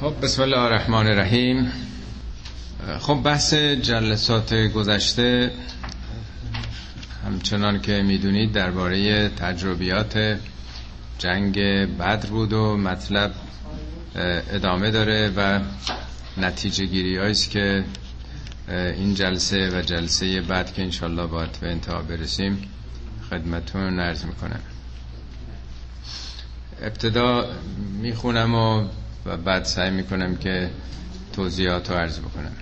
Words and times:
خب 0.00 0.14
بسم 0.22 0.42
الله 0.42 0.58
الرحمن 0.58 1.06
الرحیم. 1.06 1.72
خب 3.00 3.14
بحث 3.14 3.54
جلسات 3.54 4.54
گذشته. 4.54 5.50
همچنان 7.26 7.80
که 7.80 8.02
می‌دونید 8.02 8.52
درباره 8.52 9.28
تجربیات 9.28 10.38
جنگ 11.18 11.58
بدر 11.98 12.30
بود 12.30 12.52
و 12.52 12.76
مطلب 12.76 13.34
ادامه 14.50 14.90
داره 14.90 15.32
و 15.36 15.60
نتیجه 16.36 16.84
گیری 16.84 17.18
است 17.18 17.50
که 17.50 17.84
این 18.68 19.14
جلسه 19.14 19.70
و 19.78 19.82
جلسه 19.82 20.40
بعد 20.40 20.74
که 20.74 20.82
انشالله 20.82 21.26
باید 21.26 21.58
به 21.60 21.70
انتها 21.70 22.02
برسیم 22.02 22.68
خدمتون 23.30 23.96
نرز 23.96 24.24
می‌کنم. 24.24 24.60
ابتدا 26.82 27.46
می‌خونم 28.02 28.54
و 28.54 28.88
بعد 29.36 29.64
سعی 29.64 29.90
می‌کنم 29.90 30.36
که 30.36 30.70
توضیحات 31.32 31.90
رو 31.90 31.96
عرض 31.96 32.18
بکنم. 32.18 32.52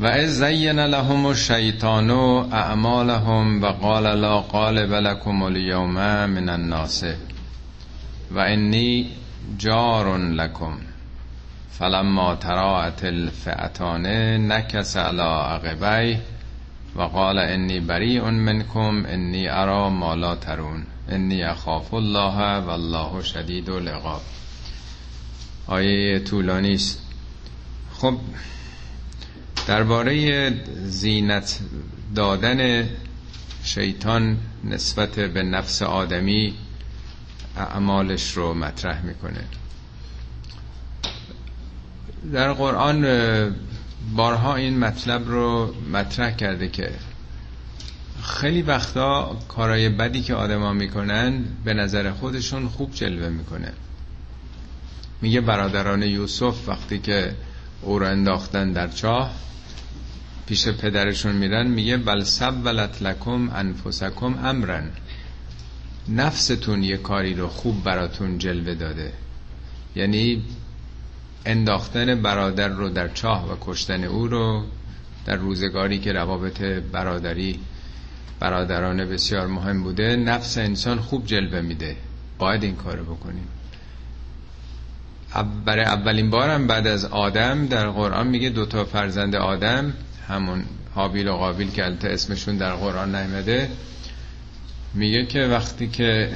و 0.00 0.06
از 0.06 0.38
زین 0.38 0.78
لهم 0.80 1.26
الشیطان 1.26 2.10
اعمالهم 2.10 3.62
و 3.62 3.66
قال 3.66 4.18
لا 4.20 4.40
قالب 4.40 4.92
لكم 4.92 5.42
اليوم 5.42 5.94
من 6.26 6.48
الناس 6.48 7.04
و 8.30 8.38
انی 8.38 9.10
جار 9.58 10.16
لكم 10.16 10.78
فلما 11.70 12.34
تراءت 12.34 13.04
الفئتان 13.04 14.06
نکس 14.52 14.96
على 14.96 15.22
عقبی 15.22 16.18
و 16.96 17.02
قال 17.02 17.38
انی 17.38 17.80
بریء 17.80 18.30
منکم 18.30 19.04
انی 19.06 19.48
ارا 19.48 19.90
ما 19.90 20.14
لا 20.14 20.34
ترون 20.34 20.86
انی 21.08 21.42
اخاف 21.42 21.94
الله 21.94 22.58
و 22.58 22.70
الله 22.70 23.22
شدید 23.22 23.70
العقاب. 23.70 24.20
آیه 25.68 26.18
طولانی 26.18 26.74
است. 26.74 26.98
خب 27.94 28.18
درباره 29.66 30.54
زینت 30.86 31.58
دادن 32.14 32.88
شیطان 33.64 34.36
نسبت 34.64 35.10
به 35.10 35.42
نفس 35.42 35.82
آدمی 35.82 36.54
اعمالش 37.56 38.32
رو 38.32 38.54
مطرح 38.54 39.04
می‌کنه. 39.04 39.44
در 42.32 42.52
قرآن 42.52 43.06
بارها 44.16 44.56
این 44.56 44.78
مطلب 44.78 45.28
رو 45.28 45.74
مطرح 45.92 46.30
کرده 46.36 46.68
که 46.68 46.90
خیلی 48.22 48.62
وقتا 48.62 49.36
کارای 49.48 49.88
بدی 49.88 50.22
که 50.22 50.34
آدما 50.34 50.72
می‌کنن 50.72 51.44
به 51.64 51.74
نظر 51.74 52.10
خودشون 52.12 52.68
خوب 52.68 52.94
جلوه 52.94 53.28
می‌کنه. 53.28 53.72
میگه 55.22 55.40
برادران 55.40 56.02
یوسف 56.02 56.68
وقتی 56.68 56.98
که 56.98 57.34
او 57.82 57.98
را 57.98 58.08
انداختن 58.08 58.72
در 58.72 58.88
چاه 58.88 59.30
پیش 60.46 60.68
پدرشون 60.68 61.36
میرن 61.36 61.66
میگه 61.66 61.96
بل 61.96 62.22
سبلت 62.24 63.02
لکم 63.02 63.50
انفسکم 63.54 64.38
امرن. 64.44 64.90
نفستون 66.08 66.82
یه 66.82 66.96
کاری 66.96 67.34
رو 67.34 67.48
خوب 67.48 67.84
براتون 67.84 68.38
جلوه 68.38 68.74
داده. 68.74 69.12
یعنی 69.96 70.42
انداختن 71.46 72.22
برادر 72.22 72.68
رو 72.68 72.88
در 72.88 73.08
چاه 73.08 73.52
و 73.52 73.56
کشتن 73.60 74.04
او 74.04 74.28
رو 74.28 74.64
در 75.26 75.36
روزگاری 75.36 75.98
که 75.98 76.12
روابط 76.12 76.60
برادری 76.92 77.60
برادرانه 78.40 79.04
بسیار 79.06 79.46
مهم 79.46 79.82
بوده 79.82 80.16
نفس 80.16 80.58
انسان 80.58 80.98
خوب 80.98 81.26
جلوه 81.26 81.60
میده. 81.60 81.96
باید 82.38 82.62
این 82.62 82.76
کارو 82.76 83.04
بکنیم. 83.14 83.48
برای 85.42 85.84
اولین 85.84 86.30
بارم 86.30 86.66
بعد 86.66 86.86
از 86.86 87.04
آدم 87.04 87.66
در 87.66 87.88
قرآن 87.90 88.26
میگه 88.26 88.48
دوتا 88.48 88.84
فرزند 88.84 89.36
آدم 89.36 89.92
همون 90.28 90.64
حابیل 90.94 91.28
و 91.28 91.32
قابیل 91.32 91.70
که 91.70 91.84
البته 91.84 92.08
اسمشون 92.08 92.56
در 92.56 92.74
قرآن 92.74 93.14
نیمده 93.14 93.70
میگه 94.94 95.26
که 95.26 95.40
وقتی 95.40 95.88
که 95.88 96.32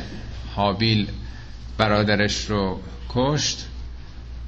حابیل 0.54 1.09
برادرش 1.78 2.50
رو 2.50 2.81
کشت 3.09 3.66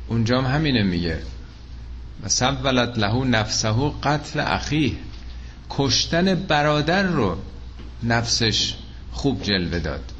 اونجا 0.09 0.41
هم 0.43 0.55
همینه 0.55 0.83
میگه. 0.83 1.19
و 2.25 2.29
سبولت 2.29 2.99
لهو 2.99 3.25
نفسه 3.25 3.93
قتل 4.03 4.41
اخی 4.41 4.99
کشتن 5.71 6.35
برادر 6.35 7.03
رو 7.03 7.39
نفسش 8.03 8.75
خوب 9.13 9.43
جلوه 9.43 9.79
داد. 9.79 10.13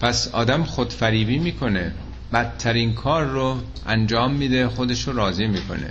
پس 0.00 0.28
آدم 0.28 0.64
خودفریبی 0.64 1.38
می‌کنه. 1.38 1.92
بدترین 2.34 2.94
کار 2.94 3.24
رو 3.24 3.60
انجام 3.86 4.34
میده 4.34 4.68
خودش 4.68 5.08
رو 5.08 5.12
راضی 5.12 5.46
می‌کنه. 5.46 5.90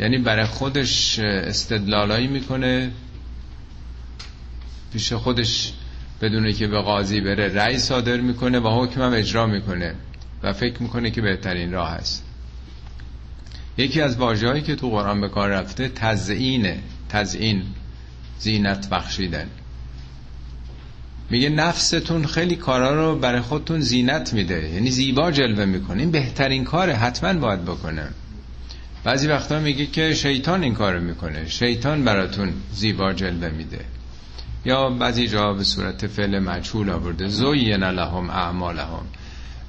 یعنی 0.00 0.18
برای 0.18 0.44
خودش 0.44 1.18
استدلالایی 1.18 2.26
می‌کنه. 2.26 2.90
پیش 4.92 5.12
خودش 5.12 5.72
بدونه 6.20 6.52
که 6.52 6.66
به 6.66 6.80
قاضی 6.80 7.20
بره 7.20 7.54
رأی 7.54 7.78
صادر 7.78 8.16
می‌کنه 8.16 8.58
و 8.60 8.84
حکمم 8.84 9.12
اجرا 9.12 9.46
می‌کنه 9.46 9.94
و 10.42 10.52
فکر 10.52 10.82
می‌کنه 10.82 11.10
که 11.10 11.20
بهترین 11.20 11.72
راه 11.72 11.90
است 11.90 12.24
یکی 13.78 14.00
از 14.00 14.16
واژه‌هایی 14.16 14.62
که 14.62 14.76
تو 14.76 14.90
قرآن 14.90 15.20
به 15.20 15.28
کار 15.28 15.50
رفته 15.50 15.88
تزیینه 15.88 16.78
تزیین 17.08 17.62
زینت 18.38 18.88
بخشیدن. 18.88 19.48
میگه 21.30 21.48
نفستون 21.48 22.26
خیلی 22.26 22.56
کارا 22.56 22.94
رو 22.94 23.18
برای 23.18 23.40
خودتون 23.40 23.80
زینت 23.80 24.32
میده. 24.32 24.68
یعنی 24.68 24.90
زیبا 24.90 25.30
جلوه 25.30 25.64
می‌کنه 25.64 26.00
این 26.00 26.10
بهترین 26.10 26.64
کاره 26.64 26.94
حتما 26.94 27.40
باید 27.40 27.64
بکنه. 27.64 28.08
بعضی 29.04 29.28
وقتا 29.28 29.60
میگه 29.60 29.86
که 29.86 30.14
شیطان 30.14 30.62
این 30.62 30.74
کارو 30.74 31.00
می‌کنه. 31.00 31.48
شیطان 31.48 32.04
براتون 32.04 32.52
زیبا 32.72 33.12
جلوه 33.12 33.48
میده. 33.48 33.80
یا 34.64 34.90
بعضی 34.90 35.28
جا 35.28 35.52
به 35.52 35.64
صورت 35.64 36.06
فعل 36.06 36.38
مجهول 36.38 36.90
آورده. 36.90 37.28
زوین 37.28 37.84
لهم 37.84 38.30
اعمالهم. 38.30 39.04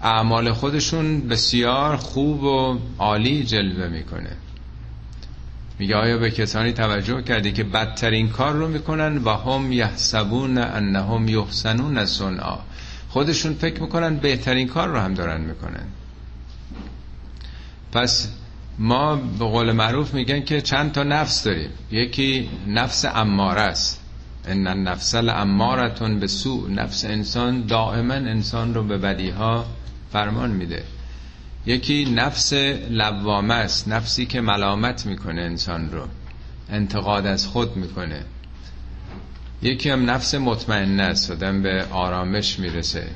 اعمال 0.04 0.54
خودشون 0.54 1.28
بسیار 1.28 1.96
خوب 1.98 2.44
و 2.44 2.80
عالی 3.00 3.44
جلوه 3.44 3.88
می‌کنه. 3.88 4.32
میگه 5.80 5.96
آیا 5.96 6.18
به 6.18 6.32
کسانی 6.32 6.74
توجه 6.74 7.22
کردی 7.22 7.52
که 7.52 7.64
بدترین 7.64 8.30
کار 8.30 8.54
رو 8.54 8.68
می‌کنن 8.68 9.18
و 9.18 9.30
هم 9.30 9.72
یحسبون 9.72 10.58
انهم 10.58 11.28
یحسنون 11.28 12.06
صنعا؟ 12.06 12.58
خودشون 13.10 13.54
فکر 13.54 13.82
می‌کنن 13.82 14.16
بهترین 14.16 14.68
کار 14.68 14.88
رو 14.88 15.00
هم 15.00 15.14
دارن 15.14 15.42
می‌کنن. 15.42 15.86
پس 17.92 18.30
ما 18.80 19.16
به 19.16 19.46
قول 19.46 19.72
معروف 19.72 20.14
میگن 20.14 20.42
که 20.42 20.62
چند 20.62 20.92
تا 20.92 21.04
نفس 21.04 21.44
داریم. 21.44 21.70
یکی 21.92 22.50
نفس 22.68 23.06
اماره 23.06 23.62
است. 23.62 24.02
ان 24.48 24.68
النفس 24.68 25.16
لامارتون 25.16 26.20
به 26.20 26.28
سوء 26.28 26.70
نفس 26.70 27.06
انسان 27.06 27.66
دائما 27.66 28.14
انسان 28.14 28.74
رو 28.74 28.84
به 28.84 28.98
بدیها 28.98 29.66
فرمان 30.12 30.52
میده. 30.52 30.84
یکی 31.66 32.06
نفس 32.06 32.54
لوامه 32.90 33.54
است 33.54 33.88
نفسی 33.88 34.26
که 34.26 34.42
ملامت 34.42 35.06
می‌کنه 35.06 35.42
انسان 35.42 35.92
رو 35.92 36.08
انتقاد 36.70 37.26
از 37.26 37.48
خود 37.48 37.76
می‌کنه. 37.76 38.24
یکی 39.62 39.90
هم 39.90 40.10
نفس 40.10 40.36
مطمئنه 40.36 41.04
است 41.04 41.32
آدم 41.32 41.62
به 41.62 41.86
آرامش 41.92 42.60
می‌رسه. 42.60 43.08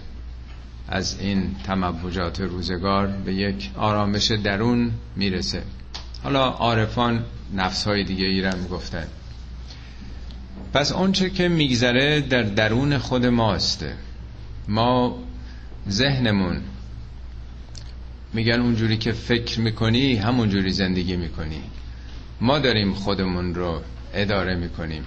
از 0.88 1.20
این 1.20 1.56
تموجات 1.64 2.42
روزگار 2.42 3.08
به 3.08 3.34
یک 3.34 3.72
آرامش 3.78 4.32
درون 4.32 4.92
می‌رسه. 5.16 5.64
حالا 6.24 6.46
عارفان 6.46 7.24
نفس 7.56 7.88
های 7.88 8.04
دیگه 8.04 8.26
ایرم 8.26 8.68
گفتن 8.72 9.08
پس 10.74 10.92
آنچه 10.92 11.30
که 11.30 11.48
میگذره 11.48 12.22
در 12.22 12.44
درون 12.44 12.98
خود 12.98 13.26
ماست. 13.26 13.86
ما 14.68 15.20
ذهنمون 15.90 16.62
میگن 18.34 18.60
اونجوری 18.60 18.98
که 18.98 19.12
فکر 19.12 19.60
می‌کنی 19.60 20.16
همونجوری 20.16 20.72
زندگی 20.72 21.16
می‌کنی. 21.16 21.64
ما 22.42 22.60
داریم 22.60 22.94
خودمون 22.94 23.56
رو 23.56 23.82
اداره 24.14 24.56
می‌کنیم. 24.56 25.04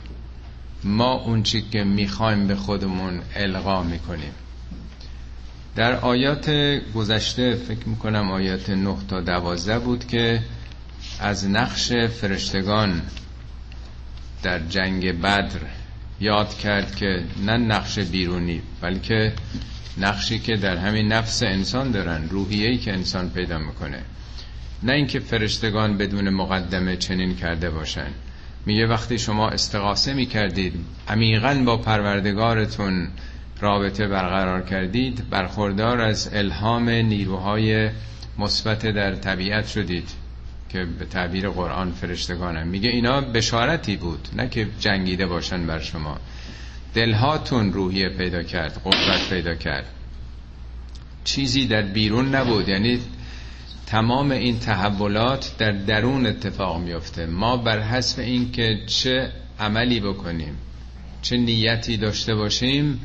ما 0.85 1.13
اونچی 1.13 1.63
که 1.63 1.85
می‌خوایم 1.85 2.47
به 2.47 2.55
خودمون 2.55 3.21
القا 3.37 3.83
می‌کنیم. 3.83 4.33
در 5.77 5.97
آیات 5.97 6.51
گذشته 6.95 7.55
فکر 7.55 7.89
می‌کنم 7.89 8.31
آیات 8.31 8.71
9 8.71 8.97
تا 9.09 9.21
12 9.21 9.79
بود 9.79 10.07
که 10.07 10.43
از 11.21 11.51
نقش 11.51 11.93
فرشتگان 11.93 13.03
در 14.43 14.59
جنگ 14.59 15.21
بدر 15.21 15.61
یاد 16.21 16.59
کرد 16.59 16.97
که 16.97 17.23
نه 17.45 17.57
نقش 17.57 17.99
بیرونی 17.99 18.63
بلکه 18.81 19.33
نقشی 19.99 20.39
که 20.39 20.57
در 20.57 20.77
همین 20.77 21.13
نفس 21.13 21.43
انسان 21.43 21.91
دارن 21.91 22.29
روحیه‌ای 22.29 22.79
که 22.79 22.93
انسان 22.93 23.31
پیدا 23.31 23.59
می‌کنه. 23.59 24.03
نه 24.83 24.93
اینکه 24.93 25.21
فرشتگان 25.21 25.97
بدون 25.99 26.31
مقدمه 26.31 26.97
چنین 26.97 27.37
کرده 27.37 27.71
باشن. 27.71 28.11
میگه 28.67 28.87
وقتی 28.87 29.19
شما 29.19 29.49
استقاسه 29.49 30.15
می‌کردید 30.15 30.75
عمیقا 31.09 31.63
با 31.67 31.77
پروردگارتون 31.77 33.09
رابطه 33.61 34.09
برقرار 34.09 34.63
کردید 34.63 35.31
برخوردار 35.31 36.01
از 36.01 36.31
الهام 36.33 36.89
نیروهای 36.89 37.91
مثبت 38.39 38.87
در 38.87 39.15
طبیعت 39.15 39.67
شدید. 39.67 40.09
که 40.69 40.85
به 40.85 41.05
تعبیر 41.05 41.49
قرآن 41.49 41.93
فرشتگانم 41.93 42.67
میگه 42.67 42.91
اینا 42.91 43.21
بشارتی 43.21 43.97
بود 43.97 44.29
نه 44.37 44.49
که 44.49 44.69
جنگیده 44.81 45.27
باشن 45.27 45.67
بر 45.67 45.81
شما. 45.81 46.19
دلهاتون 46.95 47.73
روحیه 47.73 48.09
پیدا 48.09 48.43
کرد 48.43 48.83
قدرت 48.85 49.29
پیدا 49.29 49.55
کرد. 49.55 49.87
چیزی 51.25 51.67
در 51.67 51.83
بیرون 51.83 52.35
نبود 52.35 52.69
یعنی 52.69 53.01
تمام 53.87 54.31
این 54.31 54.59
تحولات 54.59 55.59
در 55.59 55.73
درون 55.73 56.27
اتفاق 56.27 56.81
میفته 56.81 57.27
ما 57.27 57.57
بر 57.57 57.81
حسب 57.81 58.21
این 58.21 58.53
که 58.53 58.81
چه 58.87 59.33
عملی 59.61 60.01
بکنیم 60.01 60.57
چه 61.23 61.37
نیتی 61.37 61.97
داشته 61.97 62.35
باشیم 62.35 63.01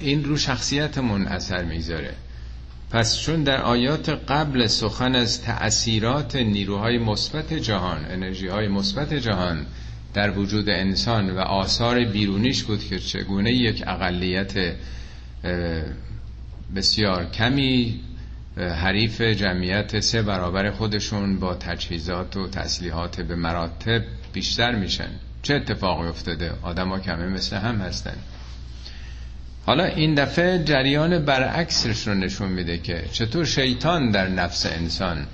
این 0.00 0.24
رو 0.24 0.36
شخصیتمون 0.36 1.26
اثر 1.26 1.64
می‌ذاره 1.64 2.14
پس 2.90 3.18
چون 3.20 3.42
در 3.42 3.62
آیات 3.62 4.08
قبل 4.08 4.66
سخن 4.66 5.14
از 5.14 5.42
تأثیرات 5.42 6.36
نیروهای 6.36 6.98
مثبت 6.98 7.54
جهان 7.54 8.04
انرژی 8.04 8.48
های 8.48 8.68
مثبت 8.68 9.14
جهان 9.14 9.66
در 10.14 10.38
وجود 10.38 10.68
انسان 10.68 11.30
و 11.30 11.38
آثار 11.38 12.04
بیرونیش 12.04 12.62
بود 12.62 12.84
که 12.84 12.98
چگونه 12.98 13.52
یک 13.52 13.84
اقلیت 13.86 14.74
بسیار 16.76 17.24
کمی 17.24 18.00
حریف 18.56 19.20
جمعیت 19.20 20.00
سه 20.00 20.22
برابر 20.22 20.70
خودشون 20.70 21.38
با 21.38 21.54
تجهیزات 21.54 22.36
و 22.36 22.48
تسلیحات 22.48 23.20
به 23.20 23.34
مراتب 23.34 24.02
بیشتر 24.32 24.74
میشن. 24.74 25.08
چه 25.42 25.54
اتفاقی 25.54 26.08
افتاده؟ 26.08 26.52
آدما 26.62 26.98
کمه 26.98 27.26
مثل 27.26 27.56
هم 27.56 27.76
هستن. 27.76 28.16
حالا 29.66 29.84
این 29.84 30.14
دفعه 30.14 30.64
جریان 30.64 31.24
برعکسش 31.24 32.06
رو 32.08 32.14
نشون 32.14 32.48
میده 32.48 32.78
که 32.78 33.04
چطور 33.12 33.44
شیطان 33.44 34.10
در 34.10 34.28
نفس 34.28 34.66
انسان 34.66 35.26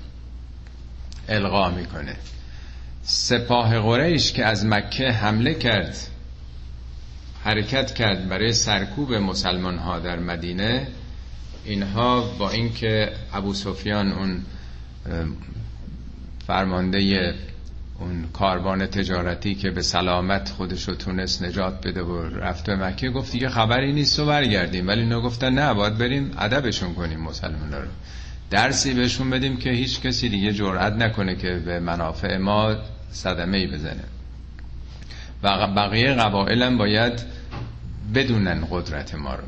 القا 1.29 1.69
می‌کنه. 1.69 2.15
سپاه 3.03 3.79
قریش 3.79 4.31
که 4.31 4.45
از 4.45 4.65
مکه 4.65 5.11
حمله 5.11 5.53
کرد 5.53 5.97
حرکت 7.43 7.93
کرد 7.93 8.29
برای 8.29 8.53
سرکوب 8.53 9.13
مسلمان 9.13 9.77
ها 9.77 9.99
در 9.99 10.19
مدینه 10.19 10.87
اینها 11.65 12.21
با 12.21 12.49
اینکه 12.49 13.11
ابو 13.33 13.53
سفیان 13.53 14.11
اون 14.11 14.41
فرمانده 16.47 17.33
اون 18.03 18.25
کاروان 18.33 18.85
تجارتی 18.85 19.55
که 19.55 19.71
به 19.71 19.81
سلامت 19.81 20.49
خودش 20.49 20.87
رو 20.87 20.95
تونست 20.95 21.43
نجات 21.43 21.87
بده 21.87 22.03
و 22.03 22.21
رفت 22.21 22.65
به 22.65 22.75
مکه 22.75 23.09
گفت 23.09 23.31
دیگه 23.31 23.49
خبری 23.49 23.93
نیست 23.93 24.19
و 24.19 24.25
برگردیم. 24.25 24.87
ولی 24.87 25.01
اینا 25.01 25.21
گفتن 25.21 25.53
نه 25.53 25.73
باید 25.73 25.97
بریم 25.97 26.31
ادبشون 26.37 26.93
کنیم 26.93 27.19
مسلمان 27.19 27.71
رو. 27.71 27.87
درسی 28.49 28.93
بهشون 28.93 29.29
بدیم 29.29 29.57
که 29.57 29.69
هیچ 29.69 30.01
کسی 30.01 30.29
دیگه 30.29 30.53
جرأت 30.53 30.93
نکنه 30.93 31.35
که 31.35 31.49
به 31.65 31.79
منافع 31.79 32.37
ما 32.37 32.75
صدمه 33.11 33.57
ای 33.57 33.67
بزنه. 33.67 34.03
و 35.43 35.67
بقیه 35.67 36.13
قبائل 36.13 36.77
باید 36.77 37.23
بدونن 38.15 38.67
قدرت 38.71 39.15
ما 39.15 39.35
رو. 39.35 39.43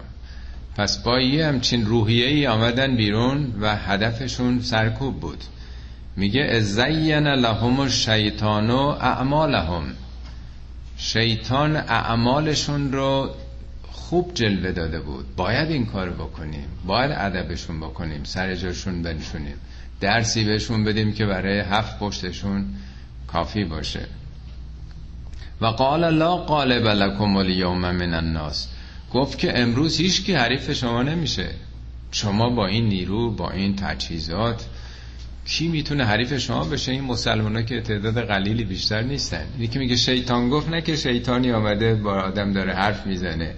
پس 0.78 0.98
با 0.98 1.20
یه 1.20 1.48
همچین 1.48 1.86
روحیه 1.86 2.28
ای 2.28 2.48
آمدن 2.48 2.96
بیرون 2.96 3.54
و 3.62 3.76
هدفشون 3.76 4.60
سرکوب 4.60 5.20
بود. 5.20 5.44
میگه 6.18 6.60
زین 6.60 7.28
لهم 7.28 7.80
الشیطان 7.80 8.70
اعمالهم 8.72 9.84
شیطان 10.98 11.76
اعمالشون 11.76 12.92
رو 12.92 13.30
خوب 13.92 14.34
جلوه 14.34 14.72
داده 14.72 15.00
بود. 15.00 15.36
باید 15.36 15.72
این 15.72 15.86
کار 15.86 16.10
بکنیم. 16.10 16.68
باید 16.86 17.12
ادبشون 17.12 17.80
بکنیم. 17.80 18.24
سر 18.24 18.56
جاشون 18.56 19.02
بنشونیم. 19.02 19.56
درسی 20.02 20.44
بهشون 20.44 20.84
بدیم 20.84 21.14
که 21.14 21.26
برای 21.26 21.60
هفت 21.60 22.00
پشتشون 22.00 22.66
کافی 23.28 23.64
باشه. 23.64 24.06
و 25.62 25.66
قال 25.66 26.14
لا 26.14 26.38
قالب 26.38 26.88
لکم 26.88 27.36
الیوم 27.36 27.78
من 27.78 28.14
الناس. 28.14 28.68
گفت 29.14 29.38
که 29.38 29.60
امروز 29.60 29.98
هیچ 29.98 30.24
کی 30.24 30.34
حریف 30.34 30.72
شما 30.72 31.04
نمیشه. 31.04 31.50
شما 32.12 32.50
با 32.50 32.68
این 32.68 32.90
نیرو 32.90 33.32
با 33.32 33.52
این 33.52 33.76
تجهیزات 33.76 34.66
کی 35.46 35.68
می‌تونه 35.68 36.06
حریف 36.06 36.38
شما 36.38 36.64
بشه؟ 36.64 36.92
این 36.92 37.04
مسلمان 37.04 37.66
که 37.66 37.82
تعداد 37.82 38.28
قلیلی 38.28 38.64
بیشتر 38.64 39.02
نیستن. 39.02 39.46
اینی 39.56 39.68
که 39.68 39.80
میگه 39.80 39.96
شیطان 39.96 40.50
گفت 40.50 40.70
نه 40.70 40.82
که 40.82 40.96
شیطانی 40.96 41.52
آمده 41.52 41.96
با 41.96 42.14
آدم 42.14 42.54
داره 42.54 42.74
حرف 42.74 43.08
می‌زنه. 43.08 43.56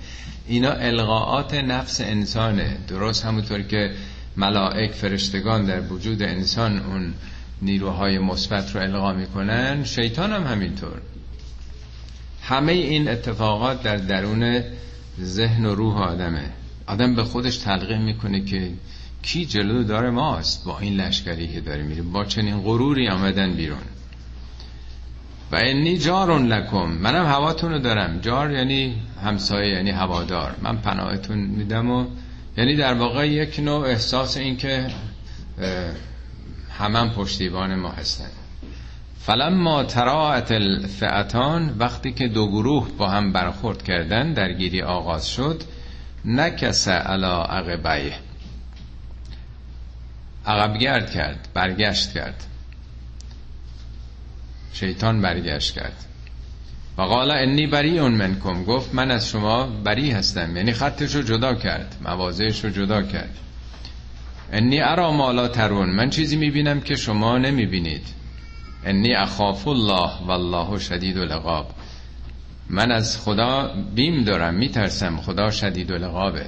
اینا 0.48 0.72
القاعات 0.72 1.54
نفس 1.54 2.02
انسانه. 2.02 2.78
درست 2.88 3.26
همونطور 3.26 3.62
که 3.62 3.92
ملائک 4.38 4.92
فرشتگان 4.92 5.66
در 5.66 5.82
وجود 5.82 6.22
انسان 6.22 6.80
اون 6.80 7.14
نیروهای 7.62 8.20
مثبت 8.20 8.76
رو 8.76 8.82
القا 8.82 9.14
می‌کنن 9.14 9.84
شیطان 9.84 10.32
هم 10.32 10.44
همینطور. 10.44 11.02
همه 12.42 12.72
این 12.72 13.08
اتفاقات 13.08 13.84
در 13.84 13.98
درون 13.98 14.64
ذهن 15.22 15.66
و 15.66 15.76
روح 15.76 15.98
آدمه. 16.02 16.50
آدم 16.88 17.16
به 17.16 17.24
خودش 17.24 17.58
تلقیم 17.58 18.02
می‌کنه 18.02 18.46
که 18.46 18.72
کی 19.22 19.46
جلو 19.46 19.84
دار 19.84 20.10
ماست 20.10 20.66
با 20.66 20.80
این 20.80 20.94
لشکری 21.02 21.48
که 21.48 21.62
داره 21.62 21.84
میره؟ 21.84 22.02
با 22.02 22.26
چنین 22.26 22.62
غروری 22.62 23.10
آمدن 23.10 23.54
بیرون. 23.54 23.78
و 25.52 25.56
انی 25.56 25.98
جارون 25.98 26.48
لکم. 26.48 26.86
منم 26.86 27.26
هواتون 27.26 27.72
رو 27.72 27.80
دارم. 27.80 28.20
جار 28.20 28.52
یعنی 28.52 28.96
همسایه 29.24 29.74
یعنی 29.74 29.92
هوادار. 29.92 30.56
من 30.62 30.78
پناهتون 30.78 31.38
میدم 31.38 31.92
و 31.92 32.06
یعنی 32.58 32.76
در 32.76 32.94
واقع 32.94 33.28
یک 33.28 33.60
نوع 33.60 33.88
احساس 33.88 34.38
این 34.38 34.58
که 34.58 34.88
همم 36.80 37.10
پشتیبان 37.10 37.76
ما 37.76 37.90
هستن. 37.90 38.30
فلما 39.20 39.84
تراعت 39.84 40.52
الفعتان 40.52 41.76
وقتی 41.80 42.12
که 42.12 42.28
دو 42.28 42.48
گروه 42.48 42.88
با 42.98 43.10
هم 43.10 43.34
برخورد 43.34 43.84
کردن 43.84 44.34
درگیری 44.34 44.82
آغاز 44.82 45.30
شد 45.30 45.64
نکس 46.26 46.88
علا 46.88 47.44
عقبیه. 47.44 48.14
عقبگرد 50.48 51.12
کرد 51.12 51.48
برگشت 51.54 52.14
کرد. 52.14 52.44
شیطان 54.74 55.22
برگشت 55.22 55.76
کرد. 55.76 56.06
و 56.98 57.02
قال 57.02 57.32
انی 57.32 57.68
بری 57.68 58.00
اون 58.00 58.12
منکم 58.12 58.64
گفت 58.64 58.94
من 58.94 59.12
از 59.12 59.30
شما 59.30 59.68
بری 59.68 60.12
هستم 60.12 60.58
یعنی 60.58 60.74
خطش 60.74 61.16
رو 61.16 61.22
جدا 61.22 61.56
کرد 61.56 61.96
موازهش 62.02 62.64
رو 62.64 62.70
جدا 62.70 63.02
کرد. 63.02 63.38
انی 64.52 64.82
ارا 64.82 65.12
مالا 65.12 65.48
ترون 65.48 65.90
من 65.90 66.10
چیزی 66.10 66.36
می‌بینم 66.36 66.82
که 66.82 66.96
شما 66.96 67.38
نمی‌بینید. 67.38 68.08
انی 68.86 69.14
اخاف 69.14 69.68
الله 69.68 70.12
والله 70.28 70.80
شدید 70.80 71.18
العقاب. 71.18 71.72
من 72.70 72.92
از 72.92 73.22
خدا 73.22 73.74
بیم 73.96 74.24
دارم 74.24 74.54
میترسم 74.54 75.18
خدا 75.18 75.52
شدید 75.52 75.92
العقابه. 75.92 76.46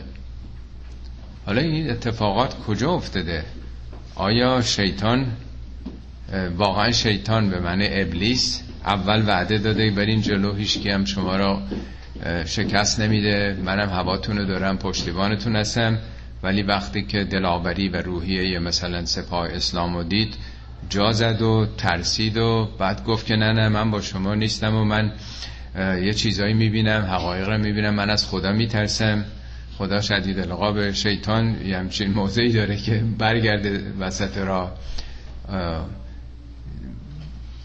حالا 1.45 1.61
این 1.61 1.89
اتفاقات 1.89 2.59
کجا 2.59 2.91
افتاده؟ 2.91 3.45
آیا 4.19 4.61
شیطان 4.61 5.25
واقعا 6.57 6.91
شیطان 6.91 7.49
به 7.49 7.59
معنی 7.59 7.87
ابلیس 7.91 8.61
اول 8.85 9.27
وعده 9.27 9.57
داده 9.57 9.91
برین 9.91 10.21
جلو؟ 10.21 10.55
هیچکی 10.55 10.89
هم 10.89 11.05
شما 11.05 11.35
را 11.35 11.61
شکست 12.45 12.99
نمیده. 12.99 13.57
منم 13.63 13.89
هواتون 13.89 14.37
رو 14.37 14.45
دارم 14.45 14.77
پشتیبانتون 14.77 15.55
هستم. 15.55 15.97
ولی 16.43 16.63
وقتی 16.63 17.01
که 17.01 17.23
دلاوری 17.23 17.89
و 17.89 18.01
روحیه 18.01 18.59
مثلا 18.59 19.05
سپاه 19.05 19.47
اسلام 19.47 19.95
رو 19.95 20.03
دید 20.03 20.35
جا 20.89 21.11
زد 21.11 21.41
و 21.41 21.67
ترسید 21.77 22.37
و 22.37 22.69
بعد 22.79 23.03
گفت 23.03 23.25
که 23.25 23.35
نه 23.35 23.53
نه 23.53 23.69
من 23.69 23.91
با 23.91 24.01
شما 24.01 24.35
نیستم 24.35 24.75
و 24.75 24.83
من 24.83 25.11
یه 25.77 26.13
چیزایی 26.13 26.53
می‌بینم 26.53 27.01
حقایق 27.01 27.49
رو 27.49 27.57
می‌بینم 27.57 27.93
من 27.93 28.09
از 28.09 28.27
خدا 28.27 28.51
میترسم. 28.51 29.25
خدا 29.79 30.01
شدید 30.01 30.39
القاب 30.39 30.91
شیطان 30.91 31.65
یه 31.65 31.77
همچین 31.77 32.11
موضعی 32.11 32.51
داره 32.51 32.77
که 32.77 33.03
برگرده 33.17 33.93
وسط 33.99 34.37
را 34.37 34.71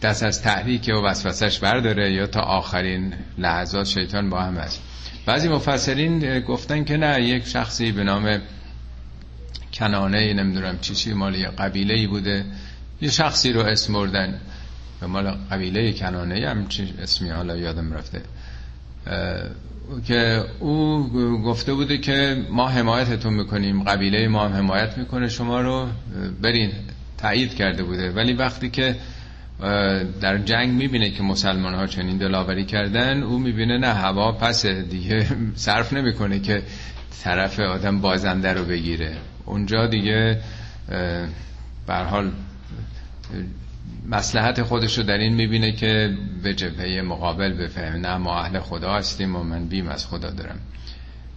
دست 0.03 0.23
از 0.23 0.43
تحریک 0.43 0.91
و 0.95 1.07
وسوسش 1.07 1.59
برداره 1.59 2.13
یا 2.13 2.27
تا 2.27 2.41
آخرین 2.41 3.15
لحظات 3.39 3.87
شیطان 3.87 4.31
با 4.31 4.41
هم 4.41 4.57
هست 4.57 4.83
بعضی 5.27 5.49
مفسرین 5.49 6.41
گفتن 6.41 6.85
که 6.85 6.97
نه 6.97 7.23
یک 7.23 7.47
شخصی 7.47 7.93
به 7.93 8.05
نام 8.05 8.41
کنانه 9.73 10.35
نمی‌دونم 10.35 10.79
چی 10.79 10.95
چی 10.95 11.13
مال 11.13 11.35
یه 11.35 11.49
قبیله 11.49 11.95
ای 11.95 12.07
بوده. 12.07 12.45
یه 13.01 13.11
شخصی 13.11 13.53
رو 13.53 13.61
اسم 13.61 13.93
بردن. 13.93 14.41
مال 15.03 15.31
قبیله 15.51 15.93
کنانه 15.93 16.49
هم 16.49 16.69
چی 16.69 16.95
اسمی 17.03 17.31
حالا 17.31 17.57
یادم 17.57 17.93
رفته. 17.93 18.23
که 20.07 20.45
او 20.61 21.09
گفته 21.45 21.75
بوده 21.75 21.99
که 21.99 22.47
ما 22.51 22.69
حمایتتون 22.69 23.35
می‌کنیم 23.35 23.83
قبیله 23.83 24.29
ما 24.29 24.49
هم 24.49 24.53
حمایت 24.53 24.99
می‌کنه 24.99 25.29
شما 25.29 25.61
رو 25.61 25.89
برین 26.43 26.73
تایید 27.19 27.55
کرده 27.55 27.83
بوده. 27.83 28.11
ولی 28.11 28.33
وقتی 28.33 28.71
که 28.71 28.97
در 30.21 30.39
جنگ 30.39 30.71
می‌بینه 30.71 31.11
که 31.11 31.23
مسلمان 31.23 31.75
ها 31.75 31.87
چنین 31.87 32.19
دلاوری 32.19 32.65
کردن 32.65 33.23
او 33.23 33.39
می‌بینه 33.39 33.79
نه 33.79 33.95
هوا 33.95 34.33
پس 34.33 34.67
دیگه 34.67 35.27
صرف 35.55 35.93
نمی‌کنه 35.93 36.41
که 36.41 36.63
طرف 37.23 37.61
آدم 37.61 38.01
بازنده 38.01 38.53
رو 38.53 38.65
بگیره. 38.65 39.17
اونجا 39.45 39.87
دیگه 39.87 40.41
بر 41.87 42.05
حال 42.05 42.31
مسلحت 44.09 44.63
خودش 44.63 44.99
رو 44.99 45.05
در 45.05 45.19
این 45.19 45.35
می‌بینه 45.35 45.73
که 45.73 46.15
به 46.43 46.55
جبهه 46.55 47.03
مقابل 47.03 47.53
بفهمه. 47.53 47.99
نه 47.99 48.17
ما 48.17 48.41
اهل 48.41 48.59
خدا 48.61 48.95
هستیم 48.95 49.37
و 49.37 49.43
من 49.43 49.67
بیم 49.69 49.89
از 49.89 50.07
خدا 50.07 50.31
دارم. 50.31 50.61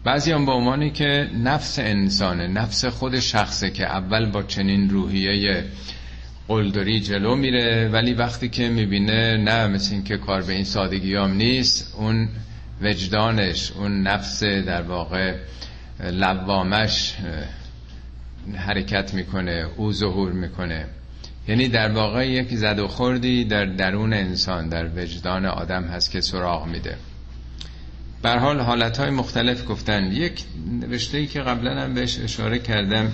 بعضی 0.03 0.31
هم 0.31 0.45
به 0.45 0.51
عنوانی 0.51 0.89
که 0.89 1.29
نفس 1.43 1.79
انسانه 1.79 2.47
نفس 2.47 2.85
خود 2.85 3.19
شخصه 3.19 3.69
که 3.69 3.85
اول 3.85 4.25
با 4.25 4.43
چنین 4.43 4.89
روحیه 4.89 5.63
قلدری 6.47 6.99
جلو 6.99 7.35
میره 7.35 7.89
ولی 7.89 8.13
وقتی 8.13 8.49
که 8.49 8.69
می‌بینه 8.69 9.37
نه 9.37 9.67
مثل 9.67 9.93
این 9.93 10.03
که 10.03 10.17
کار 10.17 10.41
به 10.41 10.53
این 10.53 10.63
سادگی 10.63 11.15
هم 11.15 11.33
نیست 11.33 11.95
اون 11.97 12.29
وجدانش 12.81 13.71
اون 13.71 14.01
نفس 14.03 14.43
در 14.43 14.81
واقع 14.81 15.35
لوامش 16.03 17.15
حرکت 18.55 19.13
می‌کنه 19.13 19.65
او 19.77 19.93
ظهور 19.93 20.31
می‌کنه. 20.31 20.85
یعنی 21.47 21.67
در 21.67 21.91
واقع 21.91 22.27
یک 22.27 22.55
زد 22.55 22.79
و 22.79 22.87
خوردی 22.87 23.45
در 23.45 23.65
درون 23.65 24.13
انسان 24.13 24.69
در 24.69 24.89
وجدان 24.95 25.45
آدم 25.45 25.83
هست 25.83 26.11
که 26.11 26.21
سراغ 26.21 26.67
میده. 26.67 26.97
بر 28.21 28.37
حال 28.37 28.59
حالت 28.59 28.97
های 28.99 29.09
مختلف 29.09 29.67
گفتن. 29.67 30.11
یک 30.11 30.43
ای 31.13 31.27
که 31.27 31.41
قبلا 31.41 31.81
هم 31.81 31.93
بهش 31.93 32.19
اشاره 32.19 32.59
کردم 32.59 33.11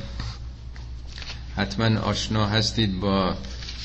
حتما 1.56 2.00
آشنا 2.00 2.46
هستید 2.46 3.00
با 3.00 3.36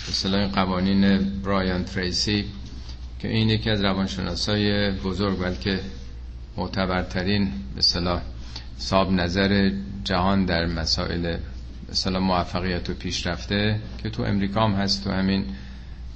اصطلاح 0.09 0.47
قوانین 0.47 1.19
برایان 1.41 1.85
تریسی 1.85 2.45
که 3.19 3.29
این 3.29 3.49
یکی 3.49 3.71
از 3.71 3.81
روانشناسای 3.81 4.91
بزرگ 4.91 5.39
بلکه 5.39 5.81
معتبرترین 6.57 7.53
به 7.77 7.83
صلاح 7.83 8.23
صاحب 8.79 9.11
نظر 9.11 9.73
جهان 10.05 10.45
در 10.45 10.67
مسائل 10.67 11.37
مثلا 11.91 12.21
موفقیت 12.21 12.91
و 12.91 12.95
پیشرفته 12.95 13.81
که 14.03 14.11
تو 14.11 14.23
امریکا 14.23 14.65
هم 14.65 14.73
هست 14.73 15.05
تو 15.05 15.11
همین 15.11 15.45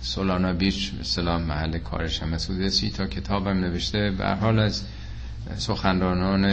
سولانا 0.01 0.53
بیچ 0.53 0.93
مثلا 1.01 1.39
محل 1.39 1.79
کارش 1.79 2.23
هم 2.23 2.29
مسئول 2.29 2.69
سی 2.69 2.91
تا 2.91 3.07
کتابم 3.07 3.61
نوشته. 3.61 4.11
به 4.11 4.29
حال 4.29 4.59
از 4.59 4.85
سخنرانان 5.57 6.45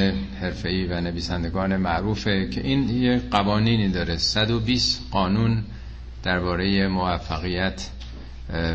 حرفه‌ای 0.41 0.85
و 0.85 1.01
نویسندگان 1.01 1.77
معروفه 1.77 2.49
که 2.49 2.61
این 2.61 2.89
یه 2.89 3.21
قوانینی 3.31 3.89
داره. 3.89 4.17
120 4.17 5.01
قانون 5.11 5.63
درباره 6.23 6.87
موفقیت 6.87 7.89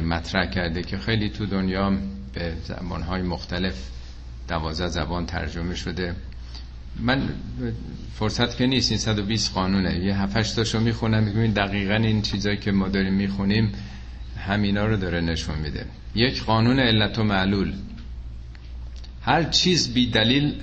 مطرح 0.09 0.51
کرده 0.51 0.83
که 0.83 0.99
خیلی 0.99 1.31
تو 1.31 1.47
دنیا 1.47 1.93
به 2.35 2.53
زبانهای 2.65 3.23
مختلف 3.23 3.91
دوازده 4.49 4.89
زبان 4.89 5.27
ترجمه 5.27 5.75
شده. 5.75 6.15
من 7.01 7.29
فرصت 8.15 8.57
که 8.57 8.67
نیست 8.67 8.91
این 8.91 9.01
120 9.01 9.55
قانونه. 9.55 9.99
یه 9.99 10.21
7 10.21 10.57
تاشو 10.57 10.81
می‌خونم 10.81 11.23
میگم 11.23 11.55
دقیقا 11.55 11.95
این 11.95 12.23
چیزایی 12.23 12.57
که 12.57 12.73
ما 12.73 12.89
داریم 12.89 13.15
می‌خونیم 13.15 13.73
همینا 14.39 14.87
رو 14.87 14.97
داره 14.97 15.21
نشون 15.21 15.59
میده. 15.59 15.87
یک 16.15 16.43
قانون 16.43 16.81
علت 16.81 17.19
و 17.19 17.25
معلول. 17.25 17.73
هر 19.23 19.43
چیز 19.43 19.95
بی 19.95 20.11
دلیل 20.11 20.55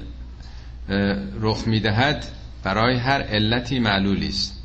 رخ 1.40 1.68
می‌دهد 1.68 2.26
برای 2.64 2.98
هر 2.98 3.22
علتی 3.22 3.80
معلولی 3.80 4.28
است. 4.28 4.58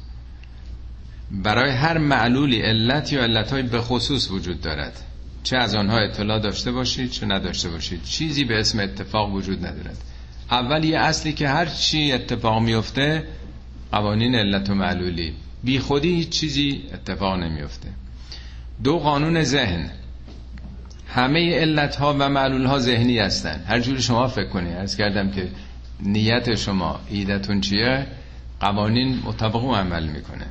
برای 1.30 1.70
هر 1.70 1.99
معلولی 1.99 2.61
علت 2.61 3.12
یا 3.12 3.23
علتهای 3.23 3.62
به 3.62 3.80
خصوص 3.80 4.30
وجود 4.30 4.61
دارد. 4.61 5.02
چه 5.42 5.56
از 5.56 5.75
آنها 5.75 5.99
اطلاع 5.99 6.38
داشته 6.38 6.73
باشید 6.73 7.11
چه 7.11 7.26
نداشته 7.26 7.68
باشید. 7.68 8.04
چیزی 8.04 8.44
به 8.44 8.61
اسم 8.61 8.80
اتفاق 8.80 9.35
وجود 9.35 9.66
ندارد. 9.66 9.96
اول 10.50 10.84
یه 10.84 10.98
اصلی 10.98 11.32
که 11.32 11.48
هر 11.48 11.66
چی 11.66 12.12
اتفاق 12.12 12.62
میفته 12.62 13.24
قوانین 13.92 14.34
علت 14.34 14.70
و 14.70 14.74
معلولی. 14.74 15.32
بی 15.64 15.78
خودی 15.78 16.14
هیچ 16.14 16.28
چیزی 16.28 16.82
اتفاق 16.94 17.38
نمیفته. 17.38 17.88
دو 18.84 18.98
قانون 18.98 19.42
ذهن. 19.42 19.90
همه 21.08 21.54
علت 21.54 21.96
ها 21.96 22.16
و 22.18 22.28
معلول 22.28 22.64
ها 22.64 22.78
ذهنی 22.78 23.18
هستن. 23.18 23.64
هر 23.66 23.80
جوری 23.80 24.02
شما 24.02 24.28
فکر 24.28 24.48
کنید 24.48 24.76
ارز 24.76 24.96
کردم 24.96 25.30
که 25.30 25.48
نیت 26.00 26.54
شما 26.54 27.00
ایدتون 27.10 27.60
چیه؟ 27.60 28.06
قوانین 28.60 29.22
مطابق 29.24 29.64
عمل 29.64 30.06
می‌کنه. 30.06 30.46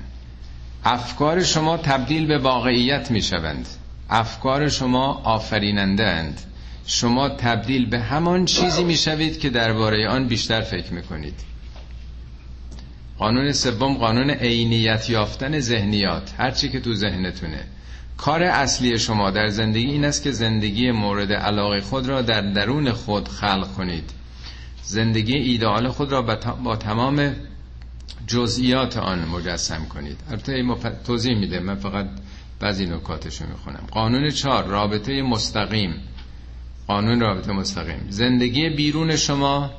افکار 0.84 1.44
شما 1.44 1.78
تبدیل 1.78 2.26
به 2.26 2.38
واقعیت 2.38 3.12
می‌شوند. 3.12 3.68
افکار 4.10 4.70
شما 4.70 5.22
آفریننده 5.24 6.04
اند. 6.04 6.42
شما 6.88 7.30
تبدیل 7.30 7.90
به 7.90 8.00
همان 8.00 8.46
چیزی 8.46 8.84
می‌شوید 8.84 9.40
که 9.40 9.50
درباره 9.50 10.08
آن 10.08 10.28
بیشتر 10.28 10.62
فکر 10.62 10.94
می‌کنید. 10.94 11.34
قانون 13.18 13.52
سوم 13.52 13.94
قانون 13.94 14.30
عینیت 14.30 15.10
یافتن 15.10 15.60
ذهنیات 15.60 16.34
هرچی 16.38 16.70
که 16.70 16.80
تو 16.80 16.94
ذهنتونه. 16.94 17.64
کار 18.18 18.44
اصلی 18.44 19.00
شما 19.00 19.32
در 19.32 19.48
زندگی 19.48 19.86
این 19.86 20.06
است 20.06 20.24
که 20.24 20.32
زندگی 20.32 20.92
مورد 20.92 21.34
علاقه 21.34 21.82
خود 21.82 22.08
را 22.08 22.22
در 22.22 22.42
درون 22.42 22.92
خود 22.92 23.28
خلق 23.28 23.74
کنید. 23.74 24.10
زندگی 24.84 25.38
ایدئال 25.38 25.88
خود 25.88 26.12
را 26.12 26.22
با 26.64 26.76
تمام 26.76 27.36
جزئیات 28.28 28.98
آن 28.98 29.26
مجسم 29.26 29.86
کنید. 29.86 30.20
البته 30.30 30.64
توضیح 31.06 31.38
میده 31.38 31.60
من 31.60 31.76
فقط 31.76 32.08
بعضی 32.60 32.86
نکاتش 32.86 33.42
رو 33.42 33.48
می‌خونم. 33.48 33.88
قانون 33.92 34.30
چهار 34.30 34.64
رابطه 34.64 35.22
مستقیم. 35.22 35.94
قانون 36.88 37.20
رابطه 37.20 37.52
مستقیم. 37.52 38.06
زندگی 38.10 38.70
بیرون 38.70 39.16
شما 39.16 39.72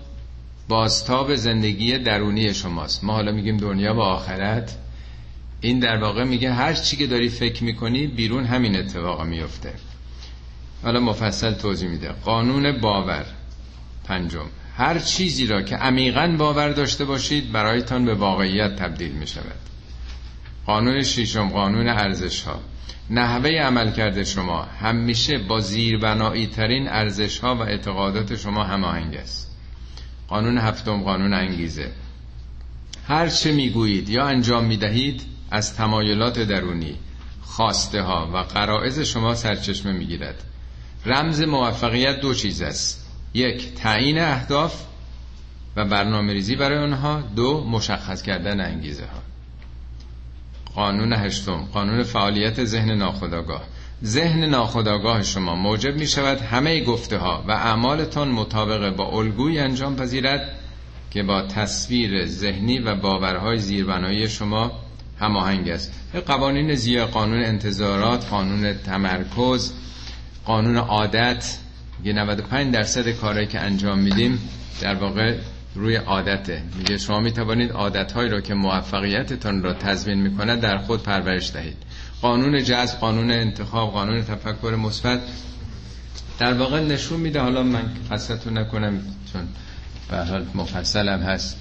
بازتاب 0.69 1.35
زندگی 1.35 1.99
درونی 1.99 2.55
شماست. 2.55 3.05
ما 3.05 3.13
حالا 3.13 3.33
میگیم 3.33 3.57
دنیا 3.57 3.95
و 3.95 4.01
آخرت. 4.01 4.77
این 5.61 5.79
در 5.79 5.97
واقع 5.97 6.25
میگه 6.25 6.53
هر 6.53 6.73
چی 6.73 6.97
که 6.97 7.07
داری 7.07 7.29
فکر 7.29 7.65
می‌کنی 7.65 8.07
بیرون 8.07 8.45
همین 8.45 8.77
اتفاق 8.77 9.23
میفته 9.23 9.73
حالا 10.83 11.01
مفصل 11.01 11.55
توضیح 11.55 11.89
میده. 11.89 12.09
قانون 12.09 12.81
باور. 12.81 13.27
پنجم. 14.05 14.47
هر 14.77 14.99
چیزی 14.99 15.47
را 15.47 15.63
که 15.63 15.77
عمیقا 15.77 16.35
باور 16.39 16.69
داشته 16.69 17.05
باشید 17.05 17.53
برایتان 17.53 18.05
به 18.05 18.15
واقعیت 18.15 18.77
تبدیل 18.77 19.13
می 19.13 19.27
شود 19.27 19.57
قانون 20.67 21.03
ششم 21.03 21.49
قانون 21.49 21.89
ارزش 21.89 22.43
ها 22.43 22.61
نحوه 23.11 23.51
عمل 23.51 23.93
کرده 23.93 24.25
شما 24.25 24.63
همیشه 24.63 25.39
با 25.39 25.61
زیربنایی 25.61 26.47
ترین 26.47 26.89
ارزش 26.89 27.39
ها 27.39 27.55
و 27.55 27.61
اعتقادات 27.61 28.37
شما 28.37 28.65
هماهنگ 28.65 29.17
است. 29.17 29.57
قانون 30.29 30.59
هفتم 30.59 31.03
قانون 31.03 31.35
انگیزه. 31.35 31.93
هر 33.09 33.29
چه 33.29 33.53
می‌گویید 33.53 34.09
یا 34.09 34.25
انجام 34.25 34.65
می‌دهید 34.65 35.23
از 35.51 35.77
تمایلات 35.77 36.39
درونی 36.39 36.97
خواسته 37.43 38.03
ها 38.03 38.31
و 38.35 38.37
قرائز 38.37 39.01
شما 39.01 39.35
سرچشمه 39.35 39.93
می‌گیرد. 39.93 40.43
رمز 41.07 41.43
موفقیت 41.43 42.21
دو 42.21 42.35
چیز 42.35 42.63
است. 42.63 43.11
یک 43.35 43.75
تعیین 43.75 44.19
اهداف 44.19 44.83
و 45.77 45.85
برنامه 45.85 46.33
ریزی 46.33 46.57
برای 46.57 46.79
آنها. 46.79 47.21
دو 47.37 47.65
مشخص 47.65 48.23
کردن 48.23 48.61
انگیزه 48.61 49.05
ها 49.05 49.36
قانون 50.77 51.13
هشتم 51.13 51.69
قانون 51.75 52.03
فعالیت 52.03 52.65
ذهن 52.65 52.91
ناخودآگاه. 52.91 53.63
ذهن 54.05 54.45
ناخودآگاه 54.45 55.23
شما 55.23 55.55
موجب 55.55 55.97
می 55.99 56.07
شود 56.07 56.41
همه 56.41 56.85
گفته 56.85 57.19
ها 57.19 57.45
و 57.49 57.51
اعمالتان 57.51 58.29
مطابق 58.29 58.97
با 58.97 59.05
الگوی 59.05 59.59
انجام 59.59 59.97
پذیرد 59.97 60.59
که 61.11 61.23
با 61.23 61.43
تصویر 61.43 62.27
ذهنی 62.27 62.79
و 62.79 62.95
باورهای 62.95 63.59
زیربنایی 63.59 64.29
شما 64.29 64.73
هماهنگ 65.21 65.69
است. 65.69 65.93
قوانین 66.27 66.75
زیاد 66.75 67.09
قانون 67.09 67.45
انتظارات 67.45 68.29
قانون 68.29 68.75
تمرکز 68.75 69.73
قانون 70.45 70.77
عادت 70.77 71.59
یه 72.05 72.13
95 72.13 72.75
درصد 72.75 73.11
کارهایی 73.11 73.47
که 73.47 73.61
انجام 73.61 73.99
میدیم 73.99 74.39
در 74.81 74.95
واقع 74.95 75.37
روی 75.77 75.97
عادته. 75.97 76.63
میگه 76.79 76.99
شما 76.99 77.21
می‌توانید 77.21 77.73
عادتهایی 77.73 78.31
را 78.31 78.41
که 78.41 78.55
موفقیتتان 78.55 79.63
را 79.63 79.73
تضمین 79.73 80.23
می‌کنه 80.23 80.57
در 80.57 80.79
خود 80.79 81.03
پرورش 81.03 81.53
دهید. 81.53 81.77
قانون 82.23 82.65
جذب 82.65 82.99
قانون 82.99 83.31
انتخاب 83.31 83.93
قانون 83.93 84.23
تفکر 84.25 84.75
مثبت 84.75 85.21
در 86.39 86.53
واقع 86.55 86.81
نشون 86.81 87.21
میده. 87.21 87.41
حالا 87.41 87.63
من 87.63 87.85
قصتون 88.11 88.59
نکنم 88.59 89.01
چون 89.33 89.49
به 90.11 90.17
حال 90.17 90.47
مفصلم 90.55 91.21
هست. 91.21 91.57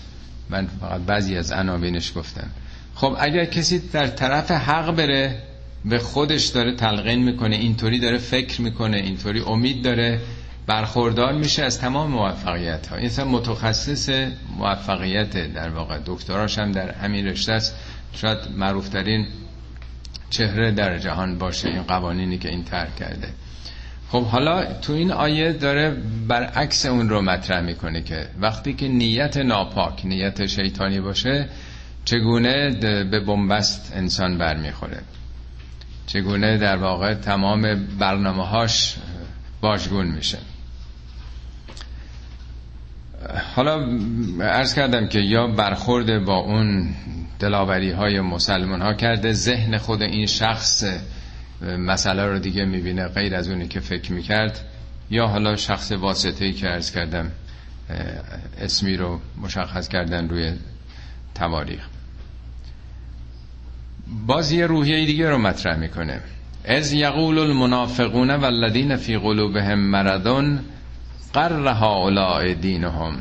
من 0.50 0.67
فقط 0.81 1.01
بعضی 1.01 1.38
از 1.38 1.51
عناوینش 1.51 2.12
گفتم. 2.15 2.48
خب 2.95 3.15
اگر 3.19 3.45
کسی 3.45 3.79
در 3.79 4.07
طرف 4.07 4.51
حق 4.51 4.95
بره 4.95 5.41
به 5.86 6.00
خودش 6.00 6.45
داره 6.45 6.75
تلقین 6.75 7.24
می‌کنه 7.24 7.55
اینطوری 7.55 8.00
داره 8.00 8.17
فکر 8.17 8.62
می‌کنه 8.62 8.98
اینطوری 8.98 9.39
امید 9.39 9.84
داره 9.84 10.19
برخوردار 10.67 11.34
میشه 11.34 11.63
از 11.63 11.79
تمام 11.79 12.12
موفقیت 12.12 12.88
ها 12.88 12.95
این 12.95 13.24
متخصص 13.24 14.10
موفقیت 14.57 15.53
در 15.53 15.69
واقع. 15.69 16.00
دکتراش 16.05 16.60
هم 16.60 16.72
در 16.72 16.91
همین 16.91 17.27
رشته 17.27 17.51
است. 17.51 17.75
شاید 18.13 18.38
معروفترین 18.57 19.27
چهره 20.29 20.72
در 20.72 20.98
جهان 20.98 21.38
باشه 21.38 21.67
این 21.67 21.84
قوانینی 21.84 22.38
که 22.38 22.50
این 22.50 22.63
ترک 22.63 22.95
کرده. 22.95 23.27
خب 24.10 24.24
حالا 24.24 24.74
تو 24.74 24.93
این 24.93 25.12
آیه 25.12 25.53
داره 25.53 25.98
برعکس 26.27 26.86
اون 26.86 27.10
رو 27.10 27.22
مطرح 27.22 27.62
می‌کنه 27.62 28.01
که 28.01 28.27
وقتی 28.39 28.74
که 28.74 28.88
نیت 28.88 29.38
ناپاک 29.38 30.05
نیت 30.05 30.45
شیطانی 30.45 31.00
باشه 31.00 31.50
چگونه 32.05 32.72
به 33.12 33.19
بنبست 33.19 33.93
انسان 33.95 34.38
برمیخوره؟ 34.38 35.01
چگونه 36.07 36.57
در 36.57 36.77
واقع 36.77 37.13
تمام 37.13 37.88
برنامه 38.00 38.48
هاش 38.48 38.95
باشگون 39.62 40.07
میشه؟ 40.07 40.38
حالا 43.55 44.00
ارز 44.41 44.74
کردم 44.74 45.08
که 45.08 45.20
یا 45.20 45.48
برخورد 45.48 46.25
با 46.25 46.36
اون 46.38 46.89
دلاوری 47.39 47.91
های 47.91 48.22
مسلمان 48.22 48.82
ها 48.82 48.94
کرده 48.94 49.34
ذهن 49.34 49.77
خود 49.77 50.01
این 50.01 50.25
شخص 50.25 50.84
مسئله 51.79 52.25
رو 52.25 52.39
دیگه 52.39 52.65
می‌بینه 52.65 53.08
غیر 53.08 53.36
از 53.36 53.50
اونی 53.50 53.67
که 53.67 53.79
فکر 53.79 54.13
می‌کرد 54.13 54.60
یا 55.10 55.27
حالا 55.27 55.55
شخص 55.55 55.91
واسطه 55.91 56.46
ای 56.46 56.53
که 56.53 56.70
ارز 56.70 56.91
کردم 56.91 57.32
اسمی 58.62 58.98
رو 58.98 59.20
مشخص 59.41 59.88
کردن 59.88 60.29
روی 60.29 60.53
تواریخ. 61.36 61.88
باز 64.27 64.51
یه 64.51 64.65
روحیه 64.65 65.05
دیگه 65.05 65.29
رو 65.29 65.38
مطرح 65.38 65.77
می‌کنه. 65.77 66.20
از 66.65 66.94
یقول 66.94 67.39
المنافقون 67.39 68.32
والذین 68.32 68.96
فی 68.96 69.17
قلوبهم 69.17 69.79
مرضون 69.79 70.60
قر 71.36 71.68
هؤلاء 71.68 72.54
دینهم. 72.54 73.13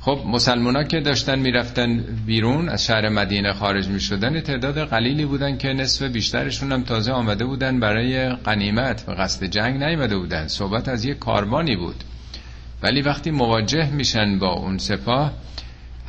خب 0.00 0.20
مسلمان 0.26 0.88
که 0.88 1.00
داشتن 1.00 1.38
می‌رفتن 1.38 2.04
بیرون 2.26 2.68
از 2.68 2.84
شهر 2.84 3.08
مدینه 3.08 3.52
خارج 3.52 3.88
می 3.88 4.00
شدن 4.00 4.40
تعداد 4.40 4.78
قلیلی 4.78 5.24
بودن 5.24 5.58
که 5.58 5.68
نصف 5.68 6.02
بیشترشون 6.02 6.72
هم 6.72 6.82
تازه 6.82 7.12
آمده 7.12 7.44
بودن 7.44 7.80
برای 7.80 8.28
قنیمت 8.28 9.04
و 9.08 9.12
قصد 9.12 9.44
جنگ 9.44 9.82
نیامده 9.82 10.18
بودن. 10.18 10.46
صحبت 10.46 10.88
از 10.88 11.04
یک 11.04 11.18
کاروانی 11.18 11.76
بود. 11.76 12.04
ولی 12.82 13.02
وقتی 13.02 13.30
مواجه 13.30 13.90
میشن 13.90 14.38
با 14.38 14.52
اون 14.52 14.78
سپاه 14.78 15.32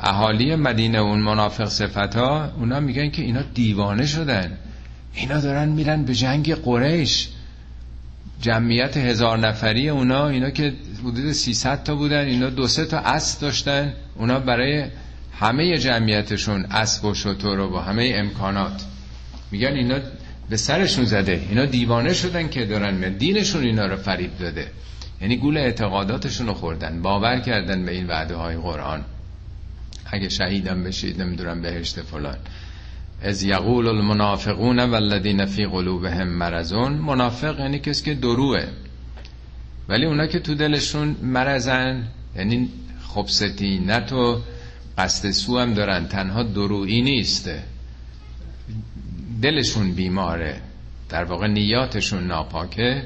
اهالی 0.00 0.56
مدینه 0.56 0.98
اون 0.98 1.18
منافق 1.18 1.68
صفت 1.68 2.16
ها 2.16 2.52
اونا 2.56 2.80
میگن 2.80 3.10
که 3.10 3.22
اینا 3.22 3.42
دیوانه 3.54 4.06
شدن. 4.06 4.58
اینا 5.14 5.40
دارن 5.40 5.68
میرن 5.68 6.04
به 6.04 6.14
جنگ 6.14 6.54
قریش. 6.54 7.28
جمعیت 8.42 8.96
هزار 8.96 9.38
نفری 9.38 9.88
اونا 9.88 10.28
اینا 10.28 10.50
که 10.50 10.72
حدود 11.00 11.32
300 11.32 11.82
تا 11.82 11.94
بودن 11.94 12.26
اینا 12.26 12.50
دو 12.50 12.66
سه 12.66 12.84
تا 12.84 12.98
اسب 12.98 13.40
داشتن 13.40 13.92
اونا 14.16 14.38
برای 14.40 14.84
همه 15.40 15.78
جمعیتشون 15.78 16.64
اسب 16.64 17.04
و 17.04 17.14
شطور 17.14 17.58
و 17.58 17.70
با 17.70 17.80
همه 17.82 18.12
امکانات. 18.14 18.84
میگن 19.50 19.72
اینا 19.72 19.98
به 20.50 20.56
سرشون 20.56 21.04
زده 21.04 21.46
اینا 21.48 21.64
دیوانه 21.66 22.12
شدن 22.12 22.48
که 22.48 22.66
دارن 22.66 23.12
دینشون 23.12 23.62
اینا 23.62 23.86
رو 23.86 23.96
فریب 23.96 24.38
داده. 24.38 24.66
یعنی 25.20 25.36
گول 25.36 25.56
اعتقاداتشون 25.56 26.46
رو 26.46 26.54
خوردن 26.54 27.02
باور 27.02 27.40
کردن 27.40 27.84
به 27.84 27.92
این 27.92 28.06
وعده 28.06 28.34
های 28.34 28.56
قرآن. 28.56 29.04
اگه 30.06 30.28
شهیدم 30.28 30.84
بشید 30.84 31.22
نمی‌دونم 31.22 31.62
بهشت 31.62 32.00
فلان. 32.00 32.36
از 33.22 33.42
یقول 33.42 33.88
المنافقون 33.88 34.78
والذین 34.78 35.46
فی 35.46 35.66
قلوبهم 35.66 36.28
مرزون 36.28 36.92
منافق 36.92 37.60
یعنی 37.60 37.78
کسی 37.78 38.04
که 38.04 38.14
دروه 38.14 38.66
ولی 39.88 40.06
اونا 40.06 40.26
که 40.26 40.38
تو 40.38 40.54
دلشون 40.54 41.16
مرزن 41.22 42.08
یعنی 42.36 42.68
خبستی 43.14 43.78
نه 43.78 44.00
تو 44.00 44.40
قصد 44.98 45.30
سو 45.30 45.58
هم 45.58 45.74
دارن 45.74 46.08
تنها 46.08 46.42
درویی 46.42 47.02
نیسته 47.02 47.62
دلشون 49.42 49.92
بیماره. 49.92 50.60
در 51.08 51.24
واقع 51.24 51.46
نیاتشون 51.46 52.26
ناپاکه. 52.26 53.02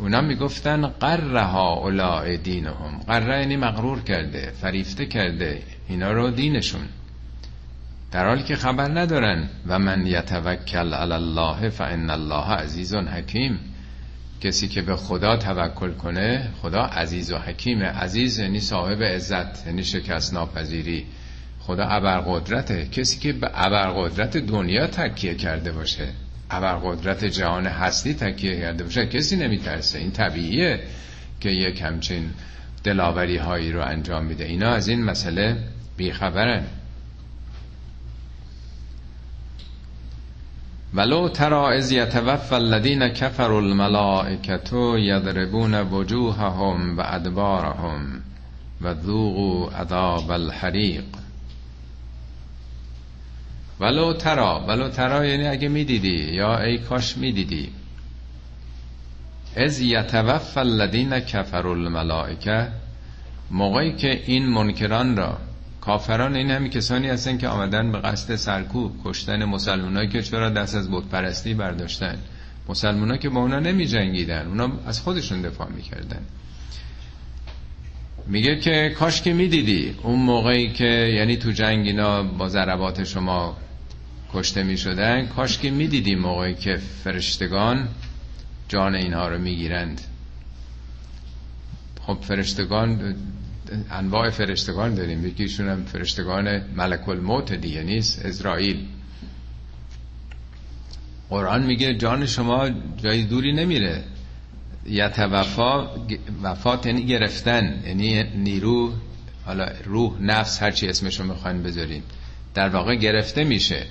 اونا 0.00 0.20
می‌گفتن 0.20 0.86
قرها 0.86 1.72
اولاء 1.72 2.36
دینهم. 2.36 3.00
قره 3.06 3.40
یعنی 3.40 3.56
مغرور 3.56 4.02
کرده 4.02 4.52
فریفته 4.60 5.06
کرده. 5.06 5.62
اینا 5.88 6.12
رو 6.12 6.30
دینشون. 6.30 6.88
در 8.16 8.26
حالی 8.26 8.42
که 8.42 8.56
خبر 8.56 9.00
ندارن. 9.00 9.48
و 9.66 9.78
من 9.78 10.06
یتوکل 10.06 10.94
علی 10.94 11.12
الله 11.12 11.68
فان 11.68 12.10
الله 12.10 12.52
عزیز 12.52 12.94
حکیم. 12.94 13.58
کسی 14.40 14.68
که 14.68 14.82
به 14.82 14.96
خدا 14.96 15.36
توکل 15.36 15.92
کنه 15.92 16.48
خدا 16.62 16.82
عزیز 16.82 17.32
و 17.32 17.38
حکیم. 17.38 17.82
عزیز 17.82 18.38
یعنی 18.38 18.60
صاحب 18.60 19.02
عزت 19.02 19.66
یعنی 19.66 19.84
شکست 19.84 20.34
ناپذیری. 20.34 21.06
خدا 21.60 21.84
ابرقدرته. 21.84 22.86
کسی 22.86 23.18
که 23.18 23.32
به 23.32 23.50
ابرقدرت 23.54 24.36
دنیا 24.36 24.86
تکیه 24.86 25.34
کرده 25.34 25.72
باشه 25.72 26.08
ابرقدرت 26.50 27.24
جهان 27.24 27.66
هستی 27.66 28.14
تکیه 28.14 28.60
کرده 28.60 28.84
باشه 28.84 29.06
کسی 29.06 29.36
نمیترسه. 29.36 29.98
این 29.98 30.10
طبیعیه 30.10 30.80
که 31.40 31.50
یک 31.50 31.82
همچین 31.82 32.30
دلاوری 32.84 33.36
هایی 33.36 33.72
رو 33.72 33.80
انجام 33.82 34.24
میده. 34.24 34.44
اینا 34.44 34.70
از 34.70 34.88
این 34.88 35.04
مسئله 35.04 35.56
بیخبرن. 35.96 36.64
ولو 40.96 41.28
ترا 41.28 41.70
از 41.70 41.92
یتوفى 41.92 42.54
الذین 42.54 43.08
کفروا 43.08 43.58
الملائکت 43.58 44.72
یضربون 44.98 45.74
وجوههم 45.74 46.98
و 46.98 47.00
ادبارهم 47.00 48.22
و 48.80 48.94
ذوقوا 48.94 49.70
عذاب 49.70 50.30
الحریق 50.30 51.04
ولو 53.80 54.12
ترا 54.12 54.64
ولو 54.68 54.88
ترا 54.88 55.26
یعنی 55.26 55.46
اگه 55.46 55.68
می‌دیدی 55.68 56.34
یا 56.34 56.58
ای 56.58 56.78
کاش 56.78 57.16
می‌دیدی. 57.16 57.72
از 59.56 59.80
یتوفى 59.80 60.60
الذین 60.60 61.20
کفروا 61.20 61.72
الملائکه 61.72 62.68
موقعی 63.50 63.96
که 63.96 64.22
این 64.26 64.46
منکران 64.46 65.16
را 65.16 65.38
کافران 65.86 66.36
این 66.36 66.50
همین 66.50 66.70
کسانی 66.70 67.08
هستن 67.08 67.38
که 67.38 67.48
آمدن 67.48 67.92
به 67.92 67.98
قصد 67.98 68.36
سرکوب 68.36 69.00
کشتن 69.04 69.44
مسلمانایی 69.44 70.08
که 70.08 70.22
چرا 70.22 70.50
دست 70.50 70.74
از 70.74 70.90
بت 70.90 71.04
پرستی 71.04 71.54
برداشتن. 71.54 72.18
مسلمونا 72.68 73.16
که 73.16 73.28
با 73.28 73.40
اونا 73.40 73.60
نمی 73.60 73.86
جنگیدن 73.86 74.46
اونا 74.46 74.72
از 74.86 75.00
خودشون 75.00 75.42
دفاع 75.42 75.68
می‌کردن. 75.70 76.20
میگه 78.26 78.60
که 78.60 78.94
کاش 78.98 79.22
که 79.22 79.32
می‌دیدی 79.32 79.94
اون 80.02 80.18
موقعی 80.18 80.72
که 80.72 80.84
یعنی 80.84 81.36
تو 81.36 81.50
جنگ 81.50 81.86
اینا 81.86 82.22
با 82.22 82.48
ضربات 82.48 83.04
شما 83.04 83.56
کشته 84.32 84.62
می‌شدن 84.62 85.26
کاش 85.26 85.58
که 85.58 85.70
می‌دیدی 85.70 86.14
موقعی 86.14 86.54
که 86.54 86.76
فرشتگان 86.76 87.88
جان 88.68 88.94
اینها 88.94 89.28
رو 89.28 89.38
می‌گیرند. 89.38 90.00
خب 92.06 92.18
فرشتگان 92.22 93.14
انواع 93.90 94.30
فرشتگان 94.30 94.94
داریم. 94.94 95.26
یکیشون 95.26 95.68
هم 95.68 95.84
فرشتگان 95.84 96.62
ملک 96.76 97.08
الموت 97.08 97.52
دیگه 97.52 97.82
نیست 97.82 98.24
اسرائیل. 98.26 98.86
قرآن 101.30 101.62
میگه 101.62 101.94
جان 101.94 102.26
شما 102.26 102.70
جای 102.96 103.22
دوری 103.22 103.52
نمیره. 103.52 104.04
یتوفا 104.86 105.90
وفات 106.42 106.86
یعنی 106.86 107.06
گرفتن 107.06 107.82
یعنی 107.86 108.22
نیرو 108.22 108.92
حالا 109.44 109.68
روح 109.84 110.22
نفس 110.22 110.62
هرچی 110.62 110.88
اسمشو 110.88 111.24
می‌خواین 111.24 111.62
بذاریم 111.62 112.02
در 112.54 112.68
واقع 112.68 112.94
گرفته 112.94 113.44
میشه. 113.44 113.86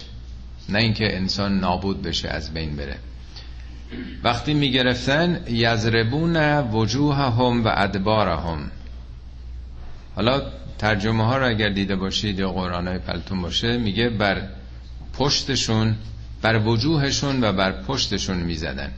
نه 0.70 0.80
اینکه 0.80 1.18
انسان 1.18 1.60
نابود 1.60 2.02
بشه 2.02 2.30
از 2.30 2.54
بین 2.54 2.76
بره. 2.76 2.98
وقتی 4.24 4.54
می‌گرفتن 4.54 5.40
یزربون 5.48 6.60
وجوههم 6.60 7.64
و 7.64 7.68
ادبارهم. 7.68 8.72
حالا 10.16 10.42
ترجمه 10.78 11.26
ها 11.26 11.38
رو 11.38 11.48
اگر 11.48 11.70
دیده 11.70 11.96
باشید 11.96 12.40
یا 12.40 12.52
قرآن 12.52 12.88
های 12.88 12.98
پلتون 12.98 13.42
باشه 13.42 13.78
میگه 13.78 14.10
بر 14.10 14.48
پشتشون 15.14 15.96
بر 16.42 16.60
وجوهشون 16.60 17.44
و 17.44 17.54
بر 17.54 17.72
پشتشون 17.72 18.38
می‌زدن. 18.38 18.92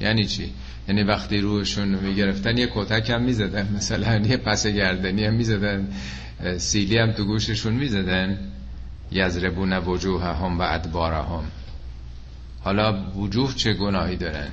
یعنی 0.00 0.24
چی؟ 0.24 0.52
یعنی 0.88 1.02
وقتی 1.02 1.40
روحشون 1.40 1.88
می‌گرفتن 1.88 2.58
یه 2.58 2.68
کتک 2.74 3.10
هم 3.10 3.22
می‌زدن. 3.22 3.68
مثلا 3.76 4.16
یه 4.16 4.36
پس 4.36 4.66
گردنی 4.66 5.24
هم 5.24 5.34
می‌زدن. 5.34 5.88
سیلی 6.58 6.98
هم 6.98 7.12
تو 7.12 7.24
گوششون 7.24 7.72
می‌زدن. 7.72 8.38
یزربون 9.12 9.72
وجوه 9.72 10.24
هم 10.24 10.58
و 10.58 10.62
ادبار 10.62 11.12
هم 11.12 11.44
حالا 12.64 13.10
وجوه 13.10 13.54
چه 13.54 13.72
گناهی 13.72 14.16
دارن؟ 14.16 14.48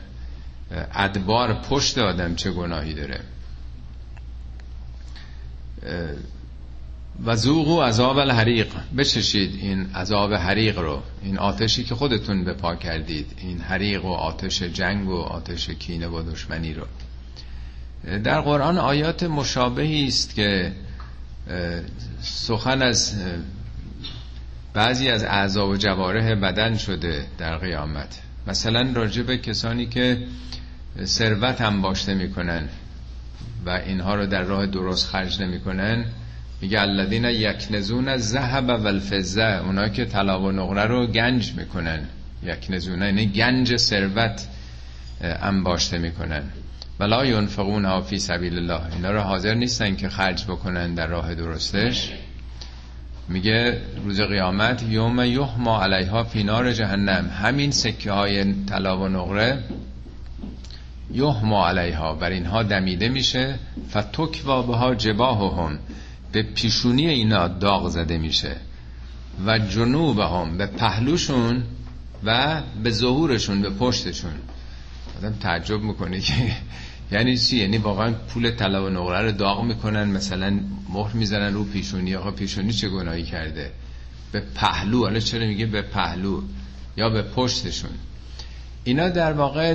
ادبار 0.93 1.54
پشت 1.54 1.97
آدم 1.97 2.36
چه 2.36 2.51
گناهی 2.51 2.93
داره؟ 2.93 3.19
و 7.26 7.36
و 7.46 7.82
عذاب 7.82 8.17
الحریق. 8.17 8.67
بچشید 8.98 9.56
این 9.62 9.96
عذاب 9.96 10.34
حریق 10.34 10.80
رو 10.80 11.02
این 11.24 11.38
آتشی 11.38 11.84
که 11.84 11.96
خودتون 11.96 12.44
به 12.44 12.54
پا 12.54 12.76
کردید 12.76 13.32
این 13.38 13.62
حریق 13.62 14.06
و 14.06 14.12
آتش 14.12 14.63
جنگ 14.63 15.10
و 15.10 15.15
آتش 15.15 15.70
کینه 15.70 16.08
و 16.08 16.32
دشمنی 16.32 16.74
رو. 16.74 16.84
در 18.20 18.41
قرآن 18.41 18.78
آیات 18.78 19.24
مشابهی 19.24 20.08
است 20.08 20.36
که 20.36 20.72
سخن 22.22 22.82
از 22.82 23.15
بعضی 24.74 25.10
از 25.10 25.24
اعضا 25.24 25.67
و 25.67 25.78
جواره 25.78 26.36
بدن 26.36 26.78
شده 26.78 27.26
در 27.38 27.58
قیامت. 27.58 28.22
مثلا 28.48 28.91
راجع 28.94 29.24
به 29.24 29.38
کسانی 29.38 29.86
که 29.86 30.17
ثروت 31.06 31.62
هم 31.62 31.82
باشته 31.82 32.13
می‌کنن. 32.13 32.70
و 33.65 33.69
اینها 33.69 34.15
رو 34.15 34.26
در 34.26 34.43
راه 34.43 34.65
درست 34.65 35.08
خرج 35.08 35.41
نمی‌کنن. 35.41 36.06
میگه 36.62 36.82
الذین 36.82 37.26
یکنزون 37.26 38.08
الذهب 38.08 38.69
والفضه. 38.69 39.43
اونا 39.43 39.89
که 39.89 40.06
طلا 40.06 40.41
و 40.41 40.52
نقره 40.52 40.86
رو 40.86 41.08
گنج 41.08 41.54
می‌کنن. 41.58 42.00
یکنزون 42.43 43.02
یعنی 43.02 43.26
گنج 43.26 43.78
ثروت 43.78 44.47
انباشته 45.21 45.97
می‌کنن. 45.97 46.43
ولا 47.00 47.26
ینفقون 47.26 48.02
فی 48.02 48.19
سبیل 48.19 48.58
الله. 48.58 48.95
اینا 48.95 49.12
رو 49.12 49.19
حاضر 49.19 49.54
نیستن 49.54 49.95
که 49.95 50.10
خرج 50.10 50.43
بکنن 50.43 50.93
در 50.93 51.08
راه 51.08 51.36
درستش. 51.36 52.12
میگه 53.30 53.82
روز 54.04 54.21
قیامت 54.21 54.84
یوم 54.84 55.19
یحما 55.19 55.84
علیها 55.84 56.24
فی 56.24 56.43
نار 56.43 56.74
جهنم. 56.74 57.30
همین 57.43 57.71
سکه 57.71 58.12
های 58.12 58.54
طلا 58.65 59.00
و 59.00 59.08
نقره 59.08 59.63
یحما 61.13 61.67
علیها 61.67 62.13
بر 62.13 62.30
اینها 62.30 62.63
دمیده 62.63 63.10
میشه 63.10 63.60
فتک 63.89 64.43
و 64.45 64.63
بها 64.63 64.95
جباههم 64.95 65.80
به 66.32 66.43
پیشونی 66.43 67.08
اینا 67.08 67.47
داغ 67.47 67.89
زده 67.89 68.17
میشه. 68.17 68.56
و 69.45 69.60
جنوب 69.60 70.19
هم 70.19 70.58
به 70.58 70.65
پهلوشون 70.65 71.63
و 72.24 72.62
به 72.84 72.91
ظهورشون 72.91 73.62
به 73.62 73.69
پشتشون. 73.69 74.32
آدم 75.17 75.34
تعجب 75.34 75.82
می‌کنه 75.82 76.19
که 76.19 76.34
یعنی 77.12 77.38
چی؟ 77.38 77.58
یعنی 77.58 77.78
واقعا 77.78 78.12
پول 78.12 78.52
طلا 78.52 78.86
و 78.86 78.89
نقره 78.89 79.21
رو 79.21 79.32
داغ 79.32 79.63
می‌کنن 79.63 80.04
مثلا 80.04 80.60
مهر 80.89 81.13
می‌زنن 81.13 81.54
رو 81.54 81.63
پیشونی. 81.63 82.15
آقا 82.15 82.32
پیشونی 82.32 82.74
چه 82.74 82.89
گناهی 82.89 83.24
کرده؟ 83.24 83.71
به 84.32 84.43
پهلو. 84.56 85.04
حالا 85.04 85.19
چرا 85.19 85.47
میگه 85.47 85.65
به 85.65 85.82
پهلو 85.82 86.41
یا 86.97 87.10
به 87.10 87.21
پشتشون؟ 87.21 87.91
اینا 88.84 89.10
در 89.10 89.34
واقع 89.34 89.74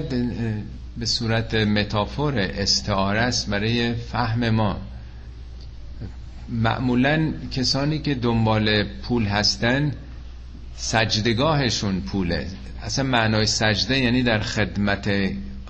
به 0.98 1.06
صورت 1.06 1.54
متافور 1.54 2.38
استعاره 2.38 3.20
است 3.20 3.50
برای 3.50 3.94
فهم 3.94 4.50
ما. 4.50 4.80
معمولا 6.48 7.32
کسانی 7.50 7.98
که 7.98 8.14
دنبال 8.14 8.84
پول 8.84 9.26
هستن 9.26 9.92
سجدگاهشون 10.76 12.00
پوله. 12.00 12.46
اصلا 12.82 13.04
معنای 13.04 13.46
سجده 13.46 13.98
یعنی 13.98 14.22
در 14.22 14.40
خدمت 14.40 15.10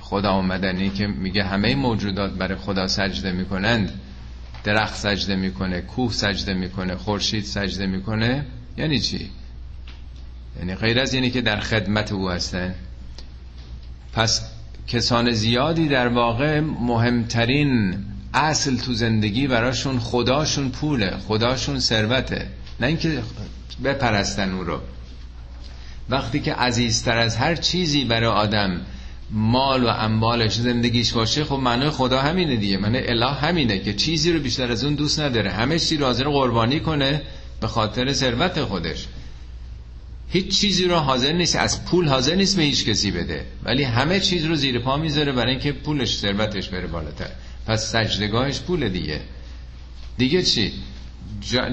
خدا 0.01 0.31
آمدنی 0.31 0.91
که 0.91 1.07
میگه 1.07 1.45
همه 1.45 1.75
موجودات 1.75 2.33
برای 2.33 2.57
خدا 2.57 2.87
سجده 2.87 3.33
می‌کنند. 3.33 4.01
درخت 4.65 4.95
سجده 4.95 5.37
می‌کنه 5.37 5.81
کوه 5.81 6.13
سجده 6.13 6.55
می‌کنه 6.55 6.95
خورشید 6.95 7.45
سجده 7.45 7.87
می‌کنه. 7.87 8.47
یعنی 8.77 9.01
چی؟ 9.01 9.31
یعنی 10.59 10.75
غیر 10.75 11.01
از 11.01 11.15
یعنی 11.15 11.31
که 11.31 11.41
در 11.41 11.61
خدمت 11.61 12.13
او 12.13 12.31
هستن. 12.31 12.75
پس 14.13 14.56
کسان 14.87 15.33
زیادی 15.33 15.89
در 15.89 16.09
واقع 16.09 16.61
مهمترین 16.61 17.95
اصل 18.35 18.77
تو 18.77 18.95
زندگی 18.95 19.47
براشون 19.47 19.99
خداشون 19.99 20.71
پوله 20.71 21.17
خداشون 21.29 21.79
ثروته. 21.81 22.47
نه 22.81 22.87
اینکه 22.87 23.23
بپرستن 23.85 24.55
او 24.55 24.65
رو. 24.65 24.81
وقتی 26.09 26.41
که 26.41 26.55
عزیزتر 26.55 27.19
از 27.19 27.37
هر 27.37 27.55
چیزی 27.55 28.05
برای 28.05 28.31
آدم 28.31 28.81
مال 29.31 29.85
و 29.85 29.89
اموالش 29.89 30.55
زندگیش 30.55 31.13
باشه 31.13 31.45
خب 31.45 31.55
معنای 31.55 31.91
خدا 31.91 32.21
همینه 32.21 32.57
دیگه. 32.57 32.79
معنای 32.79 33.09
اله 33.09 33.31
همینه 33.31 33.79
که 33.79 33.95
چیزی 33.95 34.33
رو 34.33 34.41
بیشتر 34.41 34.73
از 34.73 34.85
اون 34.85 34.95
دوست 34.95 35.21
نداره. 35.21 35.53
همه 35.53 35.79
چیزی 35.79 35.97
رو 35.97 36.05
حاضر 36.05 36.25
قربانی 36.25 36.81
کنه 36.81 37.23
به 37.61 37.67
خاطر 37.67 38.13
ثروت 38.13 38.63
خودش. 38.63 39.07
هیچ 40.29 40.61
چیزی 40.61 40.85
رو 40.85 40.97
حاضر 40.97 41.33
نیست 41.33 41.57
از 41.57 41.85
پول 41.85 42.09
حاضر 42.09 42.35
نیست 42.35 42.57
به 42.57 42.63
هیچ 42.63 42.85
کسی 42.89 43.11
بده. 43.11 43.47
ولی 43.65 43.83
همه 43.83 44.21
چیز 44.21 44.45
رو 44.45 44.55
زیر 44.55 44.79
پا 44.79 44.97
می‌ذاره 44.97 45.33
برای 45.33 45.51
اینکه 45.51 45.73
پولش 45.73 46.17
ثروتش 46.17 46.69
بره 46.69 46.87
بالاتر. 46.87 47.31
پس 47.67 47.93
سجدگاهش 47.93 48.61
پول 48.61 48.89
دیگه. 48.89 49.21
دیگه 50.19 50.43
چی؟ 50.43 50.73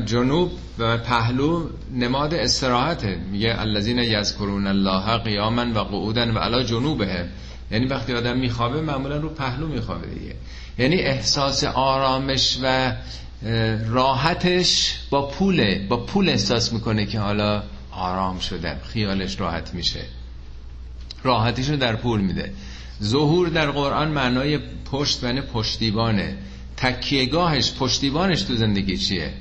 جنوب 0.05 0.51
و 0.79 0.97
پهلو 0.97 1.69
نماد 1.93 2.33
استراحته. 2.33 3.17
میگه 3.31 3.61
الذین 3.61 3.97
یذکرون 3.97 4.67
الله 4.67 5.17
قیاما 5.17 5.65
و 5.75 5.79
قعودا 5.79 6.33
و 6.33 6.37
علی 6.37 6.65
جنوبه. 6.65 7.25
یعنی 7.71 7.85
وقتی 7.85 8.13
آدم 8.13 8.37
میخوابه 8.37 8.81
معمولا 8.81 9.17
رو 9.17 9.29
پهلو 9.29 9.67
میخوابه 9.67 10.07
دیگه. 10.07 10.35
یعنی 10.77 10.95
احساس 10.95 11.63
آرامش 11.63 12.57
و 12.63 12.95
راحتش 13.89 14.99
با 15.09 15.27
پوله 15.27 15.85
با 15.89 15.97
پول 15.97 16.29
احساس 16.29 16.73
می‌کنه 16.73 17.05
که 17.05 17.19
حالا 17.19 17.63
آرام 17.95 18.39
شده 18.39 18.79
خیالش 18.83 19.39
راحت 19.39 19.73
میشه. 19.73 20.01
راحتیش 21.23 21.69
رو 21.69 21.77
در 21.77 21.95
پول 21.95 22.21
میده. 22.21 22.53
ظهور 23.03 23.49
در 23.49 23.71
قرآن 23.71 24.07
معنای 24.07 24.59
پشت 24.91 25.23
و 25.23 25.41
پشتیبانه. 25.41 26.37
تکیهگاهش 26.77 27.73
پشتیبانش 27.73 28.41
تو 28.41 28.55
زندگی 28.55 28.97
چیه؟ 28.97 29.33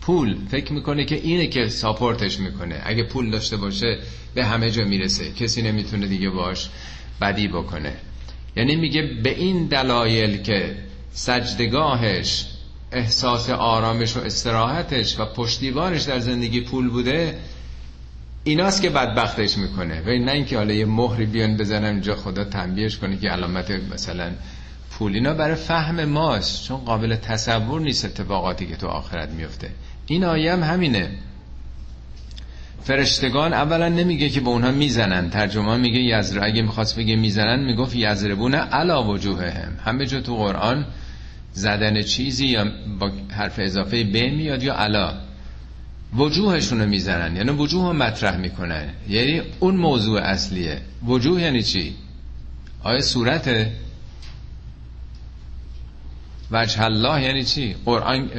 پول. 0.00 0.36
فکر 0.50 0.72
می‌کنه 0.72 1.04
که 1.04 1.14
اینه 1.14 1.46
که 1.46 1.68
ساپورتش 1.68 2.40
می‌کنه. 2.40 2.82
اگه 2.84 3.02
پول 3.02 3.30
داشته 3.30 3.56
باشه 3.56 3.98
به 4.34 4.44
همه 4.44 4.70
جا 4.70 4.84
می‌رسه. 4.84 5.32
کسی 5.32 5.62
نمی‌تونه 5.62 6.06
دیگه 6.06 6.30
باش 6.30 6.68
بدی 7.20 7.48
بکنه. 7.48 7.96
یعنی 8.56 8.76
میگه 8.76 9.02
به 9.02 9.38
این 9.38 9.66
دلایل 9.66 10.42
که 10.42 10.76
سجدگاهش 11.12 12.46
احساس 12.92 13.50
آرامش 13.50 14.16
و 14.16 14.20
استراحتش 14.20 15.20
و 15.20 15.24
پشتیبانش 15.24 16.02
در 16.02 16.18
زندگی 16.18 16.60
پول 16.60 16.88
بوده 16.88 17.38
ایناست 18.50 18.82
که 18.82 18.90
بدبختش 18.90 19.58
می‌کنه. 19.58 20.00
و 20.00 20.24
نه 20.24 20.32
اینکه 20.32 20.56
حالا 20.56 20.74
یه 20.74 20.84
مهری 20.84 21.26
بیان 21.26 21.56
بزنن 21.56 21.84
اینجا 21.84 22.14
خدا 22.14 22.44
تنبیهش 22.44 22.96
کنه 22.96 23.16
که 23.16 23.28
علامت 23.28 23.70
مثلا 23.70 24.30
پول. 24.90 25.14
اینا 25.14 25.34
برای 25.34 25.54
فهم 25.54 26.04
ماست 26.04 26.64
چون 26.64 26.76
قابل 26.76 27.16
تصور 27.16 27.80
نیست 27.80 28.04
اتفاقاتی 28.04 28.66
که 28.66 28.76
تو 28.76 28.86
آخرت 28.86 29.28
میفته 29.28 29.70
این 30.06 30.24
آیه 30.24 30.52
هم 30.52 30.62
همینه. 30.62 31.10
فرشتگان 32.82 33.52
اولا 33.52 33.88
نمیگه 33.88 34.28
که 34.28 34.40
به 34.40 34.48
اونها 34.48 34.70
می‌زنن. 34.70 35.30
ترجمه 35.30 35.76
میگه 35.76 35.98
یزر 35.98 36.44
اگه 36.44 36.62
می‌خواست 36.62 36.96
بگه 36.98 37.16
می‌زنن 37.16 37.64
می‌گفت 37.64 37.96
یزربونه 37.96 38.56
علا 38.56 39.04
وجوههم. 39.04 39.72
همه 39.84 40.06
جا 40.06 40.20
تو 40.20 40.36
قرآن 40.36 40.86
زدن 41.52 42.02
چیزی 42.02 42.46
یا 42.46 42.64
با 42.98 43.10
حرف 43.30 43.58
اضافه 43.58 44.04
به 44.04 44.30
میاد 44.30 44.62
یا 44.62 44.74
علا 44.74 45.29
وجوهشونو 46.16 46.86
می‌زنن 46.86 47.36
یعنی 47.36 47.50
وجوه 47.50 47.92
مطرح 47.92 48.36
می‌کنن. 48.36 48.88
یعنی 49.08 49.42
اون 49.60 49.76
موضوع 49.76 50.20
اصلیه. 50.20 50.80
وجوه 51.06 51.40
یعنی 51.40 51.62
چی؟ 51.62 51.94
آیا 52.82 53.00
صورته 53.00 53.72
وجه 56.50 56.82
الله 56.82 57.22
یعنی 57.22 57.44
چی؟ 57.44 57.74
قرآن 57.84 58.30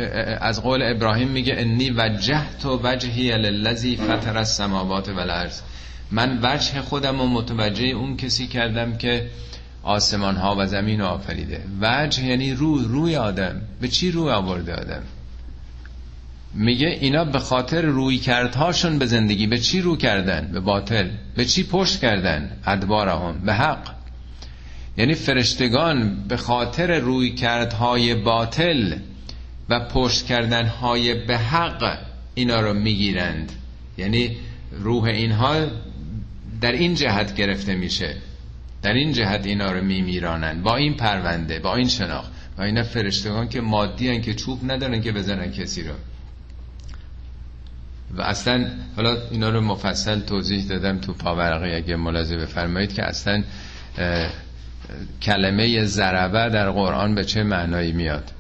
از 0.42 0.64
قول 0.64 0.82
ابراهیم 0.84 1.28
میگه 1.28 1.54
انی 1.58 1.92
وجهت 1.92 2.66
وجهی 2.66 3.38
للذی 3.38 3.96
فطر 3.96 4.38
السماوات 4.38 5.10
والارض. 5.10 5.62
من 6.12 6.40
وجه 6.44 6.82
خودم 6.82 7.22
و 7.22 7.28
متوجه 7.28 7.86
اون 7.86 8.18
کسی 8.18 8.48
کردم 8.48 8.98
که 8.98 9.30
آسمان 9.84 10.36
ها 10.36 10.56
و 10.60 10.66
زمین 10.68 11.00
رو 11.00 11.06
آفریده. 11.06 11.64
وجه 11.82 12.26
یعنی 12.26 12.54
روی 12.54 12.86
روی 12.88 13.16
آدم. 13.16 13.62
به 13.82 13.88
چی 13.88 14.12
روی 14.12 14.30
آورده 14.30 14.74
آدم؟ 14.74 15.04
میگه 16.54 16.88
اینا 16.88 17.26
به 17.26 17.40
خاطر 17.40 17.82
روی 17.82 18.18
کردهاشون 18.18 19.00
به 19.00 19.06
زندگی 19.06 19.48
به 19.48 19.58
چی 19.58 19.82
رو 19.82 19.98
کردن؟ 19.98 20.50
به 20.54 20.60
باطل. 20.60 21.10
به 21.36 21.46
چی 21.46 21.64
پشت 21.64 22.02
کردن؟ 22.02 22.52
ادبارهم. 22.66 23.42
به 23.46 23.54
حق. 23.54 23.94
یعنی 24.98 25.14
فرشتگان 25.14 26.24
به 26.28 26.38
خاطر 26.38 27.00
روی 27.00 27.32
کردهای 27.32 28.16
باطل 28.16 28.96
و 29.70 29.80
پشت 29.80 30.26
کردنهای 30.26 31.14
به 31.26 31.38
حق 31.38 31.98
اینا 32.36 32.62
رو 32.62 32.74
می‌گیرند. 32.74 33.52
یعنی 33.98 34.38
روح 34.72 35.04
اینها 35.04 35.66
در 36.62 36.72
این 36.72 36.96
جهت 36.96 37.36
گرفته 37.36 37.76
میشه. 37.76 38.16
در 38.82 38.94
این 38.94 39.14
جهت 39.14 39.46
اینا 39.46 39.72
رو 39.72 39.84
میمیرانند 39.84 40.64
با 40.64 40.76
این 40.76 40.94
پرونده 40.94 41.60
با 41.60 41.76
این 41.76 41.88
شناخت. 41.88 42.32
و 42.58 42.62
اینا 42.62 42.84
فرشتگان 42.84 43.50
که 43.50 43.62
مادی 43.62 44.22
که 44.22 44.34
چوب 44.34 44.72
ندارن 44.72 45.02
که 45.02 45.12
بزنن 45.12 45.52
کسی 45.52 45.84
رو. 45.84 45.94
و 48.18 48.22
اصلا 48.22 48.66
حالا 48.96 49.18
اینا 49.32 49.50
رو 49.50 49.62
مفصل 49.62 50.20
توضیح 50.20 50.68
دادم 50.68 50.98
تو 50.98 51.14
پاورقی 51.14 51.76
اگه 51.76 51.96
ملاحظه 51.96 52.38
بفرمایید 52.38 52.94
که 52.94 53.04
اصلا 53.04 53.44
کلمه 55.22 55.86
ضربه 55.86 56.50
در 56.50 56.72
قرآن 56.72 57.16
به 57.16 57.24
چه 57.24 57.44
معنایی 57.44 57.92
میاد؟ 57.92 58.32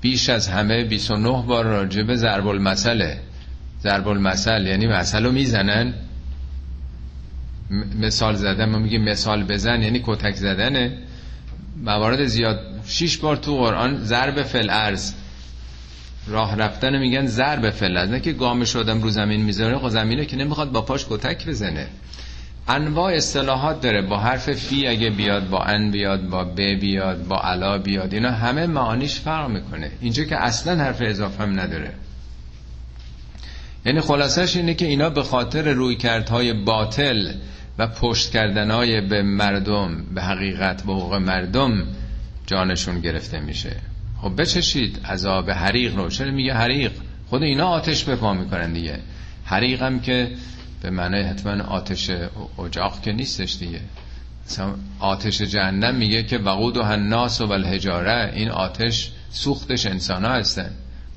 بیش 0.00 0.28
از 0.28 0.48
همه 0.48 0.84
29 0.84 1.42
بار 1.46 1.64
راجع 1.64 2.02
به 2.02 2.16
ضرب 2.16 2.46
المثله 2.46 3.18
ضرب 3.82 4.08
المثل 4.08 4.66
یعنی 4.66 4.86
مثل 4.86 5.24
رو 5.24 5.32
می‌زنن. 5.32 5.94
مثال 8.00 8.34
زدن 8.34 8.64
ما 8.64 8.78
میگیم 8.78 9.04
مثال 9.04 9.44
بزن 9.44 9.82
یعنی 9.82 10.02
کتک 10.04 10.34
زدنه. 10.34 10.98
موارد 11.84 12.24
زیاد 12.24 12.60
شیش 12.86 13.18
بار 13.18 13.36
تو 13.36 13.56
قرآن 13.56 14.04
ضرب 14.04 14.42
فل 14.42 14.70
ارز 14.70 15.14
راه 16.26 16.56
رفتن 16.56 16.98
میگن 16.98 17.26
ضرب 17.26 17.70
فلز 17.70 18.10
نه 18.10 18.20
که 18.20 18.32
گامش 18.32 18.76
آدم 18.76 19.02
رو 19.02 19.10
زمین 19.10 19.42
می‌ذاره 19.42 19.78
خب 19.78 19.88
زمینه 19.88 20.24
که 20.24 20.36
نمی‌خواد 20.36 20.72
با 20.72 20.82
پاش 20.82 21.06
کتک 21.10 21.46
بزنه. 21.46 21.86
انواع 22.68 23.12
اصطلاحات 23.12 23.80
داره. 23.80 24.02
با 24.02 24.18
حرف 24.18 24.52
فی 24.52 24.86
اگه 24.86 25.10
بیاد 25.10 25.48
با 25.48 25.62
ان 25.62 25.90
بیاد 25.90 26.28
با 26.28 26.44
ب 26.44 26.60
بیاد 26.60 27.26
با 27.26 27.40
علا 27.40 27.78
بیاد. 27.78 28.14
اینا 28.14 28.30
همه 28.30 28.66
معانیش 28.66 29.20
فرق 29.20 29.50
می‌کنه. 29.50 29.90
اینجا 30.00 30.24
که 30.24 30.36
اصلا 30.36 30.84
حرف 30.84 30.98
اضافه 31.00 31.42
هم 31.42 31.60
نداره. 31.60 31.92
یعنی 33.86 34.00
خلاصش 34.00 34.56
اینه 34.56 34.74
که 34.74 34.86
اینا 34.86 35.10
به 35.10 35.22
خاطر 35.22 35.72
روی 35.72 35.96
کردهای 35.96 36.52
باطل 36.52 37.32
و 37.78 37.86
پشت 37.86 38.30
کردنهای 38.30 39.00
به 39.00 39.22
مردم 39.22 40.04
به 40.14 40.22
حقیقت 40.22 40.82
به 40.82 40.92
حقوق 40.92 41.14
مردم 41.14 41.86
جانشون 42.46 43.00
گرفته 43.00 43.40
میشه. 43.40 43.76
خب 44.22 44.40
بچشید 44.40 45.00
عذاب 45.06 45.50
حریق 45.50 45.96
رو. 45.96 46.08
چرا 46.08 46.30
میگه 46.30 46.54
حریق؟ 46.54 46.92
خود 47.28 47.42
اینا 47.42 47.66
آتش 47.66 48.04
به 48.04 48.16
پا 48.16 48.34
می‌کنن 48.34 48.72
دیگه. 48.72 48.98
حریق 49.44 49.82
هم 49.82 50.00
که 50.00 50.30
به 50.82 50.90
معنی 50.90 51.22
حتما 51.22 51.64
آتش 51.64 52.10
اجاق 52.66 53.02
که 53.02 53.12
نیستش 53.12 53.56
دیگه. 53.56 53.80
آتش 54.98 55.42
جهنم 55.42 55.94
میگه 55.94 56.22
که 56.22 56.38
وقود 56.38 56.76
و 56.76 56.82
هناس 56.82 57.40
و 57.40 57.52
الحجاره 57.52 58.32
این 58.34 58.50
آتش 58.50 59.12
سوختش 59.30 59.86
انسان 59.86 60.24
ها 60.24 60.32
هستن. 60.32 60.70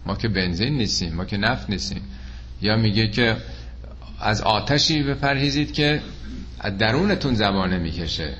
ما 0.05 0.15
که 0.15 0.27
بنزین 0.27 0.77
نیستیم 0.77 1.13
ما 1.13 1.25
که 1.25 1.37
نفت 1.37 1.69
نیستیم. 1.69 2.01
یا 2.61 2.75
میگه 2.75 3.07
که 3.07 3.37
از 4.19 4.41
آتشی 4.41 5.03
بپرهیزید 5.03 5.73
که 5.73 6.01
درونتون 6.79 7.35
زبانه 7.35 7.77
می‌کشه. 7.77 8.33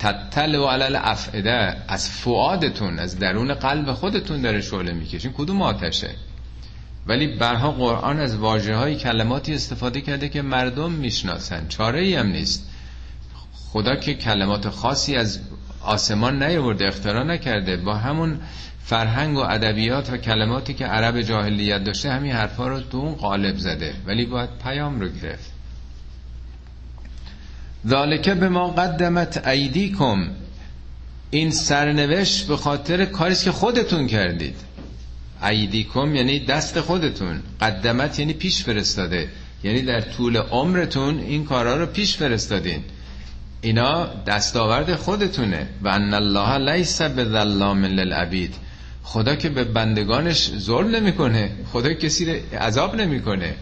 تتل 0.00 0.54
و 0.54 0.66
علل 0.66 0.96
افعده 0.96 1.76
از 1.88 2.10
فعادتون 2.10 2.98
از 2.98 3.18
درون 3.18 3.54
قلب 3.54 3.92
خودتون 3.92 4.42
داره 4.42 4.60
شعله 4.60 4.92
می‌کشین 4.92 5.32
کدوم 5.32 5.62
آتشه؟ 5.62 6.10
ولی 7.06 7.26
برها 7.26 7.70
قرآن 7.70 8.20
از 8.20 8.36
واجه 8.36 8.74
های 8.74 8.96
کلماتی 8.96 9.54
استفاده 9.54 10.00
کرده 10.00 10.28
که 10.28 10.42
مردم 10.42 10.92
می‌شناسن. 10.92 11.68
چاره 11.68 12.00
ای 12.00 12.14
هم 12.14 12.26
نیست. 12.26 12.70
خدا 13.54 13.96
که 13.96 14.14
کلمات 14.14 14.68
خاصی 14.68 15.16
از 15.16 15.40
آسمان 15.82 16.42
نیورده 16.42 16.86
اختراع 16.86 17.24
نکرده. 17.24 17.76
با 17.76 17.94
همون 17.94 18.40
فرهنگ 18.84 19.36
و 19.36 19.40
ادبیات 19.40 20.10
و 20.10 20.16
کلماتی 20.16 20.74
که 20.74 20.86
عرب 20.86 21.20
جاهلیت 21.20 21.84
داشته 21.84 22.10
همین 22.10 22.32
حرفا 22.32 22.68
رو 22.68 22.80
تو 22.80 22.98
اون 22.98 23.14
قالب 23.14 23.56
زده. 23.58 23.94
ولی 24.06 24.26
باید 24.26 24.50
پیام 24.64 25.00
رو 25.00 25.08
گرفت. 25.08 25.49
ذالکه 27.88 28.34
به 28.34 28.48
ما 28.48 28.68
قدمت 28.68 29.46
ایدیکم. 29.46 30.28
این 31.30 31.50
سرنوشت 31.50 32.46
به 32.46 32.56
خاطر 32.56 33.04
کاریست 33.04 33.44
که 33.44 33.52
خودتون 33.52 34.06
کردید. 34.06 34.56
ایدیکم 35.42 36.14
یعنی 36.14 36.40
دست 36.40 36.80
خودتون. 36.80 37.42
قدمت 37.60 38.18
یعنی 38.18 38.32
پیش 38.32 38.62
فرستاده. 38.62 39.28
یعنی 39.64 39.82
در 39.82 40.00
طول 40.00 40.36
عمرتون 40.36 41.18
این 41.18 41.44
کارا 41.44 41.76
رو 41.76 41.86
پیش 41.86 42.16
فرستادین. 42.16 42.84
اینا 43.60 44.06
دستاورد 44.26 44.94
خودتونه. 44.94 45.66
و 45.82 45.88
ان 45.88 46.14
الله 46.14 46.72
لیس 46.72 47.02
ظلام 47.02 47.84
للعبید. 47.84 48.54
خدا 49.02 49.34
که 49.34 49.48
به 49.48 49.64
بندگانش 49.64 50.50
ظلم 50.58 50.96
نمی‌کنه. 50.96 51.50
خدا 51.72 51.94
کسی 51.94 52.24
رو 52.24 52.58
عذاب 52.58 52.96
نمی‌کنه. 52.96 53.54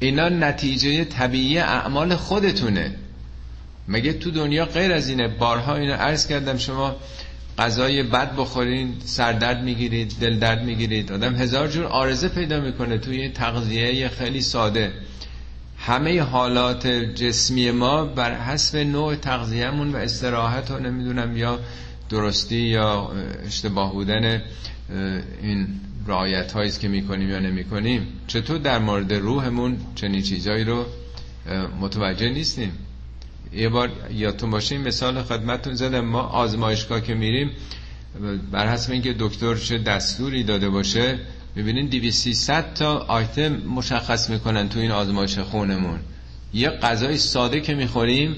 اینا 0.00 0.28
نتیجه 0.28 1.04
طبیعی 1.04 1.58
اعمال 1.58 2.16
خودتونه. 2.16 2.94
مگه 3.92 4.12
تو 4.12 4.30
دنیا 4.30 4.64
غیر 4.64 4.92
از 4.92 5.08
اینه؟ 5.08 5.28
بارها 5.28 5.76
اینو 5.76 5.92
عرض 5.92 6.26
کردم 6.26 6.56
شما 6.56 6.96
غذای 7.58 8.02
بد 8.02 8.36
بخورین 8.36 8.94
سردرد 9.04 9.62
می‌گیرید 9.62 10.12
دل 10.20 10.38
درد 10.38 10.64
می‌گیرید. 10.64 11.12
آدم 11.12 11.34
هزار 11.34 11.68
جور 11.68 11.84
آرزه 11.84 12.28
پیدا 12.28 12.60
می‌کنه. 12.60 12.98
توی 12.98 13.28
تغذیه 13.28 14.08
خیلی 14.08 14.40
ساده. 14.40 14.92
همه 15.78 16.20
حالات 16.20 16.86
جسمی 16.86 17.70
ما 17.70 18.04
بر 18.04 18.40
حسب 18.40 18.76
نوع 18.76 19.16
تغذیهمون 19.16 19.92
و 19.92 19.96
استراحت 19.96 20.70
و 20.70 20.78
نمی‌دونم 20.78 21.36
یا 21.36 21.58
درستی 22.10 22.56
یا 22.56 23.12
اشتباه 23.46 23.92
بودن 23.92 24.42
این 25.42 25.68
رعایت 26.06 26.52
هاییست 26.52 26.80
که 26.80 26.88
می‌کنیم 26.88 27.30
یا 27.30 27.38
نمی‌کنیم. 27.38 28.06
چطور 28.26 28.58
در 28.58 28.78
مورد 28.78 29.12
روحمون 29.12 29.76
چنین 29.94 30.22
چیزایی 30.22 30.64
رو 30.64 30.86
متوجه 31.80 32.28
نیستیم؟ 32.28 32.72
یه 33.54 33.68
بار 33.68 33.90
یادتون 34.10 34.50
باشه 34.50 34.74
این 34.74 34.88
مثال 34.88 35.22
خدمتتون 35.22 35.74
زدم 35.74 36.00
ما 36.00 36.20
آزمایشگاه 36.20 37.00
که 37.00 37.14
میریم 37.14 37.50
بر 38.52 38.66
حسب 38.66 38.92
اینکه 38.92 39.14
دکتر 39.18 39.54
چه 39.54 39.78
دستوری 39.78 40.44
داده 40.44 40.68
باشه 40.68 41.18
می‌بینین 41.54 41.88
2300 41.88 42.74
تا 42.74 42.98
آیتم 42.98 43.48
مشخص 43.48 44.30
می‌کنن 44.30 44.68
تو 44.68 44.78
این 44.78 44.90
آزمایش 44.90 45.38
خونمون. 45.38 45.98
یه 46.54 46.70
غذای 46.70 47.18
ساده 47.18 47.60
که 47.60 47.74
می‌خوریم 47.74 48.36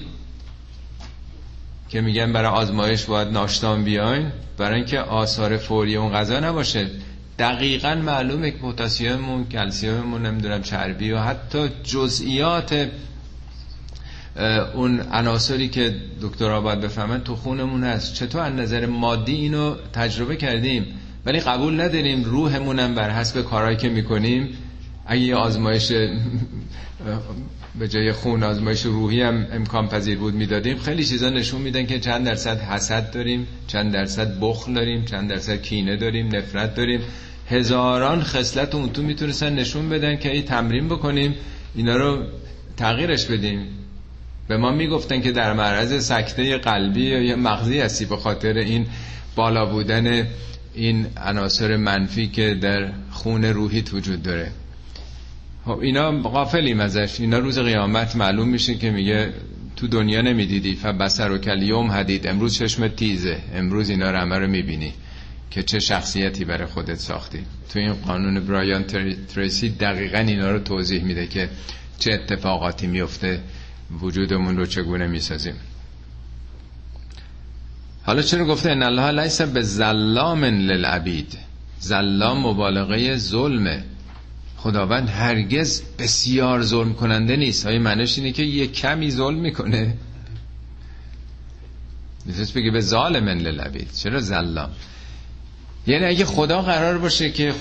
که 1.89 2.01
میگن 2.01 2.33
برای 2.33 2.49
آزمایش 2.49 3.05
باید 3.05 3.27
ناشتان 3.27 3.83
بیاین 3.83 4.31
برای 4.57 4.75
اینکه 4.75 4.99
آثار 4.99 5.57
فوری 5.57 5.95
اون 5.95 6.13
غذا 6.13 6.39
نباشه. 6.39 6.89
دقیقا 7.39 7.95
معلومه 7.95 8.51
که 8.51 8.57
پتاسیممون 8.57 9.45
کلسیممون 9.45 10.25
نمی‌دونم 10.25 10.61
چربی 10.61 11.11
و 11.11 11.19
حتی 11.19 11.69
جزئیات 11.83 12.89
اون 14.75 14.99
عناصری 14.99 15.67
که 15.67 15.95
دکترها 16.21 16.61
باید 16.61 16.81
بفهمن 16.81 17.21
تو 17.21 17.35
خونمون 17.35 17.83
هست. 17.83 18.13
چطور 18.13 18.41
از 18.41 18.53
نظر 18.53 18.85
مادی 18.85 19.35
اینو 19.35 19.75
تجربه 19.93 20.35
کردیم؟ 20.35 20.85
ولی 21.25 21.39
قبول 21.39 21.81
نداریم 21.81 22.23
روحمونم 22.23 22.95
بر 22.95 23.09
حسب 23.09 23.41
کارهایی 23.41 23.77
که 23.77 23.89
می‌کنیم. 23.89 24.49
اگه 25.05 25.21
یه 25.21 25.35
آزمایش 25.35 25.91
به 27.79 27.87
جای 27.87 28.11
خون 28.11 28.43
آزمایش 28.43 28.81
روحی 28.81 29.21
هم 29.21 29.47
امکان 29.51 29.87
پذیر 29.87 30.17
بود 30.17 30.33
می‌دادیم 30.33 30.77
خیلی 30.77 31.05
چیزا 31.05 31.29
نشون 31.29 31.61
میدن 31.61 31.85
که 31.85 31.99
چند 31.99 32.25
درصد 32.25 32.61
حسد 32.61 33.11
داریم 33.11 33.47
چند 33.67 33.93
درصد 33.93 34.39
بخل 34.41 34.73
داریم 34.73 35.05
چند 35.05 35.29
درصد 35.29 35.61
کینه 35.61 35.95
داریم 35.95 36.35
نفرت 36.35 36.75
داریم. 36.75 37.01
هزاران 37.49 38.23
خصلت 38.23 38.75
اون 38.75 38.89
تو 38.89 39.01
می‌تونستن 39.01 39.53
نشون 39.53 39.89
بدن 39.89 40.15
که 40.15 40.31
ای 40.31 40.41
تمرین 40.41 40.87
بکنیم 40.87 41.35
اینا 41.75 41.95
رو 41.95 42.23
تغییرش 42.77 43.25
بدیم. 43.25 43.67
به 44.47 44.57
ما 44.57 44.71
می‌گفتن 44.71 45.21
که 45.21 45.31
در 45.31 45.53
معرض 45.53 46.05
سکته 46.05 46.57
قلبی 46.57 47.01
یا 47.01 47.35
مغزی 47.35 47.79
هستی 47.79 48.05
به 48.05 48.17
خاطر 48.17 48.53
این 48.53 48.85
بالا 49.35 49.65
بودن 49.65 50.27
این 50.73 51.07
عناصر 51.17 51.77
منفی 51.77 52.27
که 52.27 52.53
در 52.53 52.91
خون 53.11 53.45
روحیت 53.45 53.93
وجود 53.93 54.23
داره. 54.23 54.51
خب 55.65 55.79
اینا 55.79 56.11
غافلیم 56.11 56.79
ازش. 56.79 57.19
اینا 57.19 57.39
روز 57.39 57.59
قیامت 57.59 58.15
معلوم 58.15 58.49
میشه 58.49 58.75
که 58.75 58.91
میگه 58.91 59.33
تو 59.75 59.87
دنیا 59.87 60.21
نمی‌دیدی. 60.21 60.75
فبسر 60.75 61.31
و 61.31 61.37
کلیوم 61.37 61.91
حدید. 61.91 62.27
امروز 62.27 62.57
چشم 62.57 62.87
تیزه. 62.87 63.37
امروز 63.55 63.89
اینا 63.89 64.11
رو 64.11 64.17
همه 64.17 64.37
رو 64.37 64.47
می‌بینی 64.47 64.93
که 65.51 65.63
چه 65.63 65.79
شخصیتی 65.79 66.45
برای 66.45 66.65
خودت 66.65 66.95
ساختی. 66.99 67.39
تو 67.73 67.79
این 67.79 67.93
قانون 67.93 68.39
برایان 68.39 68.83
تریسی 69.35 69.69
دقیقا 69.69 70.17
اینا 70.17 70.51
رو 70.51 70.59
توضیح 70.59 71.03
میده 71.03 71.27
که 71.27 71.49
چه 71.99 72.13
اتفاقاتی 72.13 72.87
میفته 72.87 73.39
وجودمون 74.01 74.57
رو 74.57 74.65
چگونه 74.65 75.07
می‌سازیم. 75.07 75.55
حالا 78.03 78.21
چرا 78.21 78.45
گفته 78.45 78.71
ان 78.71 78.83
الله 78.83 79.23
لیس 79.23 79.41
به 79.41 79.61
ظلام 79.61 80.45
للعبید؟ 80.45 81.37
ظلام 81.81 82.47
مبالغه 82.47 83.17
ظلمه. 83.17 83.83
خداوند 84.57 85.09
هرگز 85.09 85.81
بسیار 85.99 86.63
ظلم 86.63 86.93
کننده 86.93 87.35
نیست. 87.35 87.65
های 87.65 87.77
معنیش 87.77 88.17
اینه 88.17 88.31
که 88.31 88.43
یه 88.43 88.67
کمی 88.67 89.11
ظلم 89.11 89.39
می‌کنه. 89.39 89.97
می‌تونست 92.25 92.53
بگه 92.53 92.71
به 92.71 92.81
ظالم 92.81 93.29
للعبید. 93.29 93.89
چرا 93.97 94.19
ظلام؟ 94.19 94.69
یعنی 95.87 96.05
اگه 96.05 96.25
خدا 96.25 96.61
قرار 96.61 96.97
باشه 96.97 97.31
که 97.31 97.53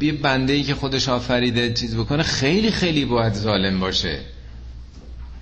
یه 0.00 0.12
بنده 0.12 0.52
ای 0.52 0.62
که 0.62 0.74
خودش 0.74 1.08
آفریده 1.08 1.72
چیز 1.72 1.96
بکنه 1.96 2.22
خیلی 2.22 2.70
خیلی 2.70 3.04
باید 3.04 3.34
ظالم 3.34 3.80
باشه. 3.80 4.20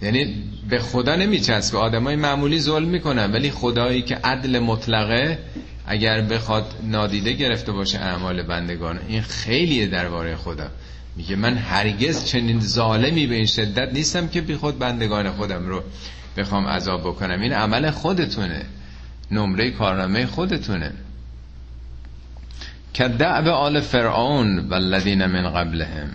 یعنی 0.03 0.35
به 0.69 0.79
خدا 0.79 1.17
نمیچسبه. 1.17 1.79
آدمای 1.79 2.17
معمولی 2.17 2.61
ظلم 2.61 2.89
می‌کنن 2.89 3.33
ولی 3.33 3.51
خدایی 3.51 4.03
که 4.03 4.15
عدل 4.15 4.59
مطلقه 4.59 5.39
اگر 5.87 6.21
بخواد 6.21 6.75
نادیده 6.83 7.33
گرفته 7.33 7.73
باشه 7.73 7.99
اعمال 7.99 8.43
بندگان 8.43 8.99
این 9.09 9.23
خیلیه 9.23 9.87
درباره 9.87 10.37
خدا. 10.37 10.69
میگه 11.17 11.37
من 11.37 11.57
هرگز 11.57 12.25
چنین 12.25 12.61
ظالمی 12.61 13.27
به 13.27 13.35
این 13.35 13.47
شدت 13.47 13.93
نیستم 13.93 14.29
که 14.29 14.41
بی 14.41 14.57
خود 14.57 14.79
بندگان 14.79 15.31
خودم 15.31 15.67
رو 15.67 15.83
بخوام 16.37 16.67
عذاب 16.67 17.01
بکنم. 17.01 17.41
این 17.41 17.53
عمل 17.53 17.91
خودتونه. 17.91 18.63
نمره 19.31 19.71
کارنامه 19.71 20.27
خودتونه. 20.27 20.93
که 22.95 23.09
دعب 23.09 23.49
آل 23.49 23.81
فرعون 23.81 24.59
والذین 24.59 25.27
من 25.27 25.51
قبلهم. 25.51 26.11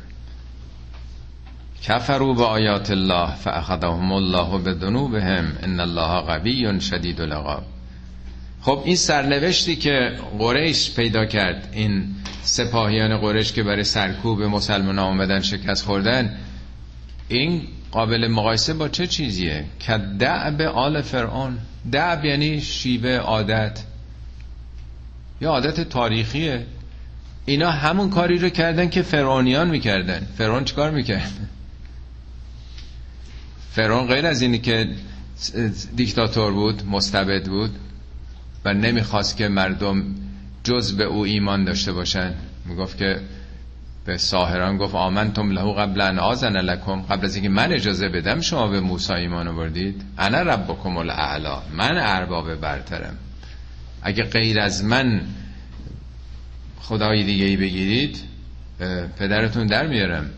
کفروا 1.88 2.34
به 2.34 2.44
آیات 2.44 2.92
الله 2.92 3.36
فاخذهم 3.36 4.12
الله 4.12 4.60
به 4.60 4.74
ذنوبهم 4.74 5.58
ان 5.64 5.80
الله 5.80 6.22
قوی 6.22 6.82
شدید 6.82 7.22
العقاب. 7.22 7.64
خب 8.62 8.82
این 8.86 8.96
سرنوشتی 8.96 9.76
که 9.76 10.12
قریش 10.40 10.96
پیدا 10.96 11.26
کرد 11.26 11.70
این 11.72 12.06
سپاهیان 12.44 13.18
قرش 13.18 13.54
که 13.54 13.64
برای 13.64 13.84
سرکوب 13.84 14.42
مسلمان 14.42 15.00
آمدن 15.00 15.40
شکست 15.40 15.86
خوردن 15.86 16.38
این 17.28 17.62
قابل 17.92 18.28
مقایسه 18.28 18.74
با 18.74 18.90
چه 18.90 19.08
چیزیه؟ 19.08 19.66
که 19.80 19.98
دعب 20.20 20.62
آل 20.62 21.02
فرعون. 21.02 21.58
دعب 21.92 22.26
یعنی 22.26 22.62
شیوه 22.62 23.16
عادت. 23.16 23.84
یا 25.42 25.50
عادت 25.50 25.82
تاریخیه. 25.82 26.66
اینا 27.46 27.72
همون 27.72 28.10
کاری 28.10 28.38
رو 28.38 28.50
کردن 28.50 28.90
که 28.90 29.02
فرعونیان 29.02 29.70
می‌کردن. 29.70 30.28
فرعون 30.38 30.64
چیکار 30.64 30.92
می‌کرد؟ 30.92 31.32
فرعون 33.76 34.08
غیر 34.08 34.26
از 34.26 34.42
اینی 34.42 34.60
که 34.60 34.90
دیکتاتور 35.96 36.54
بود 36.54 36.84
مستبد 36.88 37.46
بود 37.46 37.72
و 38.66 38.74
نمی‌خواست 38.74 39.38
که 39.38 39.48
مردم 39.48 40.04
جز 40.64 40.98
به 40.98 41.04
او 41.04 41.26
ایمان 41.26 41.64
داشته 41.64 41.94
باشن. 41.94 42.34
می‌گفت 42.66 42.98
که 42.98 43.20
به 44.06 44.18
ساهران 44.18 44.78
گفت 44.78 44.96
آمنتم 44.96 45.52
له 45.52 45.74
قبل 45.74 46.02
ان 46.02 46.20
آذن 46.20 46.58
لکم. 46.58 47.02
قبل 47.02 47.26
از 47.26 47.36
اینکه 47.36 47.50
من 47.50 47.72
اجازه 47.72 48.10
بدم 48.10 48.42
شما 48.42 48.68
به 48.68 48.80
موسی 48.80 49.14
ایمان 49.14 49.48
آوردید 49.48 50.02
انا 50.18 50.42
ربکم 50.42 50.98
الاعلا. 50.98 51.62
من 51.74 51.98
ارباب 51.98 52.56
برترم. 52.56 53.18
اگه 54.02 54.24
غیر 54.24 54.60
از 54.60 54.84
من 54.84 55.22
خدای 56.80 57.24
دیگه 57.24 57.46
ای 57.46 57.58
بگیرید 57.58 58.24
پدرتون 59.18 59.68
در 59.68 59.88
میارم. 59.88 60.30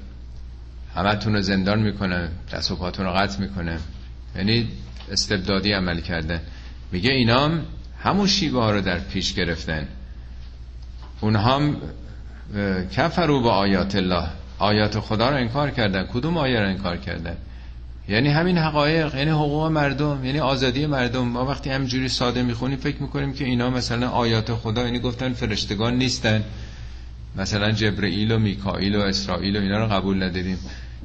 همتون 0.98 1.34
رو 1.34 1.42
زندان 1.42 1.80
می‌کنه 1.80 2.30
دست 2.54 2.72
و 2.72 2.76
پاتون 2.76 3.06
رو 3.06 3.12
قطع 3.12 3.40
می‌کنه. 3.40 3.80
یعنی 4.36 4.68
استبدادی 5.12 5.72
عمل 5.72 6.00
کرده. 6.00 6.42
میگه 6.92 7.12
اینام 7.12 7.66
همون 8.04 8.28
شیوه 8.28 8.62
ها 8.62 8.72
رو 8.72 8.82
در 8.82 9.00
پیش 9.00 9.34
گرفتن. 9.34 9.88
اونها 11.22 11.56
هم 11.56 11.78
کفرو 12.92 13.42
با 13.42 13.52
آیات 13.52 13.96
الله. 13.96 14.28
آیات 14.60 15.00
خدا 15.00 15.30
رو 15.30 15.36
انکار 15.36 15.70
کردن. 15.70 16.04
کدوم 16.04 16.38
آیه 16.38 16.60
رو 16.60 16.68
انکار 16.68 16.98
کردن؟ 16.98 17.38
یعنی 18.10 18.30
همین 18.30 18.58
حقایق 18.58 19.16
یعنی 19.16 19.30
حقوق 19.30 19.66
مردم 19.66 20.26
یعنی 20.26 20.40
آزادی 20.40 20.86
مردم. 20.86 21.28
ما 21.28 21.46
وقتی 21.46 21.70
همجوری 21.70 22.10
ساده 22.10 22.44
می‌خونیم 22.44 22.78
فکر 22.78 23.02
می‌کنیم 23.02 23.34
که 23.34 23.46
اینا 23.46 23.70
مثلا 23.70 24.10
آیات 24.10 24.54
خدا 24.54 24.86
یعنی 24.86 25.00
گفتن 25.00 25.34
فرشتگان 25.34 25.98
نیستن. 25.98 26.44
مثلا 27.36 27.72
جبرئیل 27.72 28.32
و 28.32 28.40
میکائیل 28.40 28.96
و 28.96 29.00
اسرائیل 29.00 29.58
و 29.58 29.60
اینا 29.62 29.78
رو 29.78 29.88
قبول 29.88 30.24
نداریم. 30.24 30.60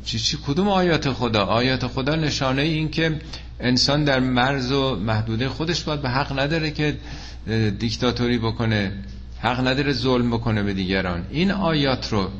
چی 0.04 0.18
چی 0.18 0.38
کدوم 0.46 0.68
آیات 0.68 1.12
خدا؟ 1.12 1.44
آیات 1.44 1.86
خدا 1.86 2.16
نشانه 2.16 2.62
این 2.62 2.90
که 2.90 3.20
انسان 3.60 4.04
در 4.04 4.20
مرز 4.20 4.72
و 4.72 4.96
محدوده 4.96 5.48
خودش 5.48 5.82
باید 5.82 6.02
به 6.02 6.10
حق 6.10 6.38
نداره 6.38 6.70
که 6.70 6.96
دیکتاتوری 7.78 8.38
بکنه 8.38 8.92
حق 9.40 9.66
نداره 9.66 9.92
ظلم 9.92 10.30
بکنه 10.30 10.62
به 10.62 10.74
دیگران. 10.74 11.26
این 11.30 11.50
آیات 11.50 12.12
رو 12.12 12.30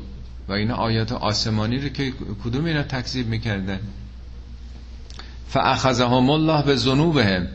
و 0.47 0.53
این 0.53 0.71
آیات 0.71 1.11
آسمانی 1.11 1.77
رو 1.77 1.89
که 1.89 2.13
کدوم 2.43 2.65
اینا 2.65 2.83
تکذیب 2.83 3.27
می‌کردن؟ 3.27 3.79
فاخذهم 5.47 6.29
الله 6.29 6.63
به 6.63 6.75
ذنوبهم 6.75 7.47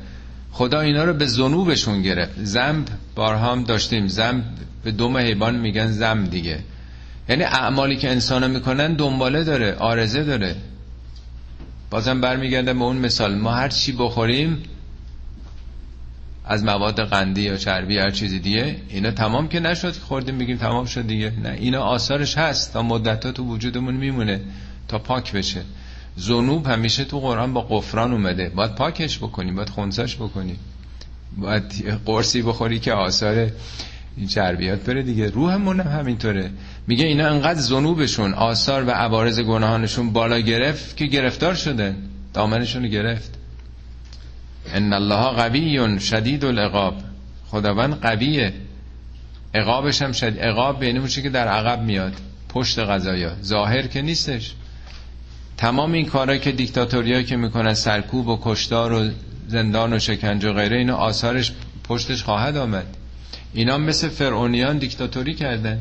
خدا 0.52 0.80
اینا 0.80 1.04
رو 1.04 1.14
به 1.14 1.26
ذنوبشون 1.26 2.02
گرفت. 2.02 2.44
زنب 2.44 2.88
بارها 3.14 3.52
هم 3.52 3.64
داشتیم. 3.64 4.06
زنب 4.06 4.44
به 4.84 4.90
دوم 4.90 5.16
حیوان 5.16 5.56
میگن 5.56 5.90
زم 5.92 6.24
دیگه. 6.24 6.58
یعنی 7.28 7.44
اعمالی 7.44 7.96
که 7.96 8.10
انسان 8.10 8.50
می‌کنن 8.50 8.92
دنباله 8.92 9.44
داره 9.44 9.74
آرزه 9.74 10.24
داره. 10.24 10.56
بازم 11.90 12.20
برمیگردم 12.20 12.78
به 12.78 12.84
اون 12.84 12.96
مثال 12.96 13.34
ما 13.34 13.52
هر 13.52 13.68
چی 13.68 13.92
بخوریم 13.92 14.62
از 16.44 16.64
مواد 16.64 17.00
قندی 17.00 17.42
یا 17.42 17.56
چربی 17.56 17.98
هر 17.98 18.10
چیزی 18.10 18.38
دیگه 18.38 18.76
اینا 18.88 19.10
تمام 19.10 19.48
که 19.48 19.60
نشد 19.60 19.92
خوردیم 19.92 20.38
بگیم 20.38 20.56
تمام 20.56 20.84
شد 20.84 21.06
دیگه. 21.06 21.32
نه 21.42 21.50
اینا 21.50 21.80
آثارش 21.80 22.38
هست 22.38 22.72
تا 22.72 22.82
مدت 22.82 23.26
تو 23.26 23.44
وجودمون 23.44 23.94
میمونه 23.94 24.40
تا 24.88 24.98
پاک 24.98 25.32
بشه. 25.32 25.62
زنوب 26.16 26.66
همیشه 26.66 27.04
تو 27.04 27.20
قرآن 27.20 27.52
با 27.52 27.60
قفران 27.60 28.12
اومده. 28.12 28.48
باید 28.48 28.74
پاکش 28.74 29.18
بکنی 29.18 29.52
باید 29.52 29.68
خونساش 29.68 30.16
بکنی. 30.16 30.56
باید 31.36 31.98
قرصی 32.06 32.42
بخوری 32.42 32.78
که 32.78 32.92
آثار 32.92 33.50
این 34.18 34.26
چربیات 34.26 34.84
بره 34.84 35.02
دیگه. 35.02 35.30
روحمون 35.30 35.80
هم 35.80 35.98
همینطوره. 35.98 36.50
میگه 36.86 37.06
اینا 37.06 37.26
انقدر 37.28 37.60
زنوبشون 37.60 38.34
آثار 38.34 38.84
و 38.84 38.90
عوارض 38.90 39.40
گناهانشون 39.40 40.12
بالا 40.12 40.38
گرفت 40.38 40.96
که 40.96 41.06
گرفتار 41.06 41.54
شده. 41.54 41.94
دامنشون 42.34 42.88
گرفت. 42.88 43.34
ان 44.74 44.92
الله 44.92 45.30
قوی 45.36 46.00
شدید 46.00 46.44
العقاب. 46.44 46.94
خداوند 47.46 47.94
قویه. 48.00 48.52
عقابش 49.54 50.02
هم 50.02 50.12
شدید 50.12 50.40
عقاب 50.40 50.82
یعنی 50.82 51.08
که 51.08 51.30
در 51.30 51.48
عقب 51.48 51.82
میاد. 51.82 52.12
پشت 52.48 52.78
قضایا 52.78 53.32
ظاهر 53.42 53.86
که 53.86 54.02
نیستش. 54.02 54.54
تمام 55.56 55.92
این 55.92 56.06
کارا 56.06 56.36
که 56.36 56.52
دیکتاتوریا 56.52 57.22
که 57.22 57.36
می‌کنن 57.36 57.74
سرکوب 57.74 58.28
و 58.28 58.38
کشتار 58.42 58.92
و 58.92 59.10
زندان 59.48 59.92
و 59.92 59.98
شکنجه 59.98 60.50
و 60.50 60.52
غیره 60.52 60.76
اینو 60.76 60.94
آثارش 60.94 61.52
پشتش 61.84 62.22
خواهد 62.22 62.56
آمد. 62.56 62.97
اینا 63.54 63.78
مثل 63.78 64.08
فرعونیان 64.08 64.78
دیکتاتوری 64.78 65.34
کردن. 65.34 65.78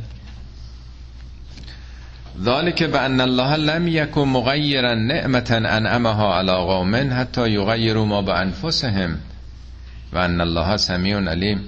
ذالک 2.43 2.84
به 2.84 3.01
ان 3.01 3.21
الله 3.21 3.56
لم 3.56 3.88
یکن 3.88 4.21
مغیرا 4.21 4.93
نعمتا 4.93 5.56
انعمها 5.56 6.38
علی 6.38 6.51
قوم 6.51 6.95
حتی 7.13 7.49
یغیروا 7.49 8.06
ما 8.06 8.21
بانفسهم 8.21 9.19
و 10.13 10.17
ان 10.17 10.41
الله 10.41 10.77
سمیع 10.77 11.19
علیم 11.19 11.60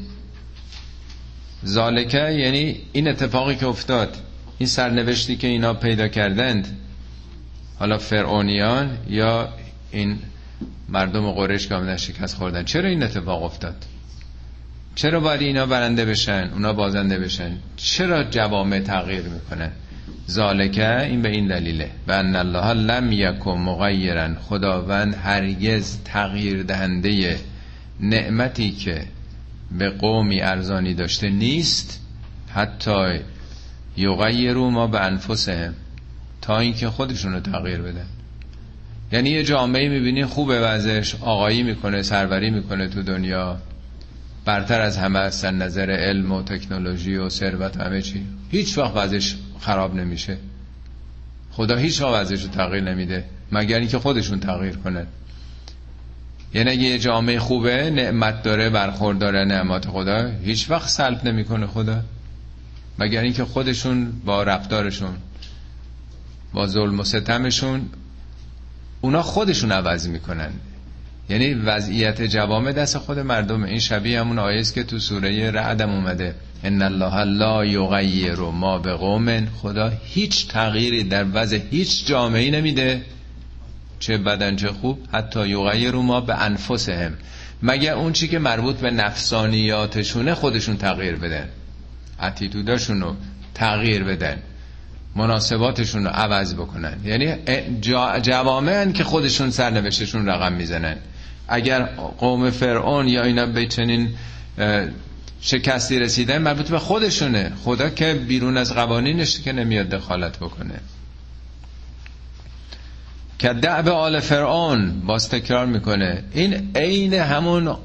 ذالک 1.66 2.14
یعنی 2.14 2.82
این 2.92 3.08
اتفاقی 3.08 3.56
که 3.56 3.66
افتاد 3.68 4.18
این 4.58 4.68
سرنوشتی 4.68 5.36
که 5.36 5.48
اینا 5.48 5.74
پیدا 5.74 6.08
کردند. 6.08 6.78
حالا 7.80 7.98
فرعونیان 7.98 8.98
یا 9.10 9.50
این 9.92 10.20
مردم 10.90 11.32
قریش 11.32 11.68
که 11.68 11.98
شکست 11.98 12.36
خوردن 12.36 12.64
چرا 12.64 12.90
این 12.90 13.04
اتفاق 13.04 13.44
افتاد؟ 13.44 13.86
چرا 14.96 15.20
باید 15.20 15.42
اینا 15.42 15.66
برنده 15.66 16.06
بشن؟ 16.06 16.50
اونا 16.54 16.74
بازنده 16.74 17.20
بشن. 17.20 17.52
چرا 17.76 18.24
جوامع 18.24 18.80
تغییر 18.80 19.24
می‌کنن 19.24 19.72
ذالکه 20.30 21.02
این 21.02 21.22
به 21.22 21.30
این 21.30 21.48
دلیله. 21.48 21.90
و 22.08 22.12
ان 22.12 22.36
الله 22.36 22.74
لم 22.74 23.12
یکن 23.12 23.58
مغیرا 23.58 24.36
خداوند 24.36 25.16
هرگز 25.16 25.98
تغییر 26.04 26.64
دهنده 26.64 27.38
نعمتی 28.00 28.72
که 28.72 29.06
به 29.72 29.90
قومی 29.90 30.42
ارزانی 30.42 30.94
داشته 30.94 31.30
نیست. 31.30 32.02
حتی 32.54 33.20
یغیروا 33.98 34.70
ما 34.70 34.88
به 34.88 35.00
انفسهم. 35.00 35.74
تا 36.42 36.60
اینکه 36.60 36.90
خودشون 36.90 37.34
رو 37.34 37.40
تغییر 37.40 37.82
بدن. 37.82 38.06
یعنی 39.12 39.30
یه 39.30 39.44
جامعه 39.44 39.90
می‌بینی 39.90 40.26
خوبه 40.26 40.60
وضعش 40.60 41.16
آقایی 41.16 41.64
می‌کنه 41.64 42.02
سروری 42.02 42.50
می‌کنه 42.50 42.88
تو 42.88 43.04
دنیا. 43.04 43.58
برتر 44.46 44.82
از 44.82 44.98
همه 44.98 45.20
از 45.20 45.46
نظر 45.46 45.92
علم 45.92 46.32
و 46.32 46.44
تکنولوژی 46.44 47.16
و 47.16 47.30
ثروت 47.30 47.78
همه 47.78 48.02
چی. 48.02 48.26
هیچ 48.52 48.78
وقت 48.78 48.92
وضعش 48.96 49.36
خراب 49.60 49.96
نمیشه. 49.96 50.38
خدا 51.52 51.76
هیچ 51.76 52.02
وقت 52.02 52.22
وضعش 52.22 52.44
رو 52.44 52.50
تغییر 52.50 52.84
نمیده 52.84 53.26
مگر 53.52 53.80
اینکه 53.80 54.00
خودشون 54.00 54.40
تغییر 54.40 54.76
کنن. 54.76 55.08
یعنی 56.54 56.70
اگه 56.70 56.82
یه 56.82 57.00
جامعه 57.00 57.40
خوبه 57.40 57.90
نعمت 57.90 58.44
داره 58.44 58.70
برخورداره 58.70 59.46
نعمت 59.46 59.88
خدا 59.88 60.32
هیچ 60.44 60.70
وقت 60.70 60.90
سلب 60.90 61.28
نمی‌کنه 61.28 61.68
خدا. 61.68 62.02
مگر 63.00 63.22
اینکه 63.22 63.46
خودشون 63.46 64.12
با 64.26 64.44
رفتارشون 64.44 65.14
با 66.54 66.68
ظلم 66.68 67.00
و 67.00 67.04
ستمشون 67.04 67.90
اونا 69.02 69.22
خودشون 69.22 69.72
عوض 69.72 70.08
می‌کنن. 70.08 70.52
یعنی 71.30 71.54
وضعیت 71.54 72.22
جوامع 72.22 72.72
دست 72.72 72.98
خود 72.98 73.20
مردم. 73.20 73.64
این 73.64 73.80
شبیه 73.80 74.20
همون 74.20 74.40
آیه 74.40 74.64
که 74.64 74.84
تو 74.84 75.00
سوره 75.00 75.52
رعدم 75.52 75.90
اومده. 75.90 76.36
ان 76.64 76.82
الله 76.82 77.24
لا 77.24 77.66
یغیر 77.66 78.36
ما 78.36 78.78
به 78.78 78.94
قوم 78.94 79.46
خدا 79.46 79.92
هیچ 80.04 80.48
تغییری 80.48 81.04
در 81.04 81.26
وضع 81.34 81.60
هیچ 81.72 82.06
جامعه 82.06 82.52
نمیده. 82.52 83.02
چه 84.00 84.18
بدن 84.18 84.56
چه 84.56 84.68
خوب. 84.68 85.00
حتی 85.14 85.48
یغیر 85.48 85.92
ما 85.92 86.22
به 86.22 86.36
انفسهم. 86.36 87.14
مگر 87.64 87.94
اون 87.94 88.14
چی 88.14 88.28
که 88.28 88.40
مربوط 88.40 88.76
به 88.76 88.92
نفسانیاتشونه 88.92 90.34
خودشون 90.34 90.78
تغییر 90.78 91.16
بدن؟ 91.16 91.50
اتیتوداشون 92.22 93.02
رو 93.02 93.16
تغییر 93.54 94.04
بدن. 94.04 94.38
مناسباتشون 95.16 96.04
رو 96.04 96.10
عوض 96.10 96.54
بکنن. 96.54 96.98
یعنی 97.06 97.36
جوامع 98.22 98.92
که 98.92 99.04
خودشون 99.04 99.52
سرنوشتشون 99.52 100.26
رقم 100.26 100.54
می‌زنن. 100.54 100.96
اگر 101.50 101.84
قوم 102.18 102.50
فرعون 102.50 103.08
یا 103.08 103.24
اینا 103.24 103.46
به 103.46 103.66
چنین 103.66 104.10
شکستی 105.42 106.00
رسیدن 106.00 106.38
مربوط 106.38 106.70
به 106.70 106.80
خودشونه. 106.80 107.52
خدا 107.64 107.90
که 107.90 108.14
بیرون 108.14 108.58
از 108.58 108.74
قوانینش 108.74 109.40
که 109.40 109.52
نمیاد 109.52 109.90
دخالت 109.90 110.38
بکنه. 110.38 110.80
که 113.40 113.54
دعب 113.54 113.88
آل 113.88 114.20
فرعون 114.20 115.00
باز 115.00 115.30
تکرار 115.30 115.66
می‌کنه. 115.66 116.24
این 116.34 116.72
عین 116.76 117.14
همون 117.14 117.76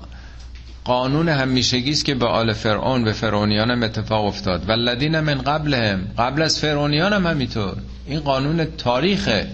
قانون 0.85 1.29
همیشگی 1.29 1.91
است 1.91 2.05
که 2.05 2.15
به 2.15 2.27
آل 2.27 2.53
فرعون 2.53 3.05
به 3.05 3.13
فرعونیان 3.13 3.71
هم 3.71 3.83
اتفاق 3.83 4.25
افتاد. 4.25 4.69
والذین 4.69 5.21
من 5.21 5.35
قبلهم 5.35 6.07
قبل 6.19 6.43
از 6.43 6.61
فرعونیان 6.61 7.13
هم 7.13 7.27
همینطور. 7.27 7.77
این 8.07 8.21
قانون 8.21 8.65
تاریخه. 8.65 9.47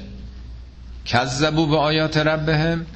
کذبوا 1.06 1.66
به 1.66 1.76
آیات 1.76 2.16
ربهم. 2.16 2.86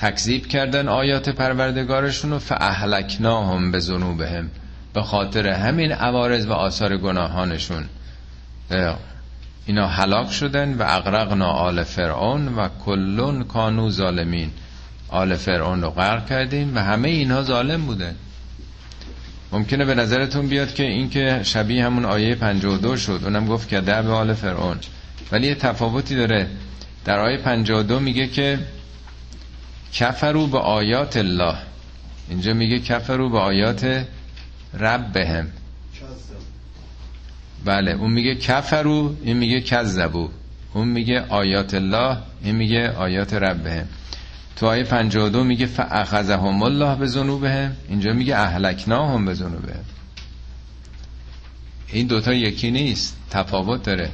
تکذیب 0.00 0.46
کردن 0.46 0.88
آیات 0.88 1.28
پروردگارشون 1.28 2.32
و 2.32 2.38
فاهلکناهم 2.38 3.70
به 3.70 3.78
ذنوبهم 3.78 4.50
به 4.94 5.02
خاطر 5.02 5.46
همین 5.48 5.92
عوارض 5.92 6.46
و 6.46 6.52
آثار 6.52 6.96
گناهانشون. 6.96 7.84
اینا 9.66 9.86
هلاک 9.86 10.32
شدن 10.32 10.74
و 10.74 10.84
اغرقنا 10.86 11.50
آل 11.50 11.82
فرعون 11.82 12.48
و 12.48 12.68
کلون 12.84 13.44
کانو 13.44 13.90
ظالمین. 13.90 14.50
آل 15.08 15.36
فرعون 15.36 15.82
رو 15.82 15.90
غرق 15.90 16.28
کردیم 16.28 16.76
و 16.76 16.78
همه 16.78 17.08
اینها 17.08 17.42
ظالم 17.42 17.86
بودن. 17.86 18.14
ممکنه 19.52 19.84
به 19.84 19.94
نظرتون 19.94 20.48
بیاد 20.48 20.74
که 20.74 20.82
این 20.82 21.10
که 21.10 21.40
شبیه 21.42 21.84
همون 21.84 22.04
آیه 22.04 22.34
52 22.34 22.96
شد. 22.96 23.20
اونم 23.24 23.46
گفت 23.46 23.68
که 23.68 23.80
در 23.80 24.02
به 24.02 24.10
آل 24.10 24.34
فرعون. 24.34 24.76
ولی 25.32 25.46
یه 25.46 25.54
تفاوتی 25.54 26.16
داره. 26.16 26.46
در 27.04 27.18
آیه 27.18 27.38
52 27.38 28.00
میگه 28.00 28.26
که 28.26 28.58
کفرو 29.92 30.46
به 30.46 30.58
آیات 30.58 31.16
الله. 31.16 31.54
اینجا 32.28 32.54
میگه 32.54 32.78
کفرو 32.78 33.30
به 33.30 33.38
آیات 33.38 34.06
ربهم. 34.74 35.46
بله 37.64 37.90
اون 37.90 38.12
میگه 38.12 38.34
کفرو 38.34 39.16
این 39.22 39.36
میگه 39.36 39.60
کذبو 39.60 40.28
اون 40.74 40.88
میگه 40.88 41.20
آیات 41.28 41.74
الله 41.74 42.16
این 42.42 42.56
میگه 42.56 42.90
آیات 42.90 43.34
ربهم. 43.34 43.88
تو 44.56 44.66
آیه 44.66 44.84
52 44.84 45.44
میگه 45.44 45.66
فاخذهم 45.66 46.62
الله 46.62 46.96
به 46.96 47.06
ذنوبهم. 47.06 47.76
اینجا 47.88 48.12
میگه 48.12 48.36
اهلکناهم 48.36 49.24
به 49.24 49.34
ذنوبهم. 49.34 49.84
این 51.92 52.06
دوتا 52.06 52.34
یکی 52.34 52.70
نیست 52.70 53.16
تفاوت 53.30 53.82
داره. 53.82 54.10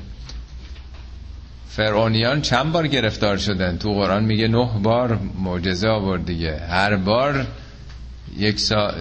فرعونیان 1.69 2.41
چند 2.41 2.73
بار 2.73 2.87
گرفتار 2.87 3.37
شدن؟ 3.37 3.79
تو 3.79 3.95
قرآن 3.95 4.25
میگه 4.25 4.49
نه 4.49 4.71
بار 4.83 5.19
معجزه 5.45 5.89
آورد 5.89 6.27
دیگه. 6.27 6.59
هر 6.59 6.97
بار 6.97 7.47
یک 8.39 8.61
سا... 8.61 8.95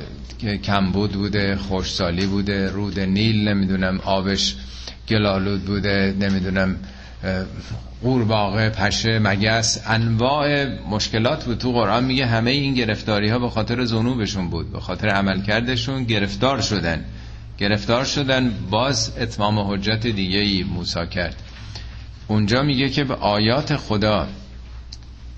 کمبود 0.63 1.11
بوده 1.11 1.55
خوشسالی 1.55 2.26
بوده 2.26 2.70
رود 2.70 2.99
نیل 2.99 3.47
نمی‌دونم 3.47 3.99
آبش 3.99 4.55
گلالود 5.09 5.66
بوده 5.66 6.16
نمی‌دونم 6.20 6.76
قورباغه 8.03 8.70
پشه 8.70 9.20
مگس 9.20 9.82
انواع 9.88 10.66
مشکلات 10.89 11.45
بود. 11.45 11.57
تو 11.57 11.72
قرآن 11.72 12.03
میگه 12.03 12.26
همه 12.26 12.51
این 12.51 12.74
گرفتاری 12.74 13.30
ها 13.30 13.39
به 13.39 13.49
خاطر 13.49 13.86
ذنوبشون 13.86 14.49
بود 14.49 14.72
به 14.72 14.80
خاطر 14.80 15.07
عملکردشون 15.07 16.03
گرفتار 16.03 16.61
شدن. 16.61 17.03
گرفتار 17.57 18.05
شدن 18.05 18.53
باز 18.70 19.11
اتمام 19.20 19.59
حجت 19.59 20.07
دیگه 20.07 20.39
ای 20.39 20.63
موسا 20.63 21.05
کرد. 21.05 21.36
اونجا 22.28 22.61
میگه 22.61 22.89
که 22.89 23.03
به 23.03 23.15
آیات 23.15 23.76
خدا 23.76 24.28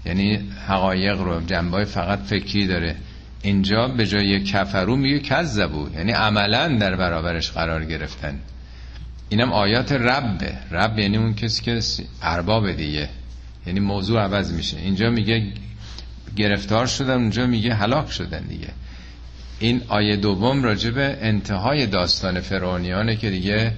یعنی 0.05 0.39
حقایق 0.67 1.21
رو 1.21 1.41
جنبای 1.41 1.85
فقط 1.85 2.19
فکری 2.19 2.67
داره. 2.67 2.95
اینجا 3.41 3.87
به 3.87 4.07
جای 4.07 4.43
کفرو 4.43 4.95
میگه 4.95 5.19
کذبو 5.19 5.89
یعنی 5.95 6.11
عملا 6.11 6.67
در 6.67 6.95
برابرش 6.95 7.51
قرار 7.51 7.85
گرفتن. 7.85 8.39
اینم 9.29 9.51
آیات 9.51 9.91
ربه 9.91 10.53
رب 10.71 10.99
یعنی 10.99 11.17
اون 11.17 11.33
کسی 11.33 11.63
که 11.63 11.79
ارباب 12.21 12.71
دیگه. 12.71 13.09
یعنی 13.65 13.79
موضوع 13.79 14.21
عوض 14.21 14.53
میشه. 14.53 14.77
اینجا 14.77 15.09
میگه 15.09 15.43
گرفتار 16.35 16.85
شدن 16.85 17.13
اونجا 17.13 17.47
میگه 17.47 17.73
هلاک 17.73 18.11
شدن 18.11 18.41
دیگه. 18.41 18.69
این 19.59 19.81
آیه 19.87 20.15
دوم 20.15 20.63
راجب 20.63 20.93
انتهای 20.97 21.87
داستان 21.87 22.39
فرعونیانه 22.39 23.15
که 23.15 23.29
دیگه 23.29 23.73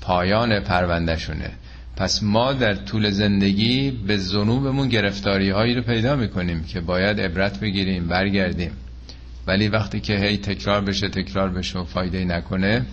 پایان 0.00 0.60
پروندهشونه. 0.60 1.50
پس 2.00 2.22
ما 2.22 2.52
در 2.52 2.74
طول 2.74 3.10
زندگی 3.10 3.90
به 3.90 4.16
ذنوبمون 4.16 4.88
گرفتاری 4.88 5.50
هایی 5.50 5.74
رو 5.74 5.82
پیدا 5.82 6.16
می‌کنیم 6.16 6.64
که 6.64 6.80
باید 6.80 7.20
عبرت 7.20 7.60
بگیریم 7.60 8.08
برگردیم. 8.08 8.70
ولی 9.46 9.68
وقتی 9.68 10.00
که 10.00 10.16
هی 10.16 10.36
تکرار 10.36 10.80
بشه 10.80 11.08
تکرار 11.08 11.48
بشه 11.48 11.78
و 11.78 11.84
فایده 11.84 12.24
نکنه 12.24 12.86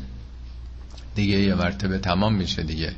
دیگه 1.16 1.38
یه 1.38 1.56
مرتبه 1.56 1.98
تمام 1.98 2.36
میشه 2.36 2.64
دیگه. 2.64 2.92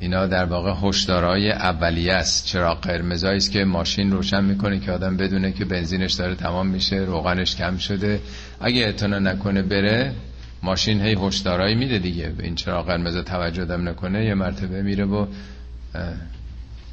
اینا 0.00 0.26
در 0.26 0.44
واقع 0.44 0.88
هشدارهای 0.88 1.52
اولیه 1.52 2.12
است. 2.12 2.46
چرا؟ 2.46 2.74
قرمزایی 2.74 3.36
است 3.36 3.52
که 3.52 3.64
ماشین 3.64 4.10
روشن 4.10 4.44
می‌کنه 4.44 4.78
که 4.78 4.92
آدم 4.92 5.16
بدونه 5.16 5.52
که 5.52 5.64
بنزینش 5.64 6.12
داره 6.12 6.34
تمام 6.34 6.66
میشه 6.66 6.96
روغنش 6.96 7.56
کم 7.56 7.76
شده. 7.76 8.20
اگه 8.60 8.82
اعتنا 8.82 9.18
نکنه 9.18 9.62
بره 9.62 10.14
ماشین 10.62 11.00
هی 11.00 11.16
هشدارایی 11.20 11.74
میده 11.74 11.98
دیگه. 11.98 12.32
این 12.42 12.54
چرا 12.54 12.82
قرمز 12.82 13.16
توجه 13.16 13.64
دم 13.64 13.88
نکنه 13.88 14.24
یه 14.24 14.34
مرتبه 14.34 14.82
میره 14.82 15.04
و 15.04 15.26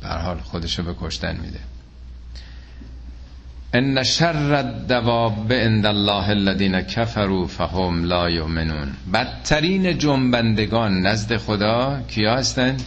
به 0.01 0.07
حال 0.07 0.37
خودشو 0.37 0.83
به 0.83 0.95
کشتن 1.01 1.35
میده. 1.35 1.59
ان 3.73 4.03
شر 4.03 4.53
الدواب 4.53 5.53
عند 5.53 5.85
الله 5.85 6.29
الذين 6.29 6.81
كفروا 6.81 7.47
فهم 7.47 8.05
لا 8.05 8.29
يؤمنون 8.29 8.93
بدترین 9.13 9.97
جنبندگان 9.97 11.01
نزد 11.01 11.37
خدا 11.37 12.01
کیا 12.07 12.35
هستند 12.35 12.83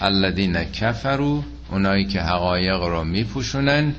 الذين 0.00 0.64
كفروا 0.64 1.42
اونایی 1.70 2.04
که 2.04 2.20
حقایق 2.20 2.82
رو 2.82 3.04
میپوشونن 3.04 3.94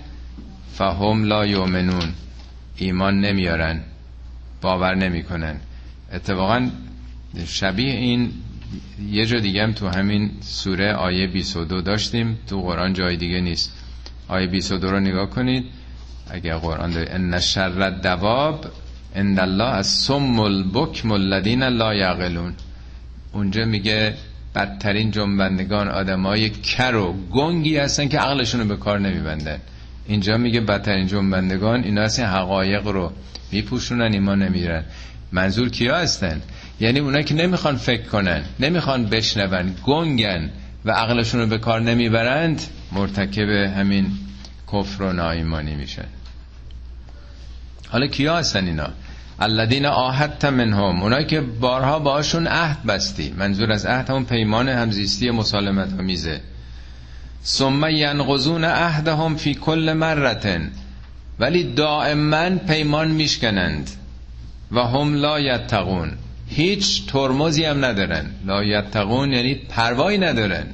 فهم 0.73 1.23
لا 1.23 1.45
یؤمنون. 1.45 2.13
ایمان 2.77 3.21
نمیارن. 3.21 3.81
باور 4.61 4.95
نمی‌کنن. 4.95 5.55
اتفاقا 6.13 6.69
شبیه 7.45 7.93
این 7.93 8.31
یه 9.11 9.25
جا 9.25 9.39
دیگه 9.39 9.63
هم 9.63 9.71
تو 9.71 9.87
همین 9.87 10.31
سوره 10.41 10.93
آیه 10.93 11.27
22 11.27 11.81
داشتیم. 11.81 12.37
تو 12.47 12.61
قرآن 12.61 12.93
جای 12.93 13.17
دیگه 13.17 13.41
نیست. 13.41 13.73
آیه 14.27 14.47
22 14.47 14.91
رو 14.91 14.99
نگاه 14.99 15.29
کنید. 15.29 15.65
اگر 16.29 16.57
قرآن 16.57 16.91
داره 16.91 17.07
ان 17.11 17.39
شر 17.39 17.89
دواب 17.89 18.65
عند 19.15 19.39
الله 19.39 19.63
از 19.63 19.87
سم 19.87 20.39
البکم 20.39 21.11
الذین 21.11 21.63
لا 21.63 21.93
یعقلون. 21.93 22.53
اونجا 23.33 23.65
میگه 23.65 24.13
بدترین 24.55 25.11
جنبندگان 25.11 25.87
آدمای 25.87 26.49
کر 26.49 26.95
و 26.95 27.13
گنگی 27.31 27.77
هستن 27.77 28.07
که 28.07 28.19
عقلشون 28.19 28.61
رو 28.61 28.67
به 28.67 28.75
کار 28.77 28.99
نمیبندن. 28.99 29.59
اینجا 30.07 30.37
میگه 30.37 30.61
بدترین 30.61 31.07
جنبندگان 31.07 31.83
اینا 31.83 32.01
هستن 32.01 32.25
حقایق 32.25 32.87
رو. 32.87 33.11
میپوشونن 33.51 34.13
ایمان 34.13 34.41
نمیرن 34.41 34.83
منظور 35.31 35.69
کیا 35.69 35.97
هستن؟ 35.97 36.41
یعنی 36.79 36.99
اونا 36.99 37.21
که 37.21 37.33
نمی‌خوان 37.33 37.75
فکر 37.75 38.03
کنن 38.03 38.43
نمی‌خوان 38.59 39.05
بشنون 39.05 39.75
گنگن 39.85 40.49
و 40.85 40.91
عقلشون 40.91 41.41
رو 41.41 41.47
به 41.47 41.57
کار 41.57 41.81
نمی‌برند 41.81 42.61
مرتکب 42.91 43.49
همین 43.49 44.11
کفر 44.73 45.03
و 45.03 45.13
نایمانی 45.13 45.75
میشن. 45.75 46.05
حالا 47.89 48.07
کیا 48.07 48.37
هستن 48.37 48.65
اینا؟ 48.65 48.89
الذین 49.39 49.85
آهدت 49.85 50.45
منهم 50.45 51.01
اونایی 51.01 51.25
که 51.25 51.41
بارها 51.41 51.99
باشون 51.99 52.47
عهد 52.47 52.83
بستی. 52.83 53.33
منظور 53.37 53.71
از 53.71 53.85
عهد 53.85 54.09
همون 54.09 54.25
پیمان 54.25 54.69
همزیستی 54.69 55.31
مسالمت 55.31 55.91
میزه 55.93 56.41
ثم 57.43 57.89
ینقضون 57.89 58.63
عهدهم 58.63 59.35
فی 59.35 59.53
کل 59.53 59.93
مرتن. 59.93 60.71
ولی 61.39 61.63
دائما 61.63 62.49
پیمان 62.49 63.11
میشکنند. 63.11 63.89
و 64.71 64.79
هم 64.79 65.13
لا 65.13 65.39
یتقون. 65.39 66.11
هیچ 66.49 67.05
ترمزی 67.05 67.65
هم 67.65 67.85
ندارن. 67.85 68.25
لا 68.45 68.63
یتقون 68.63 69.33
یعنی 69.33 69.55
پروایی 69.55 70.17
ندارن. 70.17 70.65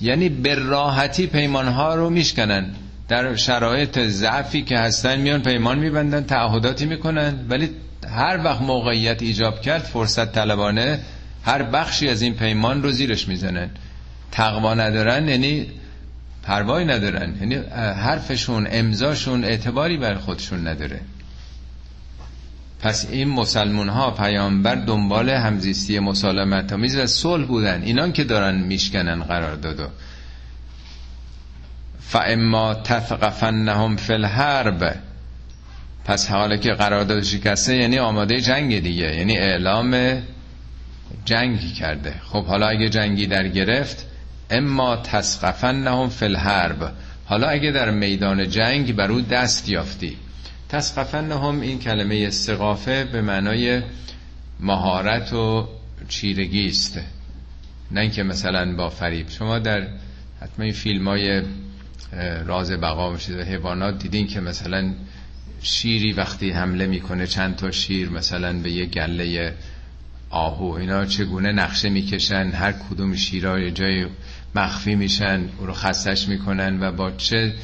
یعنی 0.00 0.28
به 0.28 0.54
راحتی 0.54 1.26
پیمانها 1.26 1.94
رو 1.94 2.10
میشکنن. 2.10 2.66
در 3.08 3.36
شرایط 3.36 3.98
ضعفی 3.98 4.62
که 4.62 4.78
هستن 4.78 5.20
میان 5.20 5.42
پیمان 5.42 5.78
میبندن 5.78 6.24
تعهداتی 6.24 6.86
می‌کنن. 6.86 7.34
ولی 7.48 7.70
هر 8.08 8.40
وقت 8.44 8.62
موقعیت 8.62 9.22
ایجاب 9.22 9.60
کرد 9.60 9.82
فرصت 9.82 10.32
طلبانه 10.32 11.00
هر 11.44 11.62
بخشی 11.62 12.08
از 12.08 12.22
این 12.22 12.34
پیمان 12.34 12.82
رو 12.82 12.90
زیرش 12.90 13.28
می‌زنن. 13.28 13.70
تقوا 14.32 14.74
ندارن 14.74 15.28
یعنی 15.28 15.66
پروایی 16.48 16.86
ندارن. 16.86 17.34
یعنی 17.40 17.54
حرفشون 17.94 18.66
امضاشون 18.70 19.44
اعتباری 19.44 19.96
بر 19.96 20.14
خودشون 20.14 20.68
نداره. 20.68 21.00
پس 22.80 23.06
این 23.10 23.28
مسلمون 23.28 23.88
ها 23.88 24.10
پیامبر 24.10 24.74
دنبال 24.74 25.30
همزیستی 25.30 25.98
مسالمت 25.98 26.72
آمیز 26.72 26.96
و 26.96 27.06
صلح 27.06 27.46
بودن. 27.46 27.82
اینان 27.82 28.12
که 28.12 28.24
دارن 28.24 28.54
میشکنن 28.54 29.22
قرار 29.22 29.56
دادو. 29.56 29.86
فاما 32.00 32.74
تثقفنهم 32.74 33.96
فی 33.96 34.12
الحرب. 34.12 34.96
پس 36.04 36.30
حالا 36.30 36.56
که 36.56 36.72
قرارداد 36.72 37.22
شکسته 37.22 37.76
یعنی 37.76 37.98
آماده 37.98 38.40
جنگ 38.40 38.82
دیگه. 38.82 39.16
یعنی 39.16 39.38
اعلام 39.38 40.22
جنگی 41.24 41.72
کرده. 41.72 42.14
خب 42.24 42.44
حالا 42.44 42.68
اگه 42.68 42.88
جنگی 42.88 43.26
در 43.26 43.48
گرفت 43.48 44.06
اما 44.50 44.96
تسقفنهم 44.96 46.08
فی 46.08 46.24
الحرب. 46.24 46.92
حالا 47.24 47.48
اگه 47.48 47.70
در 47.70 47.90
میدان 47.90 48.48
جنگ 48.50 48.96
بر 48.96 49.10
او 49.10 49.20
دست 49.20 49.68
یافتی. 49.68 50.16
تسقفن 50.68 51.32
هم 51.32 51.60
این 51.60 51.78
کلمه 51.78 52.24
استقافه 52.26 53.04
به 53.04 53.22
معنای 53.22 53.82
مهارت 54.60 55.32
و 55.32 55.68
چیرگی 56.08 56.66
است. 56.66 57.00
نه 57.90 58.00
اینکه 58.00 58.22
مثلا 58.22 58.76
با 58.76 58.90
فریب. 58.90 59.28
شما 59.28 59.58
در 59.58 59.88
حتما 60.40 60.64
این 60.64 60.74
فیلم 60.74 61.08
های 61.08 61.42
راز 62.46 62.72
بقا 62.72 63.12
و 63.12 63.16
حیوانات 63.48 63.98
دیدین 63.98 64.26
که 64.26 64.40
مثلا 64.40 64.94
شیری 65.62 66.12
وقتی 66.12 66.50
حمله 66.50 66.86
می‌کنه 66.86 67.26
چند 67.26 67.56
تا 67.56 67.70
شیر 67.70 68.10
مثلا 68.10 68.52
به 68.52 68.70
یه 68.70 68.86
گله 68.86 69.54
آهو 70.30 70.72
اینا 70.72 71.04
چگونه 71.04 71.52
نقشه 71.52 71.88
می‌کشن؟ 71.88 72.50
هر 72.54 72.72
کدوم 72.72 73.14
شیرها 73.14 73.58
یه 73.58 73.70
جای 73.70 74.06
مخفی 74.54 74.94
میشن 74.94 75.40
او 75.58 75.66
رو 75.66 75.72
خستش 75.72 76.28
می‌کنن 76.28 76.82
و 76.82 76.92
با 76.92 77.10
چه 77.10 77.54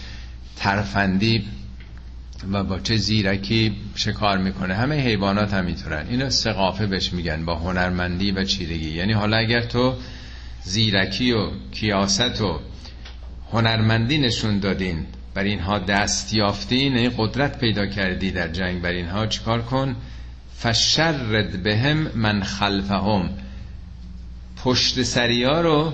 ترفندی 0.57 1.45
و 2.53 2.65
با 2.65 2.81
چه 2.81 2.97
زیرکی 2.97 3.77
شکار 3.95 4.39
می‌کنه. 4.39 4.75
همه 4.75 4.97
حیوانات 4.97 5.55
هم 5.55 5.65
می‌تونن 5.65 6.07
اینو 6.11 6.31
سقافه 6.31 6.87
بهش 6.87 7.13
میگن 7.13 7.45
با 7.45 7.55
هنرمندی 7.55 8.31
و 8.31 8.45
چیرگی. 8.45 8.91
یعنی 8.91 9.13
حالا 9.13 9.37
اگر 9.37 9.63
تو 9.63 9.95
زیرکی 10.63 11.33
و 11.33 11.51
کیاست 11.73 12.41
و 12.41 12.61
هنرمندی 13.53 14.19
نشون 14.19 14.59
دادین 14.59 15.07
بر 15.35 15.43
اینها 15.43 15.79
دست 15.79 16.35
یافتین 16.35 16.97
این 16.97 17.13
قدرت 17.17 17.59
پیدا 17.59 17.87
کردی 17.87 18.31
در 18.31 18.49
جنگ 18.49 18.83
بر 18.83 18.91
اینها 18.91 19.27
چیکار 19.27 19.63
کن؟ 19.63 19.97
فشرد 20.59 21.63
بهم 21.63 21.97
من 22.15 22.43
خلفهم. 22.43 23.31
پشت 24.65 25.03
سریا 25.03 25.61
رو 25.61 25.93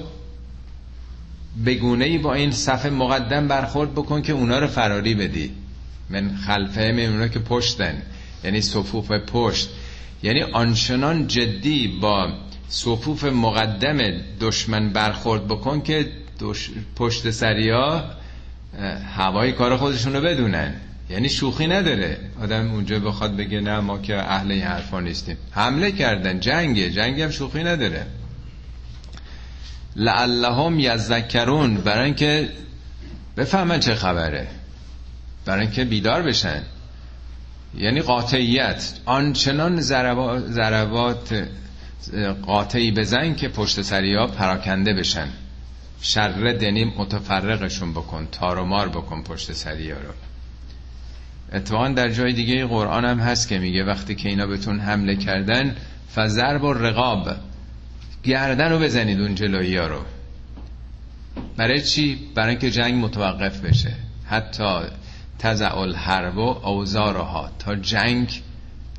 بگونه 1.66 2.04
ای 2.04 2.18
با 2.18 2.34
این 2.34 2.50
صفحه 2.50 2.90
مقدم 2.90 3.48
برخورد 3.48 3.92
بکن 3.92 4.22
که 4.22 4.32
اونا 4.32 4.58
رو 4.58 4.66
فراری 4.66 5.14
بدی. 5.14 5.50
من 6.10 6.36
خلفه 6.46 6.92
من 6.92 7.12
اونا 7.12 7.28
که 7.28 7.38
پشتن. 7.38 8.02
یعنی 8.44 8.60
صفوف 8.60 9.12
پشت. 9.12 9.68
یعنی 10.22 10.42
آنچنان 10.42 11.26
جدی 11.26 11.98
با 12.02 12.32
صفوف 12.68 13.24
مقدم 13.24 13.98
دشمن 14.40 14.90
برخورد 14.90 15.48
بکن 15.48 15.80
که 15.82 16.06
پشت 16.96 17.30
سریا 17.30 18.04
هوای 19.16 19.52
کار 19.52 19.76
خودشون 19.76 20.12
رو 20.12 20.20
بدونن. 20.20 20.74
یعنی 21.10 21.28
شوخی 21.28 21.66
نداره. 21.66 22.18
آدم 22.42 22.70
اونجا 22.70 22.98
بخواد 22.98 23.36
بگه 23.36 23.60
نه 23.60 23.80
ما 23.80 23.98
که 23.98 24.16
اهل 24.16 24.52
این 24.52 24.62
حرفا 24.62 25.00
نیستیم. 25.00 25.36
حمله 25.50 25.92
کردن. 25.92 26.40
جنگه. 26.40 26.90
جنگ 26.90 27.20
هم 27.20 27.30
شوخی 27.30 27.64
نداره. 27.64 28.06
لعلهم 29.96 30.80
یذکرون 30.80 31.74
برای 31.74 32.04
اینکه 32.04 32.48
بفهمن 33.36 33.80
چه 33.80 33.94
خبره. 33.94 34.48
برای 35.44 35.60
اینکه 35.60 35.84
بیدار 35.84 36.22
بشن. 36.22 36.62
یعنی 37.74 38.00
قاطعیت. 38.00 38.92
آنچنان 39.06 39.80
ضربات 40.50 41.48
قاطعی 42.46 42.90
بزن 42.90 43.34
که 43.34 43.48
پشت 43.48 43.82
سریا 43.82 44.26
پراکنده 44.26 44.94
بشن. 44.94 45.28
شر 46.02 46.56
دنی 46.60 46.84
متفرقشون 46.84 47.92
بکن 47.92 48.28
تارومار 48.32 48.88
بکن 48.88 49.22
پشت 49.22 49.52
سریا 49.52 49.96
رو. 49.96 50.12
اتفاقا 51.52 51.88
در 51.88 52.08
جای 52.08 52.32
دیگه 52.32 52.66
قرآن 52.66 53.04
هم 53.04 53.18
هست 53.18 53.48
که 53.48 53.58
میگه 53.58 53.84
وقتی 53.84 54.14
که 54.14 54.28
اینا 54.28 54.46
بهتون 54.46 54.80
حمله 54.80 55.16
کردن 55.16 55.76
فضرب 56.14 56.64
و 56.64 56.72
رقاب 56.72 57.28
گردن 58.24 58.72
رو 58.72 58.78
بزنید 58.78 59.20
اون 59.20 59.34
جلویی 59.34 59.76
ها 59.76 59.86
رو. 59.86 60.00
برای 61.56 61.82
چی؟ 61.82 62.18
برای 62.34 62.50
اینکه 62.50 62.70
جنگ 62.70 62.94
متوقف 62.94 63.60
بشه. 63.60 63.92
حتی 64.26 64.80
تزع 65.38 65.78
الحرب 65.78 66.36
و 66.36 66.66
اوزارها 66.66 67.50
تا 67.58 67.74
جنگ 67.74 68.42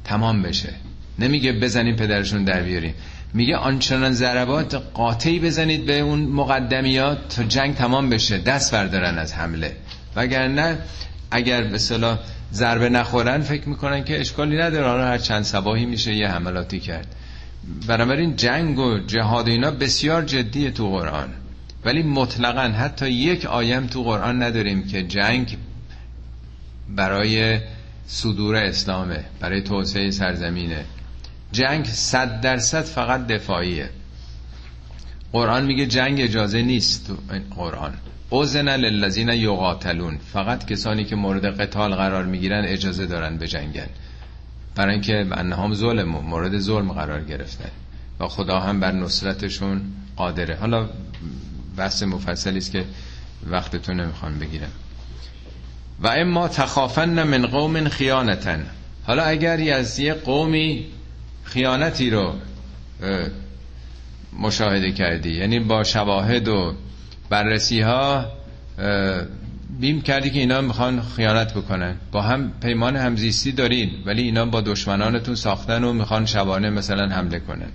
تمام 0.04 0.42
بشه. 0.42 0.74
نمیگه 1.20 1.52
بزنیم 1.52 1.96
پدرشون 1.96 2.44
در 2.44 2.64
بیاریم 2.64 2.94
میگه 3.34 3.58
آنچنان 3.58 4.12
ضربات 4.12 4.76
قاطعی 4.94 5.40
بزنید 5.40 5.86
به 5.86 6.00
اون 6.00 6.20
مقدمیات 6.20 7.36
تا 7.36 7.44
جنگ 7.44 7.76
تمام 7.76 8.10
بشه. 8.10 8.38
دست 8.38 8.74
بردارن 8.74 9.18
از 9.18 9.34
حمله. 9.34 9.76
وگرنه 10.16 10.78
اگر 11.32 11.64
به 11.64 11.78
صلاح 11.78 12.20
ضربه 12.54 12.90
نخورن 12.90 13.42
فکر 13.42 13.70
می‌کنن 13.70 14.04
که 14.04 14.20
اشکالی 14.20 14.58
نداره. 14.58 15.04
هر 15.04 15.18
چند 15.18 15.44
سباهی 15.44 15.86
میشه 15.86 16.14
یه 16.14 16.28
حملاتی 16.28 16.80
کرد. 16.80 17.16
بنابراین 17.88 18.36
جنگ 18.36 18.80
و 18.80 19.00
جهاد 19.00 19.48
اینا 19.48 19.72
بسیار 19.72 20.22
جدیه 20.22 20.72
تو 20.72 20.90
قرآن. 20.90 21.30
ولی 21.86 22.04
مطلقا 22.04 22.62
حتی 22.62 23.10
یک 23.10 23.46
آیم 23.46 23.88
تو 23.88 24.04
قرآن 24.04 24.44
نداریم 24.44 24.88
که 24.88 25.04
جنگ 25.04 25.58
برای 26.96 27.60
صدور 28.08 28.56
اسلامه 28.56 29.24
برای 29.40 29.62
توسعه 29.62 30.12
سرزمینه. 30.12 30.86
جنگ 31.52 31.86
صد 31.86 32.42
درصد 32.42 32.84
فقط 32.84 33.28
دفاعیه. 33.28 33.90
قرآن 35.32 35.66
میگه 35.66 35.86
جنگ 35.86 36.22
اجازه 36.22 36.62
نیست 36.62 37.08
تو 37.08 37.18
قرآن. 37.56 37.94
اوزن 38.30 38.70
للذین 38.70 39.30
یقاتلون. 39.30 40.18
فقط 40.34 40.66
کسانی 40.66 41.06
که 41.06 41.16
مورد 41.16 41.62
قتال 41.62 41.96
قرار 41.96 42.26
می‌گیرن 42.26 42.66
اجازه 42.66 43.06
دارن 43.06 43.38
به 43.38 43.48
جنگن 43.48 43.90
برای 44.76 44.94
اینکه 44.94 45.28
انهم 45.32 45.74
ظلم 45.74 46.10
مورد 46.10 46.60
ظلم 46.60 46.92
قرار 46.92 47.22
گرفتن 47.24 47.70
و 48.20 48.28
خدا 48.28 48.60
هم 48.60 48.80
بر 48.80 48.92
نصرتشون 48.92 49.82
قادره. 50.16 50.56
حالا 50.56 50.90
بحث 51.78 52.04
مفصلی 52.04 52.58
است 52.58 52.72
که 52.72 52.86
وقتتون 53.50 54.00
نمی‌خوام 54.00 54.40
بگیرم. 54.40 54.72
و 56.00 56.08
اما 56.08 56.48
تخافن 56.48 57.24
من 57.24 57.46
قوم 57.46 57.90
خیانتن. 57.90 58.66
حالا 59.04 59.24
اگر 59.24 59.74
از 59.74 60.00
یه 60.00 60.14
قومی 60.14 60.86
خیانتی 61.44 62.10
رو 62.10 62.34
مشاهده 64.40 64.92
کردی 64.92 65.30
یعنی 65.30 65.60
با 65.60 65.84
شواهد 65.84 66.48
و 66.48 66.74
بررسی 67.30 67.82
ها 67.82 68.26
بیم 69.80 70.02
کردی 70.02 70.30
که 70.30 70.40
اینا 70.40 70.62
می‌خوان 70.62 71.02
خیانت 71.02 71.54
بکنن. 71.54 71.96
با 72.12 72.22
هم 72.22 72.52
پیمان 72.62 72.96
همزیستی 72.96 73.52
دارین 73.52 73.92
ولی 74.06 74.22
اینا 74.22 74.46
با 74.46 74.62
دشمنانتون 74.62 75.36
ساختن 75.36 75.84
و 75.84 75.94
می‌خوان 75.94 76.26
شبانه 76.26 76.70
مثلا 76.70 77.08
حمله 77.08 77.40
کنن. 77.40 77.72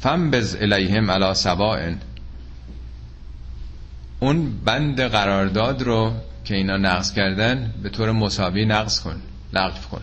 فم 0.00 0.30
بز 0.30 0.56
الیهم 0.60 1.10
علا 1.10 1.34
سبائن 1.34 1.98
اون 4.20 4.52
بند 4.64 5.00
قرارداد 5.00 5.82
رو 5.82 6.12
که 6.44 6.54
اینا 6.54 6.76
نقض 6.76 7.12
کردن 7.12 7.74
به 7.82 7.88
طور 7.88 8.12
مساوی 8.12 8.64
نقض 8.64 9.00
کن 9.00 9.16
لغو 9.52 9.88
کن. 9.90 10.00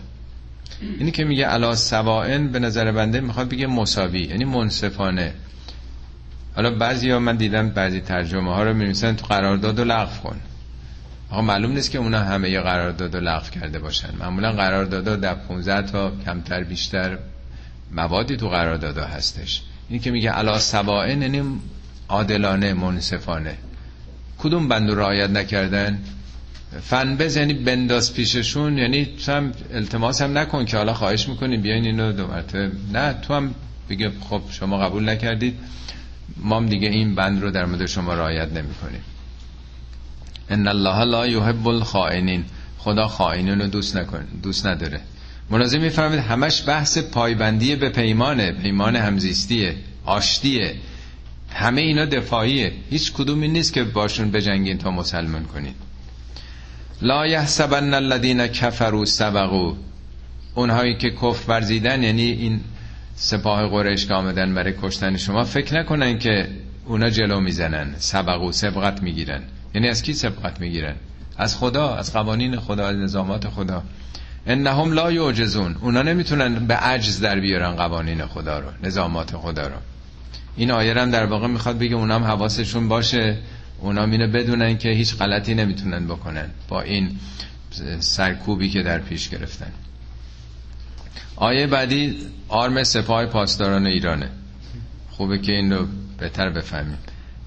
اینی 0.98 1.10
که 1.10 1.24
میگه 1.24 1.46
علا 1.46 1.74
سوائن 1.74 2.48
به 2.48 2.58
نظر 2.58 2.92
بنده 2.92 3.20
می‌خواد 3.20 3.48
بگه 3.48 3.66
مساوی 3.66 4.20
یعنی 4.20 4.44
منصفانه. 4.44 5.34
حالا 6.54 6.70
بعضی 6.70 7.10
ها 7.10 7.18
من 7.18 7.36
دیدم 7.36 7.68
بعضی 7.68 8.00
ترجمه 8.00 8.54
ها 8.54 8.62
رو 8.62 8.74
می‌نویسن 8.74 9.16
تو 9.16 9.26
قرارداد 9.26 9.78
و 9.78 9.84
لغو 9.84 10.20
کن. 10.22 10.40
آقا 11.30 11.42
معلوم 11.42 11.72
نیست 11.72 11.90
که 11.90 11.98
اونا 11.98 12.18
همه 12.18 12.50
یه 12.50 12.60
قرارداد 12.60 13.16
لغو 13.16 13.50
کرده 13.50 13.78
باشن. 13.78 14.08
معمولا 14.20 14.52
قرارداد 14.52 15.20
در 15.20 15.34
15 15.34 15.82
تا 15.82 16.12
کمتر 16.24 16.64
بیشتر 16.64 17.18
موادی 17.92 18.36
تو 18.36 18.48
قرارداد 18.48 18.98
هستش. 18.98 19.62
این 19.88 20.00
که 20.00 20.10
میگه 20.10 20.30
علا 20.30 20.58
سوائن 20.58 21.22
یعنی 21.22 21.42
عادلانه 22.08 22.74
منصفانه. 22.74 23.54
کدوم 24.38 24.68
بند 24.68 24.90
رعایت 24.90 25.30
نکردن؟ 25.30 25.98
فن 26.82 27.16
بز 27.16 27.36
یعنی 27.36 27.54
بنداز 27.54 28.14
پیششون 28.14 28.78
یعنی 28.78 29.04
تو 29.04 29.32
هم 29.32 29.52
التماس 29.72 30.22
هم 30.22 30.38
نکن 30.38 30.64
که 30.64 30.76
حالا 30.76 30.94
خواهش 30.94 31.28
می‌کنیم 31.28 31.62
بیاین 31.62 31.84
اینو 31.84 32.12
دو 32.12 32.26
مرتبه. 32.26 32.70
نه 32.92 33.12
تو 33.12 33.34
هم 33.34 33.54
بگه 33.90 34.12
خب 34.20 34.42
شما 34.50 34.78
قبول 34.78 35.08
نکردید 35.08 35.58
ما 36.36 36.56
هم 36.56 36.66
دیگه 36.66 36.88
این 36.88 37.14
بند 37.14 37.42
رو 37.42 37.50
در 37.50 37.64
مورد 37.64 37.86
شما 37.86 38.14
رعایت 38.14 38.52
نمی‌کنیم. 38.52 39.00
ان 40.50 40.68
الله 40.68 41.04
لا 41.04 41.26
يحب 41.26 41.68
الخائنین. 41.68 42.44
خدا 42.78 43.06
خائنین 43.06 43.60
رو 43.60 43.66
دوست 43.66 43.96
نکن 43.96 44.24
دوست 44.42 44.66
نداره. 44.66 45.00
مناظر 45.50 45.78
می‌فهمید 45.78 46.18
همش 46.18 46.62
بحث 46.68 46.98
پایبندی 46.98 47.76
به 47.76 47.88
پیمانه. 47.88 48.52
پیمان 48.52 48.96
همزیستیه 48.96 49.74
آشتیه. 50.04 50.74
همه 51.54 51.80
اینا 51.80 52.04
دفاعیه. 52.04 52.72
هیچ 52.90 53.12
کدومی 53.12 53.48
نیست 53.48 53.72
که 53.72 53.84
باشون 53.84 54.30
بجنگین 54.30 54.78
تا 54.78 54.90
مسلمان 54.90 55.44
کنید 55.44 55.74
لا 57.02 57.26
یحسبن 57.26 57.94
الذین 57.94 58.46
کفروا 58.46 59.04
سبقوا. 59.04 59.76
اونهایی 60.54 60.96
که 60.96 61.10
کفر 61.10 61.48
ورزیدن 61.48 62.02
یعنی 62.02 62.22
این 62.22 62.60
سپاه 63.14 63.68
قریش 63.68 64.06
که 64.06 64.14
آمدن 64.14 64.54
برای 64.54 64.74
کشتن 64.82 65.16
شما 65.16 65.44
فکر 65.44 65.80
نکنن 65.80 66.18
که 66.18 66.48
اونا 66.86 67.10
جلو 67.10 67.40
می‌زنن. 67.40 67.94
سبقو 67.98 68.52
سبقت 68.52 69.02
می‌گیرن. 69.02 69.42
یعنی 69.76 69.88
از 69.88 70.02
کی 70.02 70.12
سبقت 70.12 70.60
می‌گیرن 70.60 70.94
از 71.36 71.56
خدا 71.56 71.94
از 71.94 72.12
قوانین 72.12 72.56
خدا 72.56 72.86
از 72.86 72.96
نظامات 72.96 73.48
خدا. 73.48 73.82
انهم 74.46 74.92
لا 74.92 75.12
یعجزون. 75.12 75.76
اونا 75.80 76.02
نمی‌تونن 76.02 76.66
به 76.66 76.74
عجز 76.74 77.20
در 77.20 77.40
بیارن 77.40 77.70
قوانین 77.70 78.26
خدا 78.26 78.58
رو 78.58 78.66
نظامات 78.82 79.36
خدا 79.36 79.66
رو. 79.66 79.74
این 80.56 80.70
آیه 80.70 80.94
هم 80.94 81.10
در 81.10 81.26
واقع 81.26 81.46
می‌خواد 81.46 81.78
بگه 81.78 81.96
اونام 81.96 82.24
حواسشون 82.24 82.88
باشه. 82.88 83.38
اونا 83.80 84.06
مینه 84.06 84.26
بدونن 84.26 84.78
که 84.78 84.88
هیچ 84.88 85.16
غلطی 85.16 85.54
نمی‌تونن 85.54 86.06
بکنن 86.06 86.50
با 86.68 86.82
این 86.82 87.18
سرکوبی 88.00 88.68
که 88.70 88.82
در 88.82 88.98
پیش 88.98 89.28
گرفتن. 89.28 89.72
آیه 91.36 91.66
بعدی 91.66 92.16
آرم 92.48 92.82
سپاه 92.82 93.26
پاسداران 93.26 93.86
ایرانه. 93.86 94.28
خوبه 95.10 95.38
که 95.38 95.52
این 95.52 95.72
رو 95.72 95.86
بهتر 96.18 96.50
بفهمیم. 96.50 96.98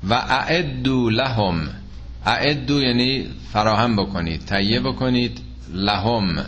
و 0.10 0.14
اعدو 0.14 1.10
لهم. 1.10 1.70
اعدو 2.26 2.82
یعنی 2.82 3.28
فراهم 3.54 3.96
بکنید 3.96 4.46
تهیه 4.46 4.80
بکنید 4.80 5.40
لهم. 5.74 6.46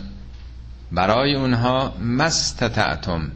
برای 0.92 1.34
اونها 1.34 1.94
مستطعتم. 2.00 3.30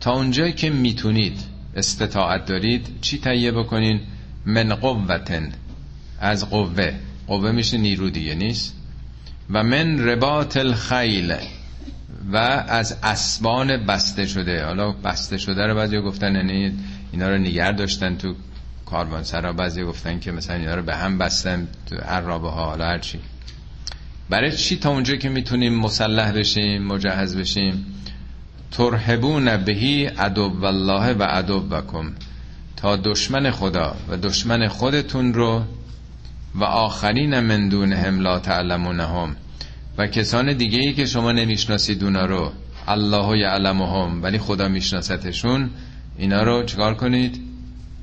تا 0.00 0.12
اونجایی 0.12 0.52
که 0.52 0.70
می‌تونید 0.70 1.40
استطاعت 1.76 2.46
دارید 2.46 2.86
چی 3.00 3.18
تهیه 3.18 3.52
بکنین؟ 3.52 4.00
من 4.46 4.74
قوتن. 4.74 5.52
از 6.20 6.50
قوه. 6.50 6.92
قوه 7.26 7.52
میشه 7.52 7.78
نیرو 7.78 8.10
دیگه 8.10 8.34
نیست؟ 8.34 8.76
و 9.50 9.62
من 9.62 10.08
رباط 10.08 10.56
الخیل. 10.56 11.34
و 12.32 12.36
از 12.68 12.98
اسبان 13.02 13.86
بسته 13.86 14.26
شده. 14.26 14.64
حالا 14.64 14.92
بسته 14.92 15.38
شده 15.38 15.66
رو 15.66 15.74
بعضی 15.74 16.00
گفتن 16.00 16.34
یعنی 16.34 16.72
اینا 17.12 17.28
رو 17.28 17.38
نگر 17.38 17.72
داشتن 17.72 18.16
تو 18.16 18.34
کاروان 18.92 19.24
سرا 19.24 19.52
بعضی 19.52 19.84
گفتن 19.84 20.20
که 20.20 20.32
مثلا 20.32 20.56
اینا 20.56 20.74
رو 20.74 20.82
به 20.82 20.96
هم 20.96 21.18
بستن 21.18 21.68
عرابه 22.06 22.50
ها 22.50 22.64
حالا 22.64 22.84
هرچی 22.84 23.18
برای 24.30 24.52
چی 24.52 24.76
تا 24.76 24.90
اونجا 24.90 25.16
که 25.16 25.28
می‌تونیم 25.28 25.74
مسلح 25.74 26.32
بشیم 26.32 26.82
مجهز 26.82 27.36
بشیم؟ 27.36 27.86
ترهبون 28.70 29.56
بهی 29.56 30.06
عدو 30.06 30.64
الله 30.64 31.12
و 31.12 31.22
عدو 31.22 31.60
بکم 31.60 32.12
تا 32.76 32.96
دشمن 32.96 33.50
خدا 33.50 33.96
و 34.08 34.16
دشمن 34.16 34.68
خودتون 34.68 35.34
رو 35.34 35.62
و 36.54 36.64
آخرین 36.64 37.40
من 37.40 37.68
دونهم 37.68 38.20
لا 38.20 38.38
تعلمونهم. 38.38 39.36
و 39.98 40.06
کسان 40.06 40.52
دیگه 40.52 40.78
ای 40.78 40.92
که 40.92 41.06
شما 41.06 41.32
نمی‌شناسید 41.32 42.04
اونا 42.04 42.26
رو 42.26 42.52
الله 42.88 43.38
یعلمهم 43.38 44.22
ولی 44.22 44.38
خدا 44.38 44.68
میشناستشون 44.68 45.70
اینا 46.18 46.42
رو 46.42 46.62
چکار 46.62 46.94
کنید؟ 46.94 47.51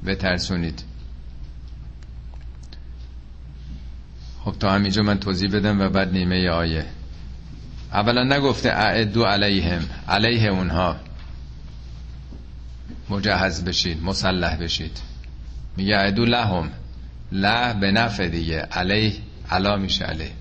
بترسونید. 0.06 0.84
خب 4.46 4.56
تا 4.60 4.72
همینجا 4.72 5.04
من 5.04 5.20
توضیح 5.20 5.52
بدم 5.52 5.82
و 5.82 5.90
بعد 5.90 6.12
نیمه 6.14 6.50
آیه. 6.50 6.86
اولا 7.94 8.24
نگفته 8.24 8.70
اعدو 8.70 9.24
علیهم 9.24 9.82
علیه 10.08 10.50
اونها. 10.50 10.96
مجهز 13.10 13.64
بشید 13.64 14.04
مسلح 14.04 14.56
بشید. 14.56 15.00
میگه 15.78 15.96
اعدو 15.96 16.26
لهم. 16.26 16.70
له 17.32 17.74
به 17.74 17.92
نفع 17.92 18.28
دیگه. 18.28 18.60
علیه 18.60 19.14
علا 19.52 19.78
میشه 19.78 20.06
علیه. 20.06 20.32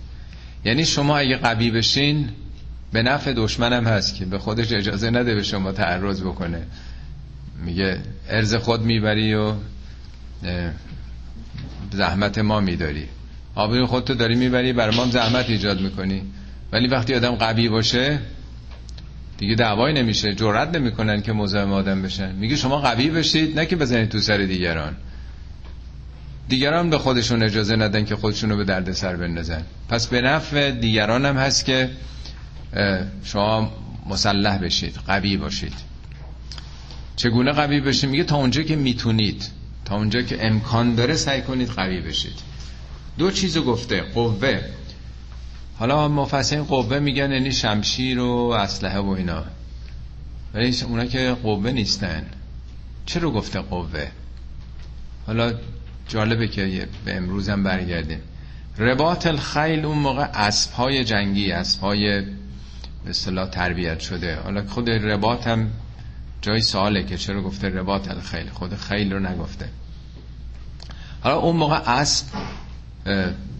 یعنی 0.64 0.84
شما 0.84 1.18
اگه 1.18 1.36
قوی 1.36 1.70
بشین 1.70 2.30
به 2.92 3.02
نفع 3.02 3.32
دشمنم 3.32 3.86
هست 3.86 4.14
که 4.14 4.24
به 4.24 4.38
خودش 4.38 4.72
اجازه 4.72 5.10
نده 5.10 5.34
به 5.34 5.42
شما 5.42 5.72
تعرض 5.72 6.22
بکنه. 6.22 6.66
میگه 7.64 8.00
ارز 8.28 8.54
خود 8.54 8.82
می‌بری 8.82 9.34
و 9.34 9.52
زحمت 11.92 12.38
ما 12.38 12.60
میداری. 12.60 13.04
آبروی 13.54 13.86
خودتو 13.86 14.14
داری 14.14 14.34
می‌بری 14.34 14.72
بر 14.72 14.90
ما 14.90 15.06
زحمت 15.06 15.50
ایجاد 15.50 15.80
می‌کنی. 15.80 16.22
ولی 16.72 16.88
وقتی 16.88 17.14
آدم 17.14 17.34
قوی 17.34 17.68
باشه 17.68 18.18
دیگه 19.38 19.54
دعوایی 19.54 19.94
نمیشه 19.94 20.34
جرأت 20.34 20.76
نمی‌کنن 20.76 21.22
که 21.22 21.32
مزاحم 21.32 21.72
آدم 21.72 22.02
بشن. 22.02 22.34
میگه 22.34 22.56
شما 22.56 22.80
قوی 22.80 23.10
بشید 23.10 23.58
نه 23.58 23.66
که 23.66 23.76
بزنید 23.76 24.08
تو 24.08 24.20
سر 24.20 24.36
دیگران. 24.36 24.96
دیگران 26.48 26.90
به 26.90 26.98
خودشون 26.98 27.42
اجازه 27.42 27.76
ندن 27.76 28.04
که 28.04 28.16
خودشونو 28.16 28.56
به 28.56 28.64
درد 28.64 28.92
سر 28.92 29.16
بندازن. 29.16 29.62
پس 29.88 30.06
به 30.06 30.20
نفع 30.20 30.70
دیگران 30.70 31.26
هم 31.26 31.36
هست 31.36 31.64
که 31.64 31.90
شما 33.24 33.72
مسلح 34.06 34.58
بشید 34.58 34.98
قوی 35.06 35.36
باشید. 35.36 35.87
چگونه 37.18 37.52
قوی 37.52 37.80
بشید 37.80 38.10
میگه 38.10 38.24
تا 38.24 38.36
اونجا 38.36 38.62
که 38.62 38.76
می‌تونید 38.76 39.50
تا 39.84 39.96
اونجا 39.96 40.22
که 40.22 40.46
امکان 40.46 40.94
داره 40.94 41.14
سعی 41.14 41.42
کنید 41.42 41.68
قوی 41.68 42.00
بشید. 42.00 42.38
دو 43.18 43.30
چیزو 43.30 43.62
گفته 43.62 44.00
قوه. 44.00 44.60
حالا 45.78 46.08
مفسرین 46.08 46.64
قوه 46.64 46.98
میگن 46.98 47.32
یعنی 47.32 47.52
شمشیر 47.52 48.20
و 48.20 48.30
اسلحه 48.60 48.98
و 48.98 49.08
اینا. 49.08 49.44
ولی 50.54 50.82
اونا 50.82 51.06
که 51.06 51.36
قوه 51.42 51.70
نیستن. 51.70 52.26
چرا 53.06 53.30
گفته 53.30 53.60
قوه؟ 53.60 54.08
حالا 55.26 55.54
جالبه 56.08 56.48
که 56.48 56.88
به 57.04 57.16
امروز 57.16 57.48
هم 57.48 57.62
برگردیم. 57.62 58.20
رباط 58.78 59.26
الخیل 59.26 59.84
اون 59.84 59.98
موقع 59.98 60.28
اسب 60.34 60.72
های 60.72 61.04
جنگی 61.04 61.52
اسب 61.52 61.80
های 61.80 62.20
به 62.20 63.10
اصطلاح 63.10 63.48
تربیت 63.50 64.00
شده. 64.00 64.36
حالا 64.36 64.66
خود 64.66 64.90
رباط 64.90 65.46
هم 65.46 65.70
جای 66.42 66.62
سواله 66.62 67.04
که 67.04 67.16
چرا 67.16 67.42
گفته 67.42 67.68
رباط 67.68 68.10
الخیل 68.10 68.48
خود 68.48 68.76
خیل 68.76 69.12
رو 69.12 69.18
نگفته. 69.18 69.68
حالا 71.20 71.36
اون 71.36 71.56
موقع 71.56 71.76
اسب 71.76 72.26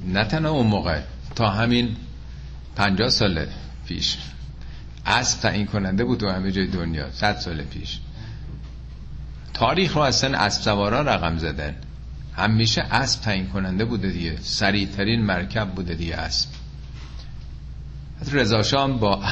نه 0.06 0.24
تنها 0.24 0.50
اون 0.50 0.66
موقع 0.66 1.00
تا 1.34 1.50
همین 1.50 1.96
پنجاه 2.76 3.08
سال 3.08 3.46
پیش. 3.86 4.18
اسب 5.06 5.40
تعیین 5.40 5.66
کننده 5.66 6.04
بود 6.04 6.20
تو 6.20 6.28
همه 6.28 6.52
جای 6.52 6.66
دنیا 6.66 7.10
صد 7.12 7.38
سال 7.38 7.62
پیش. 7.62 7.98
تاریخ 9.54 9.96
رو 9.96 10.02
اصلا 10.02 10.38
اسب 10.38 10.62
سوارا 10.62 11.02
رقم 11.02 11.38
زدن. 11.38 11.74
همیشه 12.36 12.82
اسب 12.82 13.20
تعیین 13.20 13.46
کننده 13.46 13.84
بوده 13.84 14.10
دیگه. 14.10 14.38
سریعترین 14.40 15.24
مرکب 15.24 15.68
بوده 15.68 15.94
دیگه 15.94 16.16
اسب. 16.16 16.48
رضا 18.32 18.62
شام 18.62 18.98
با 18.98 19.22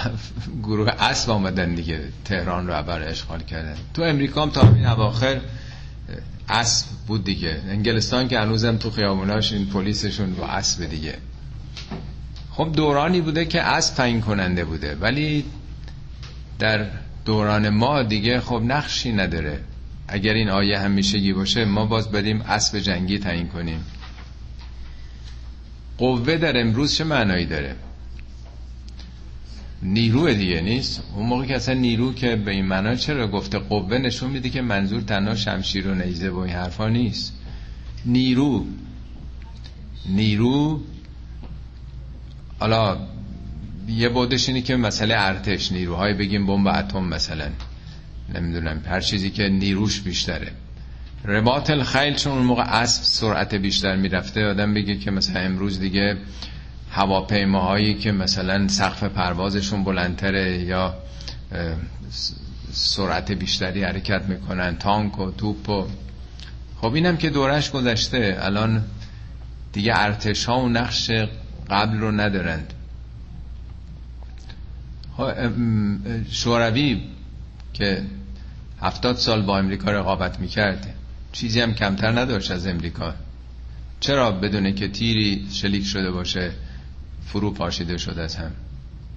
گروه 0.63 0.91
اسب 0.99 1.31
آمدن 1.31 1.75
دیگه. 1.75 2.01
تهران 2.25 2.67
رو 2.67 2.73
عبر 2.73 3.03
اشغال 3.03 3.43
کردن. 3.43 3.77
تو 3.95 4.03
امریکا 4.03 4.43
هم 4.43 4.51
تا 4.51 4.75
این 4.75 4.87
اواخر 4.87 5.41
اسب 6.49 6.87
بود 7.07 7.25
دیگه. 7.25 7.61
انگلستان 7.69 8.29
که 8.29 8.39
هنوزم 8.39 8.77
تو 8.77 8.91
خیابوناش 8.91 9.53
این 9.53 9.67
پلیسشون 9.67 10.35
با 10.35 10.47
اسب 10.47 10.85
دیگه. 10.85 11.15
خب 12.51 12.73
دورانی 12.73 13.21
بوده 13.21 13.45
که 13.45 13.63
اسب 13.63 13.95
تعیین 13.95 14.21
کننده 14.21 14.65
بوده. 14.65 14.95
ولی 14.95 15.45
در 16.59 16.87
دوران 17.25 17.69
ما 17.69 18.03
دیگه 18.03 18.41
خب 18.41 18.63
نقشی 18.65 19.13
نداره. 19.13 19.61
اگر 20.09 20.33
این 20.33 20.49
آیه 20.49 20.79
همیشگی 20.79 21.33
باشه 21.33 21.65
ما 21.65 21.87
باز 21.87 22.11
بریم 22.11 22.41
اسب 22.41 22.79
جنگی 22.79 23.19
تعیین 23.19 23.49
کنیم. 23.49 23.85
قوه 25.99 26.37
در 26.37 26.61
امروز 26.61 26.95
چه 26.95 27.05
معنایی 27.05 27.47
داره؟ 27.47 27.77
نیرو 29.83 30.35
دیگه 30.35 30.61
نیست؟ 30.61 31.03
اون 31.15 31.27
موقع 31.27 31.47
که 31.47 31.57
اصلا 31.57 31.75
نیرو 31.75 32.15
که 32.15 32.37
به 32.37 32.51
این 32.51 32.67
معنا 32.67 32.95
چرا 32.95 33.29
گفته 33.29 33.59
قوه 33.59 33.99
نشون 33.99 34.31
میده 34.31 34.51
که 34.51 34.63
منظور 34.63 35.01
تنها 35.01 35.35
شمشیر 35.35 35.89
و 35.89 35.95
نیزه 35.95 36.31
و 36.31 36.39
این 36.39 36.55
حرفا 36.55 36.89
نیست. 36.89 37.33
نیرو. 38.07 38.67
نیرو. 40.09 40.81
حالا 42.59 42.99
یه 43.89 44.09
بودش 44.09 44.49
اینی 44.49 44.63
که 44.63 44.77
مسئله 44.77 45.15
ارتش 45.19 45.73
نیروهای 45.73 46.15
بگیم 46.15 46.47
بمب 46.47 46.67
اتم 46.67 47.05
مثلا. 47.05 47.49
نمی‌دونم 48.35 48.83
هر 48.87 49.01
چیزی 49.01 49.31
که 49.31 49.49
نیروش 49.49 50.01
بیشتره. 50.01 50.53
رباط 51.25 51.71
الخیل 51.71 52.15
چون 52.15 52.33
اون 52.33 52.43
موقع 52.43 52.63
اسب 52.63 53.03
سرعت 53.03 53.55
بیشتر 53.55 53.97
می‌رفته 53.97 54.47
آدم 54.47 54.75
بگه 54.75 54.97
که 54.97 55.11
مثلا 55.11 55.41
امروز 55.41 55.81
دیگه 55.81 56.17
هواپیماهایی 56.97 57.95
که 57.95 58.13
مثلا 58.13 58.69
سقف 58.69 59.05
پروازشون 59.05 59.85
بلندتره 59.85 60.59
یا 60.59 60.95
سرعت 62.73 63.33
بیشتری 63.33 63.85
حرکت 63.85 64.23
می‌کنن 64.23 64.77
تانک 64.77 65.19
و 65.19 65.31
توپ 65.31 65.69
و 65.69 65.87
خب 66.81 66.95
اینم 66.95 67.17
که 67.17 67.31
دورش 67.31 67.71
گذشته 67.71 68.39
الان 68.41 68.85
دیگه 69.73 69.93
ارتش 69.97 70.45
ها 70.45 70.61
و 70.61 70.69
نقش 70.69 71.11
قبل 71.71 71.99
رو 71.99 72.13
ندارند. 72.13 72.73
خب، 75.17 75.33
شوروی 76.31 77.01
که 77.73 78.03
هفتاد 78.81 79.17
سال 79.17 79.43
با 79.43 79.59
امریکا 79.59 79.91
رقابت 79.91 80.41
می‌کرد 80.41 80.95
چیزی 81.33 81.61
هم 81.61 81.75
کمتر 81.75 82.19
نداشت 82.21 82.51
از 82.51 82.67
امریکا. 82.67 83.15
چرا 84.01 84.33
بدونه 84.33 84.73
که 84.73 84.89
تیری 84.89 85.47
شلیک 85.53 85.87
شده 85.87 86.11
باشه؟ 86.11 86.53
فرو 87.27 87.51
پاشیده 87.51 87.99
شده 87.99 88.23
از 88.23 88.37
هم. 88.37 88.53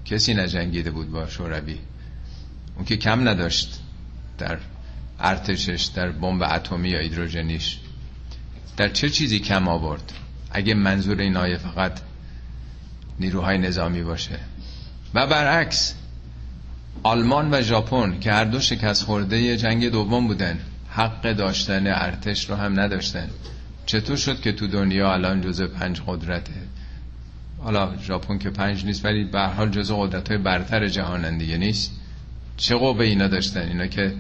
کسی 0.06 0.34
نجنگیده 0.34 0.92
بود 0.92 1.12
با 1.12 1.28
شوروی. 1.28 1.78
اون 2.76 2.86
که 2.86 2.98
کم 2.98 3.28
نداشت 3.28 3.80
در 4.38 4.58
ارتشش 5.20 5.84
در 5.96 6.12
بمب 6.12 6.44
اتمی 6.44 6.90
یا 6.90 7.00
هیدروژنیش. 7.00 7.78
در 8.78 8.90
چه 8.90 9.10
چیزی 9.10 9.40
کم 9.40 9.68
آورد؟ 9.68 10.14
اگه 10.52 10.74
منظور 10.74 11.20
این 11.20 11.38
آیه 11.38 11.58
فقط 11.58 12.00
نیروهای 13.20 13.58
نظامی 13.58 14.04
باشه. 14.04 14.40
و 15.14 15.28
برعکس 15.28 15.96
آلمان 17.04 17.54
و 17.54 17.62
ژاپن 17.62 18.20
که 18.20 18.32
هر 18.32 18.46
دو 18.46 18.60
شکست 18.60 19.04
خورده 19.04 19.58
جنگ 19.58 19.90
دوم 19.90 20.28
بودن 20.28 20.60
حق 20.90 21.34
داشتن 21.34 21.88
ارتش 21.88 22.50
رو 22.50 22.56
هم 22.56 22.80
نداشتن. 22.80 23.30
چطور 23.86 24.18
شد 24.18 24.42
که 24.42 24.52
تو 24.52 24.68
دنیا 24.68 25.14
الان 25.14 25.42
جزء 25.42 25.68
پنج 25.68 26.02
قدرته؟ 26.08 26.54
حالا 27.64 27.98
ژاپن 27.98 28.38
که 28.38 28.50
پنج 28.50 28.86
نیست 28.86 29.06
ولی 29.06 29.24
به 29.24 29.42
حال 29.42 29.70
جزء 29.70 29.96
قدرت 29.96 30.30
های 30.30 30.38
برتر 30.38 30.88
جهانن 30.88 31.38
دیگه 31.38 31.58
نیست. 31.58 31.92
چه 32.58 32.76
قوه 32.76 33.06
اینا 33.06 33.28
داشتن؟ 33.28 33.68
اینا 33.68 33.88
که 33.88 34.14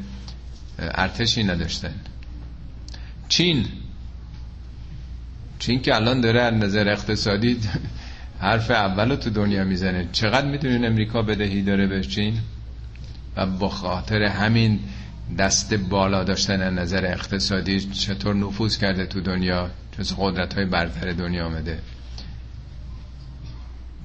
ارتشی 0.79 1.43
نداشتن. 1.43 1.93
چین. 3.29 3.65
چین 5.59 5.81
که 5.81 5.95
الان 5.95 6.21
داره 6.21 6.41
از 6.41 6.53
نظر 6.53 6.89
اقتصادی 6.89 7.57
حرف 8.39 8.71
اولو 8.71 9.15
تو 9.15 9.29
دنیا 9.29 9.63
می‌زنه. 9.63 10.07
چقدر 10.11 10.47
می‌دونین 10.47 10.85
امریکا 10.85 11.21
بدهی 11.21 11.61
داره 11.61 11.87
به 11.87 12.01
چین؟ 12.01 12.39
و 13.35 13.45
با 13.45 13.69
خاطر 13.69 14.23
همین 14.23 14.79
دست 15.37 15.73
بالا 15.73 16.23
داشتن 16.23 16.61
از 16.61 16.73
نظر 16.73 17.05
اقتصادی 17.05 17.79
چطور 17.79 18.35
نفوذ 18.35 18.77
کرده 18.77 19.05
تو 19.05 19.21
دنیا؟ 19.21 19.69
جز 19.99 20.13
قدرت 20.17 20.53
های 20.53 20.65
برتر 20.65 21.11
دنیا 21.11 21.45
آمده. 21.45 21.79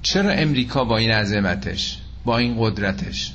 چرا 0.05 0.31
امریکا 0.31 0.83
با 0.83 0.97
این 0.97 1.11
عظمتش 1.11 1.97
با 2.25 2.37
این 2.37 2.55
قدرتش؟ 2.59 3.33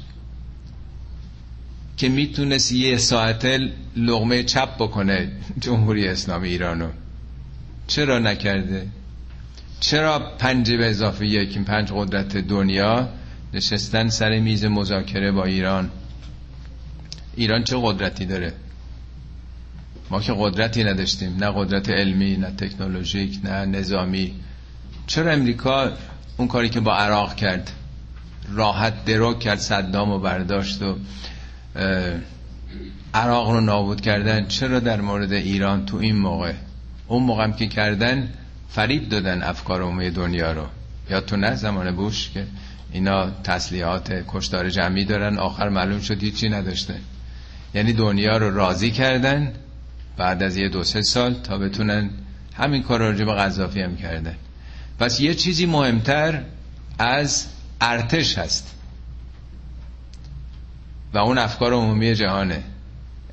که 1.96 2.08
می‌تونست 2.08 2.72
یه 2.72 2.96
ساعت 2.96 3.60
لغمه 3.96 4.42
چپ 4.42 4.76
بکنه 4.76 5.32
جمهوری 5.60 6.08
اسلامی 6.08 6.48
ایرانو. 6.48 6.88
چرا 7.86 8.18
نکرده؟ 8.18 8.86
چرا 9.80 10.18
پنج 10.18 10.72
به 10.72 10.90
اضافه 10.90 11.26
یک 11.26 11.50
این 11.54 11.64
پنج 11.64 11.88
قدرت 11.92 12.36
دنیا 12.36 13.08
نشستن 13.54 14.08
سر 14.08 14.38
میز 14.38 14.64
مذاکره 14.64 15.32
با 15.32 15.44
ایران؟ 15.44 15.90
ایران 17.36 17.64
چه 17.64 17.76
قدرتی 17.82 18.26
داره؟ 18.26 18.52
ما 20.10 20.20
که 20.20 20.34
قدرتی 20.38 20.84
نداشتیم 20.84 21.36
نه 21.36 21.52
قدرت 21.54 21.88
علمی 21.88 22.36
نه 22.36 22.50
تکنولوژیک 22.50 23.40
نه 23.44 23.64
نظامی. 23.64 24.34
چرا 25.06 25.32
امریکا 25.32 25.92
اون 26.40 26.48
کاری 26.48 26.68
که 26.68 26.80
با 26.80 26.96
عراق 26.96 27.34
کرد 27.34 27.72
راحت 28.52 29.04
درو 29.04 29.34
کرد 29.34 29.58
صدام 29.58 30.10
و 30.10 30.18
برداشت 30.18 30.82
و 30.82 30.96
عراق 33.14 33.50
رو 33.50 33.60
نابود 33.60 34.00
کردن. 34.00 34.46
چرا 34.46 34.80
در 34.80 35.00
مورد 35.00 35.32
ایران 35.32 35.86
تو 35.86 35.96
این 35.96 36.16
موقع؟ 36.16 36.52
اون 37.08 37.22
موقع 37.22 37.44
هم 37.44 37.52
که 37.52 37.66
کردن 37.66 38.28
فریب 38.68 39.08
دادن 39.08 39.42
افکار 39.42 39.82
عمومی 39.82 40.10
دنیا 40.10 40.52
رو. 40.52 40.66
یا 41.10 41.20
تو 41.20 41.36
نه 41.36 41.54
زمان 41.54 41.96
بوش 41.96 42.30
که 42.30 42.46
اینا 42.92 43.30
تسلیحات 43.30 44.24
کشتار 44.28 44.70
جمعی 44.70 45.04
دارن 45.04 45.38
آخر 45.38 45.68
معلوم 45.68 46.00
شد 46.00 46.22
هیچی 46.22 46.48
نداشته. 46.48 46.94
یعنی 47.74 47.92
دنیا 47.92 48.36
رو 48.36 48.54
راضی 48.54 48.90
کردن 48.90 49.52
بعد 50.16 50.42
از 50.42 50.56
یه 50.56 50.68
دو 50.68 50.84
سه 50.84 51.02
سال 51.02 51.34
تا 51.34 51.58
بتونن 51.58 52.10
همین 52.54 52.82
کار 52.82 53.00
راجع 53.00 53.24
به 53.24 53.34
قذافی 53.34 53.80
هم 53.80 53.96
کردن. 53.96 54.36
پس 55.00 55.20
یه 55.20 55.34
چیزی 55.34 55.66
مهمتر 55.66 56.42
از 56.98 57.46
ارتش 57.80 58.38
هست. 58.38 58.74
و 61.14 61.18
اون 61.18 61.38
افکار 61.38 61.72
عمومی 61.72 62.14
جهانه. 62.14 62.62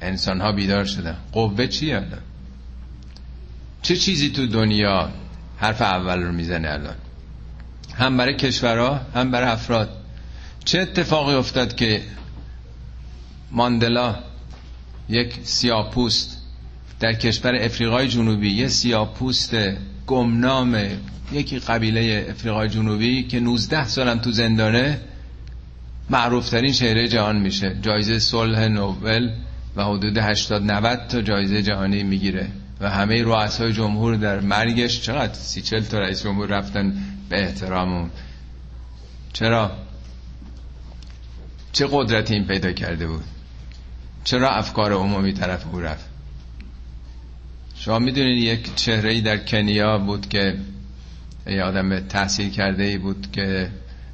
انسان 0.01 0.41
ها 0.41 0.51
بیدار 0.51 0.85
شدن. 0.85 1.17
قوه 1.31 1.67
چی 1.67 1.93
الان؟ 1.93 2.21
چه 3.81 3.95
چیزی 3.95 4.29
تو 4.29 4.47
دنیا 4.47 5.09
حرف 5.57 5.81
اول 5.81 6.23
رو 6.23 6.31
می‌زنه 6.31 6.69
الان؟ 6.69 6.95
هم 7.95 8.17
برای 8.17 8.35
کشورها 8.35 9.01
هم 9.15 9.31
برای 9.31 9.49
افراد. 9.49 9.89
چه 10.65 10.79
اتفاقی 10.79 11.33
افتاد 11.33 11.75
که 11.75 12.01
ماندلا 13.51 14.15
یک 15.09 15.39
سیاپوست 15.43 16.41
در 16.99 17.13
کشور 17.13 17.55
افریقای 17.55 18.07
جنوبی 18.07 18.49
یه 18.49 18.67
سیاپوست 18.67 19.55
گمنام 20.07 20.77
یکی 21.31 21.59
قبیله 21.59 22.27
افریقای 22.29 22.69
جنوبی 22.69 23.23
که 23.23 23.39
19 23.39 23.87
سالم 23.87 24.19
تو 24.19 24.31
زندانه 24.31 24.99
معروفترین 26.09 26.73
شهره 26.73 27.07
جهان 27.07 27.37
میشه. 27.39 27.75
جایزه 27.81 28.19
صلح 28.19 28.67
نوبل 28.67 29.29
و 29.75 29.83
حدود 29.83 30.17
80 30.17 30.71
90 30.71 31.07
تا 31.07 31.21
جایزه 31.21 31.61
جهانی 31.61 32.03
می‌گیره 32.03 32.47
و 32.79 32.89
همه 32.89 33.23
رؤسای 33.23 33.73
جمهور 33.73 34.15
در 34.15 34.39
مرگش 34.39 35.01
چقدر 35.01 35.33
سی 35.33 35.61
چل 35.61 35.81
تا 35.81 35.99
رئیس 35.99 36.23
جمهور 36.23 36.47
رفتن؟ 36.47 36.93
به 37.29 37.43
احترام 37.43 38.11
چرا؟ 39.33 39.71
چه 41.71 41.87
قدرتی 41.91 42.33
این 42.33 42.47
پیدا 42.47 42.71
کرده 42.71 43.07
بود؟ 43.07 43.23
چرا 44.23 44.49
افکار 44.49 44.93
عمومی 44.93 45.33
طرف 45.33 45.65
او 45.73 45.79
رفت؟ 45.79 46.06
شما 47.79 47.99
می‌دونید 47.99 48.43
یک 48.43 48.75
چهره 48.75 49.11
ای 49.11 49.21
در 49.21 49.37
کنیا 49.37 49.97
بود 49.97 50.29
که 50.29 50.57
یه 51.47 51.63
آدم 51.63 51.99
تحصیل 51.99 52.49
کرده 52.49 52.83
ای 52.83 52.97
بود 52.97 53.27
که 53.31 53.69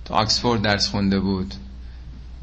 تو 0.05 0.13
آکسفورد 0.13 0.61
درس 0.61 0.87
خونده 0.87 1.19
بود. 1.19 1.53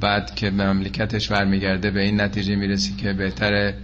بعد 0.01 0.35
که 0.35 0.51
به 0.51 0.73
مملکتش 0.73 1.29
برمیگرده 1.29 1.91
به 1.91 2.03
این 2.03 2.21
نتیجه 2.21 2.57
می‌رسی 2.57 2.95
که 2.95 3.13
بهتره 3.13 3.75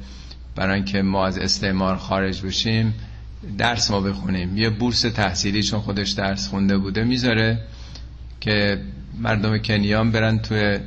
برای 0.55 0.75
اینکه 0.75 1.03
ما 1.03 1.27
از 1.27 1.39
استعمار 1.39 1.97
خارج 1.97 2.43
بشیم 2.43 2.95
درس 3.59 3.91
ما 3.91 4.01
بخونیم. 4.01 4.57
یه 4.57 4.71
بورس 4.71 5.01
تحصیلی 5.01 5.63
چون 5.63 5.81
خودش 5.81 6.11
درس 6.11 6.49
خونده 6.49 6.79
بوده 6.79 7.05
می‌ذاره 7.05 7.59
که 8.41 8.81
مردم 9.19 9.59
کنیان 9.59 10.11
برن 10.11 10.39
توی 10.39 10.79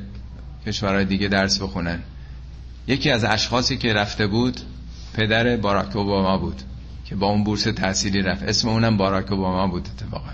کشورهای 0.65 1.05
دیگه 1.05 1.27
درس 1.27 1.61
بخونن. 1.61 1.99
یکی 2.87 3.11
از 3.11 3.23
اشخاصی 3.23 3.77
که 3.77 3.93
رفته 3.93 4.27
بود 4.27 4.61
پدر 5.13 5.57
باراک 5.57 5.95
اوباما 5.95 6.37
بود 6.37 6.61
که 7.05 7.15
با 7.15 7.27
اون 7.27 7.43
بورس 7.43 7.63
تحصیلی 7.63 8.21
رفت. 8.21 8.43
اسم 8.43 8.69
اونم 8.69 8.97
باراک 8.97 9.31
اوباما 9.31 9.67
بود 9.67 9.87
اتفاقا. 9.87 10.31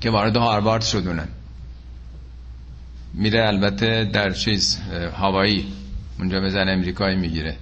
که 0.00 0.10
وارد 0.10 0.36
هاروارد 0.36 0.82
شدونن 0.82 1.28
میره 3.14 3.46
البته 3.46 4.04
در 4.04 4.30
چیز 4.30 4.78
هوایی 5.20 5.72
اونجا 6.18 6.40
به 6.40 6.50
زن 6.50 6.68
امریکایی 6.68 7.16
می‌گیره. 7.16 7.56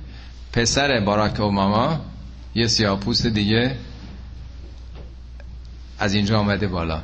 پسر 0.53 1.01
باراک 1.01 1.41
اوباما 1.41 2.01
یه 2.55 2.67
سیاپوست 2.67 3.27
دیگه 3.27 3.77
از 5.99 6.15
اینجا 6.15 6.39
آمده 6.39 6.67
بالا. 6.69 7.03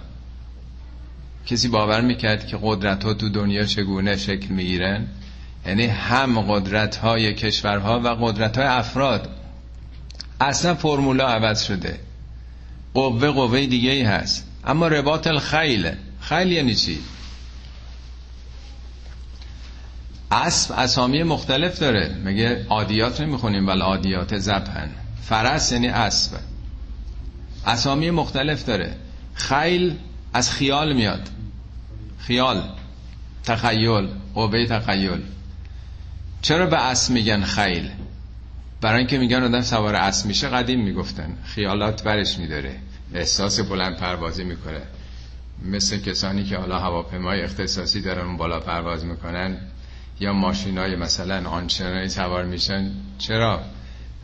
کسی 1.46 1.68
باور 1.68 2.00
می‌کرد 2.00 2.46
که 2.46 2.58
قدرت 2.62 3.04
ها 3.04 3.14
تو 3.14 3.28
دنیا 3.28 3.64
چگونه 3.64 4.16
شکل 4.16 4.54
می‌گیرن؟ 4.54 5.06
یعنی 5.66 5.86
هم 5.86 6.40
قدرت 6.40 6.96
های 6.96 7.34
کشورها 7.34 8.00
و 8.00 8.08
قدرت 8.08 8.58
های 8.58 8.66
افراد. 8.66 9.28
اصلا 10.40 10.74
فرمولا 10.74 11.28
عوض 11.28 11.62
شده. 11.62 12.00
قوه 12.94 13.30
قوه 13.30 13.66
دیگه 13.66 13.90
ای 13.90 14.02
هست. 14.02 14.46
اما 14.64 14.88
رباط 14.88 15.26
الخیل. 15.26 15.92
خیل 16.20 16.52
یعنی 16.52 16.74
چی؟ 16.74 16.98
اسب 20.30 20.74
اسامی 20.78 21.22
مختلف 21.22 21.78
داره. 21.78 22.16
مگه 22.24 22.66
عادیات 22.68 23.20
نمی‌خونیم؟ 23.20 23.68
ولی 23.68 23.80
عادیات 23.80 24.38
زبهن 24.38 24.90
فرس 25.22 25.72
یعنی 25.72 25.88
اسب. 25.88 26.32
اسامی 27.66 28.10
مختلف 28.10 28.64
داره. 28.64 28.96
خیل 29.34 29.96
از 30.32 30.50
خیال 30.50 30.92
میاد. 30.92 31.28
خیال. 32.18 32.62
تخیل. 33.44 34.08
قوه 34.34 34.66
تخیل. 34.66 35.22
چرا 36.42 36.66
به 36.66 36.76
اسب 36.76 37.12
میگن 37.12 37.42
خیل؟ 37.42 37.90
برای 38.80 38.98
اینکه 38.98 39.18
میگن 39.18 39.42
آدم 39.42 39.60
سوار 39.60 39.94
اسب 39.94 40.26
میشه 40.26 40.48
قدیم 40.48 40.84
می‌گفتن. 40.84 41.36
خیالات 41.44 42.02
برش 42.02 42.38
میداره. 42.38 42.76
احساس 43.14 43.60
بلند 43.60 43.96
پروازی 43.96 44.44
می‌کنه. 44.44 44.80
مثل 45.64 46.00
کسانی 46.00 46.44
که 46.44 46.56
حالا 46.56 46.78
هواپیمای 46.78 47.42
اختصاصی 47.42 48.00
دارن 48.00 48.26
اون 48.26 48.36
بالا 48.36 48.60
پرواز 48.60 49.04
می‌کنن 49.04 49.56
یا 50.20 50.32
ماشینای 50.32 50.96
مثلا 50.96 51.50
آنچنانی 51.50 52.08
سوار 52.08 52.44
میشن. 52.44 52.90
چرا؟ 53.18 53.64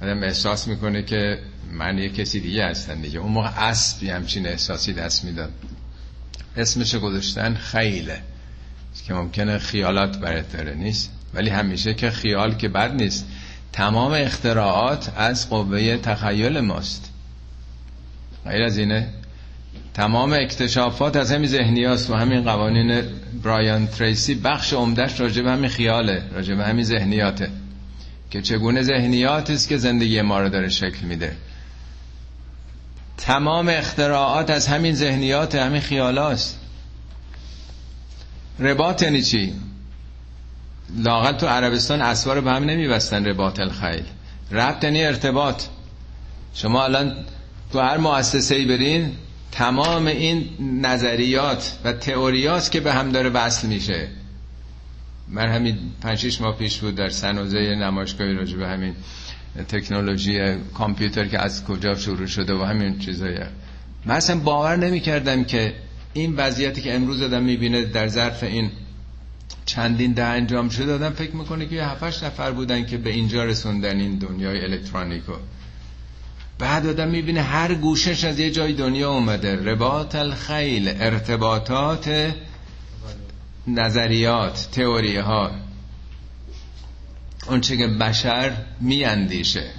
آدم 0.02 0.22
احساس 0.22 0.68
می‌کنه 0.68 1.02
که 1.02 1.38
من 1.72 1.98
یه 1.98 2.08
کسی 2.08 2.40
دیگه 2.40 2.66
هستن 2.66 3.00
دیگه. 3.00 3.18
اون 3.18 3.32
موقع 3.32 3.68
اسبی 3.68 4.10
همچین 4.10 4.46
احساسی 4.46 4.92
دست 4.92 5.24
می‌داد. 5.24 5.52
اسمش 6.56 6.94
گذاشتن 6.94 7.54
خیله. 7.54 8.22
که 9.06 9.14
ممکنه 9.14 9.58
خیالات 9.58 10.18
برات 10.18 10.52
داره. 10.52 10.74
نیست؟ 10.74 11.15
ولی 11.36 11.50
همیشه 11.50 11.94
که 11.94 12.10
خیال 12.10 12.54
که 12.54 12.68
بد 12.68 12.94
نیست. 12.94 13.26
تمام 13.72 14.12
اختراعات 14.12 15.12
از 15.16 15.50
قوه 15.50 15.96
تخیل 15.96 16.60
ماست. 16.60 17.12
غیر 18.46 18.62
از 18.62 18.78
اینه 18.78 19.08
تمام 19.94 20.32
اکتشافات 20.32 21.16
از 21.16 21.32
همین 21.32 21.48
ذهنی 21.48 21.84
هست 21.84 22.10
و 22.10 22.14
همین 22.14 22.42
قوانین 22.42 23.02
برایان 23.42 23.86
تریسی 23.86 24.34
بخش 24.34 24.72
عمدهش 24.72 25.20
راجع 25.20 25.42
به 25.42 25.50
همین 25.50 25.70
خیاله 25.70 26.22
راجع 26.32 26.54
به 26.54 26.64
همین 26.64 26.84
ذهنیاته. 26.84 27.48
که 28.30 28.42
چگونه 28.42 28.82
ذهنیات 28.82 29.50
است 29.50 29.68
که 29.68 29.76
زندگی 29.76 30.22
ما 30.22 30.40
رو 30.40 30.48
داره 30.48 30.68
شکل 30.68 31.06
میده. 31.06 31.36
تمام 33.16 33.68
اختراعات 33.68 34.50
از 34.50 34.66
همین 34.66 34.94
ذهنیات 34.94 35.54
همین 35.54 35.80
خیالاست 35.80 36.58
رباط 38.58 39.02
یعنی 39.02 39.22
چی؟ 39.22 39.52
لاغت 40.94 41.38
تو 41.38 41.46
عربستان 41.46 42.02
اسوار 42.02 42.40
به 42.40 42.50
هم 42.50 42.64
نمیبستن 42.64 43.24
رباط 43.24 43.60
الخیل. 43.60 44.04
ربط 44.50 44.84
یعنی 44.84 45.04
ارتباط. 45.04 45.62
شما 46.54 46.84
الان 46.84 47.16
تو 47.72 47.80
هر 47.80 47.96
مؤسسه 47.96 48.54
ای 48.54 48.64
برین 48.64 49.12
تمام 49.52 50.06
این 50.06 50.48
نظریات 50.82 51.78
و 51.84 51.92
تئوریات 51.92 52.70
که 52.70 52.80
به 52.80 52.92
هم 52.92 53.10
داره 53.12 53.30
وصل 53.30 53.68
میشه. 53.68 54.08
من 55.28 55.48
همین 55.48 55.78
5 56.02 56.40
ماه 56.40 56.58
پیش 56.58 56.78
بود 56.78 56.94
در 56.94 57.08
سنوزه 57.08 57.58
نمایشگاهی 57.58 58.34
راجع 58.34 58.56
به 58.56 58.68
همین 58.68 58.94
تکنولوژی 59.68 60.56
کامپیوتر 60.74 61.26
که 61.26 61.38
از 61.38 61.64
کجا 61.64 61.94
شروع 61.94 62.26
شده 62.26 62.54
و 62.54 62.62
همین 62.64 62.98
چیزایی 62.98 63.38
من 64.06 64.14
اصلا 64.14 64.38
باور 64.38 64.76
نمی 64.76 65.00
کردم 65.00 65.44
که 65.44 65.74
این 66.12 66.34
وضعیتی 66.36 66.80
که 66.80 66.94
امروز 66.94 67.22
آدم 67.22 67.42
می‌بینه 67.42 67.84
در 67.84 68.08
ظرف 68.08 68.42
این 68.42 68.70
چندین 69.66 70.12
ده 70.12 70.24
انجام 70.24 70.68
شده 70.68 70.94
آدم 70.94 71.10
فکر 71.10 71.36
می‌کنه 71.36 71.66
که 71.66 71.84
7 71.84 72.24
نفر 72.24 72.50
بودن 72.50 72.86
که 72.86 72.96
به 72.96 73.10
اینجا 73.10 73.44
رسوندن 73.44 74.00
این 74.00 74.18
دنیای 74.18 74.64
الکترونیکو. 74.64 75.32
بعد 76.58 76.86
آدم 76.86 77.08
می‌بینه 77.08 77.42
هر 77.42 77.74
گوشش 77.74 78.24
از 78.24 78.38
یه 78.38 78.50
جای 78.50 78.72
دنیا 78.72 79.12
اومده. 79.12 79.56
رباط 79.56 80.14
الخیل 80.14 80.88
ارتباطات 80.88 82.34
نظریات 83.66 84.68
تئوری 84.72 85.16
ها 85.16 85.50
اون 87.48 87.60
چه 87.60 87.76
که 87.76 87.86
بشر 87.86 88.52
میاندیشه. 88.80 89.70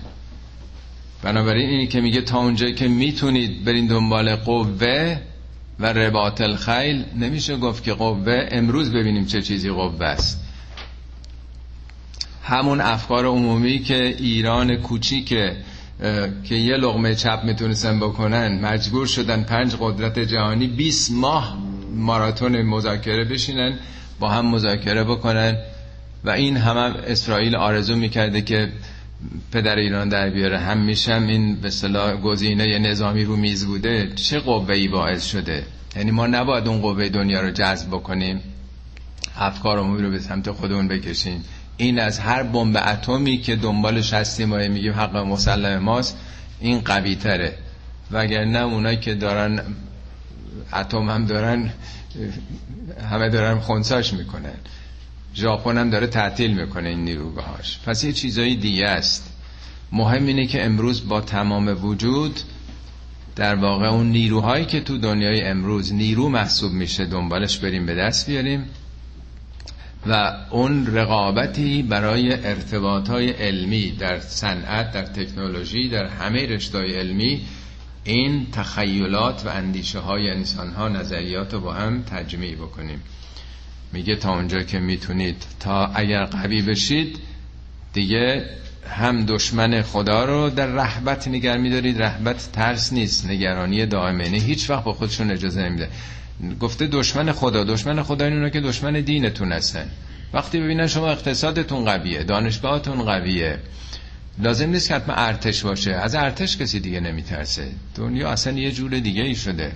بنابراین 1.24 1.70
اینی 1.70 1.88
که 1.88 2.02
میگه 2.02 2.22
تا 2.22 2.38
اونجایی 2.38 2.74
که 2.74 2.88
می‌تونید 2.88 3.66
برین 3.66 3.88
دنبال 3.88 4.36
قوه 4.36 5.20
و 5.80 5.86
رباط 5.86 6.42
الخیل 6.42 7.06
نمیشه 7.16 7.58
گفت 7.58 7.84
که 7.84 7.94
قوه 7.94 8.48
امروز 8.52 8.92
ببینیم 8.92 9.26
چه 9.26 9.42
چیزی 9.42 9.70
قوه 9.70 10.06
است. 10.06 10.44
همون 12.44 12.82
افکار 12.82 13.26
عمومی 13.26 13.80
که 13.80 14.04
ایران 14.04 14.76
کوچیک 14.76 15.28
که 16.44 16.56
یه 16.56 16.78
لغمه 16.78 17.16
چپ 17.16 17.40
می‌تونستن 17.44 18.00
بکنن 18.00 18.62
مجبور 18.66 19.08
شدن 19.08 19.44
پنج 19.44 19.76
قدرت 19.80 20.20
جهانی 20.20 20.68
20 20.68 21.12
ماه 21.12 21.58
ماراتون 21.96 22.62
مذاکره 22.62 23.24
بشینن 23.24 23.80
با 24.20 24.30
هم 24.30 24.52
مذاکره 24.52 25.04
بکنن. 25.04 25.58
و 26.24 26.30
این 26.30 26.58
هم, 26.58 26.78
هم 26.78 26.96
اسرائیل 27.08 27.56
آرزو 27.56 27.96
می‌کرده 27.96 28.42
که 28.42 28.72
پدر 29.52 29.76
ایران 29.76 30.10
در 30.10 30.30
بیاره. 30.30 30.60
هم 30.60 30.78
میشم 30.78 31.28
این 31.28 31.56
به 31.56 31.70
صلاح 31.70 32.16
گزینه 32.16 32.80
نظامی 32.80 33.24
رو 33.24 33.36
میز 33.36 33.66
بوده. 33.66 34.12
چه 34.16 34.40
قوهی 34.40 34.88
باعث 34.88 35.26
شده؟ 35.26 35.66
یعنی 35.96 36.12
ما 36.12 36.28
نباید 36.28 36.68
اون 36.68 36.82
قوه 36.82 37.10
دنیا 37.10 37.42
رو 37.42 37.52
جذب 37.52 37.88
بکنیم. 37.88 38.42
افکارمون 39.38 40.04
رو 40.04 40.12
به 40.12 40.20
سمت 40.20 40.52
خودمون 40.52 40.88
بکشیم. 40.88 41.44
این 41.78 42.00
از 42.00 42.20
هر 42.20 42.44
بمب 42.44 42.78
اتمی 42.88 43.38
که 43.38 43.56
دنبالش 43.56 44.14
هستیم 44.14 44.54
و 44.54 44.56
میگیم 44.56 44.94
حق 44.94 45.16
مسلم 45.16 45.84
ماست 45.84 46.18
این 46.60 46.80
قوی 46.80 47.16
تره. 47.16 47.58
وگرنه 48.12 48.60
اونایی 48.60 48.98
که 48.98 49.16
دارن 49.16 49.62
اتم 50.74 51.10
هم 51.10 51.26
دارن 51.26 51.72
همه 53.10 53.30
دارن 53.30 53.60
خونساش 53.60 54.14
می‌کنن. 54.14 54.56
ژاپن 55.38 55.78
هم 55.78 55.90
داره 55.90 56.08
تعطیل 56.08 56.54
می‌کنه 56.54 56.90
این 56.90 57.06
نیروگاهاش. 57.06 57.80
پس 57.86 58.04
یه 58.04 58.14
چیزایی 58.14 58.56
دیگه 58.56 58.86
است. 58.86 59.34
مهم 59.92 60.26
اینه 60.26 60.48
که 60.48 60.66
امروز 60.66 61.08
با 61.08 61.22
تمام 61.22 61.86
وجود 61.86 62.40
در 63.36 63.56
واقع 63.56 63.86
اون 63.86 64.08
نیروهایی 64.10 64.66
که 64.66 64.82
تو 64.82 64.98
دنیای 64.98 65.42
امروز 65.42 65.94
نیرو 65.94 66.30
محسوب 66.30 66.72
میشه 66.72 67.06
دنبالش 67.06 67.58
بریم 67.58 67.86
به 67.86 67.96
دست 67.96 68.30
بیاریم 68.30 68.66
و 70.08 70.34
اون 70.50 70.88
رقابتی 70.88 71.84
برای 71.84 72.34
ارتباط 72.34 73.10
های 73.10 73.30
علمی 73.30 73.92
در 73.92 74.20
صنعت 74.20 74.92
در 74.92 75.04
تکنولوژی 75.04 75.90
در 75.90 76.06
همه 76.06 76.46
رشتهای 76.46 76.96
علمی 76.96 77.42
این 78.04 78.48
تخیلات 78.52 79.46
و 79.46 79.50
اندیشه 79.50 80.00
های 80.00 80.30
انسان 80.30 80.74
ها 80.74 80.90
نظریات 80.90 81.54
رو 81.54 81.60
با 81.60 81.74
هم 81.74 82.04
تجمیع 82.04 82.56
بکنیم. 82.56 83.02
میگه 83.94 84.16
تا 84.16 84.36
اونجا 84.36 84.64
که 84.64 84.80
می‌تونید. 84.80 85.44
تا 85.60 85.86
اگر 85.86 86.26
قوی 86.26 86.62
بشید 86.62 87.20
دیگه 87.94 88.46
هم 88.90 89.26
دشمن 89.26 89.82
خدا 89.82 90.26
رو 90.26 90.50
در 90.50 90.66
رحبت 90.66 91.28
نگر 91.28 91.58
میدارید. 91.58 92.02
رحبت 92.02 92.50
ترس 92.54 92.94
نیست. 92.94 93.26
نگرانی 93.26 93.86
دائمه. 93.86 94.30
نه 94.30 94.38
هیچ 94.38 94.70
وقت 94.70 94.84
با 94.84 94.94
خودشون 94.94 95.32
اجازه 95.32 95.62
نمیده. 95.62 95.90
گفته 96.60 96.88
دشمن 96.88 97.32
خدا. 97.32 97.64
دشمن 97.64 98.04
خدا 98.04 98.26
اینونه 98.26 98.50
که 98.50 98.62
دشمن 98.62 98.94
دینتون 99.02 99.52
هستن. 99.52 99.90
وقتی 100.34 100.60
ببینن 100.60 100.88
شما 100.88 101.10
اقتصادتون 101.10 101.86
قویه 101.86 102.24
دانشگاهتون 102.24 103.04
قویه 103.04 103.60
لازم 104.40 104.70
نیست 104.70 104.88
که 104.88 104.96
حتما 104.96 105.16
ارتش 105.16 105.62
باشه. 105.62 105.94
از 105.94 106.16
ارتش 106.16 106.58
کسی 106.58 106.80
دیگه 106.80 107.00
نمیترسه. 107.00 107.68
دنیا 107.96 108.30
اصلا 108.30 108.54
یه 108.54 108.72
جور 108.72 109.00
دیگه 109.00 109.24
ای 109.24 109.36
شده. 109.36 109.72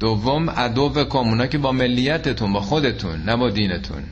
دوم 0.00 0.50
عدو 0.50 1.04
کمونا 1.04 1.46
که 1.46 1.58
با 1.58 1.72
ملیتتون 1.72 2.52
با 2.52 2.60
خودتون 2.60 3.22
نه 3.22 3.36
با 3.36 3.50
دینتون. 3.50 4.02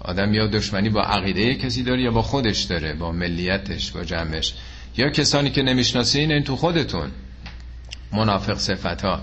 آدم 0.00 0.34
یا 0.34 0.46
دشمنی 0.46 0.88
با 0.88 1.02
عقیده 1.02 1.54
کسی 1.54 1.82
داره 1.82 2.02
یا 2.02 2.10
با 2.10 2.22
خودش 2.22 2.62
داره 2.62 2.92
با 2.94 3.12
ملیتش 3.12 3.90
با 3.90 4.04
جمعش. 4.04 4.54
یا 4.96 5.10
کسانی 5.10 5.50
که 5.50 5.62
نمی‌شناسین 5.62 6.32
این 6.32 6.44
تو 6.44 6.56
خودتون. 6.56 7.10
منافق 8.12 8.58
صفت 8.58 9.02
ها 9.02 9.22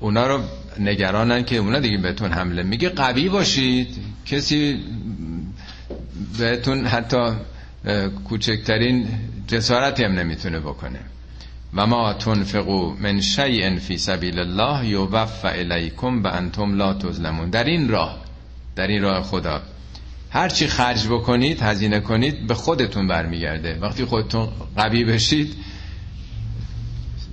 اونا 0.00 0.26
رو 0.26 0.40
نگرانن 0.78 1.44
که 1.44 1.56
اونا 1.56 1.80
دیگه 1.80 1.98
بهتون 1.98 2.32
حمله 2.32 2.62
میگه. 2.62 2.88
قوی 2.88 3.28
باشید. 3.28 3.96
کسی 4.26 4.80
بهتون 6.38 6.86
حتی 6.86 7.32
کوچکترین 8.28 9.08
جسارتی 9.46 10.04
هم 10.04 10.12
نمی‌تونه 10.12 10.60
بکنه. 10.60 11.00
و 11.76 11.86
ما 11.86 12.12
تنفقو 12.12 12.94
من 13.00 13.20
شیء 13.20 13.78
فی 13.78 13.98
سبیل 13.98 14.38
الله 14.38 14.86
یوفى 14.86 15.48
الیکم 15.48 16.22
و 16.22 16.26
انتم 16.26 16.74
لا 16.74 16.94
تظلمون. 16.94 17.50
در 17.50 17.64
این 17.64 17.88
راه 17.88 18.18
در 18.76 18.86
این 18.86 19.02
راه 19.02 19.22
خدا 19.22 19.62
هر 20.30 20.48
چی 20.48 20.66
خرج 20.66 21.06
بکنید 21.06 21.62
هزینه 21.62 22.00
کنید 22.00 22.46
به 22.46 22.54
خودتون 22.54 23.06
برمیگرده. 23.06 23.78
وقتی 23.80 24.04
خودتون 24.04 24.48
قوی 24.76 25.04
بشید 25.04 25.54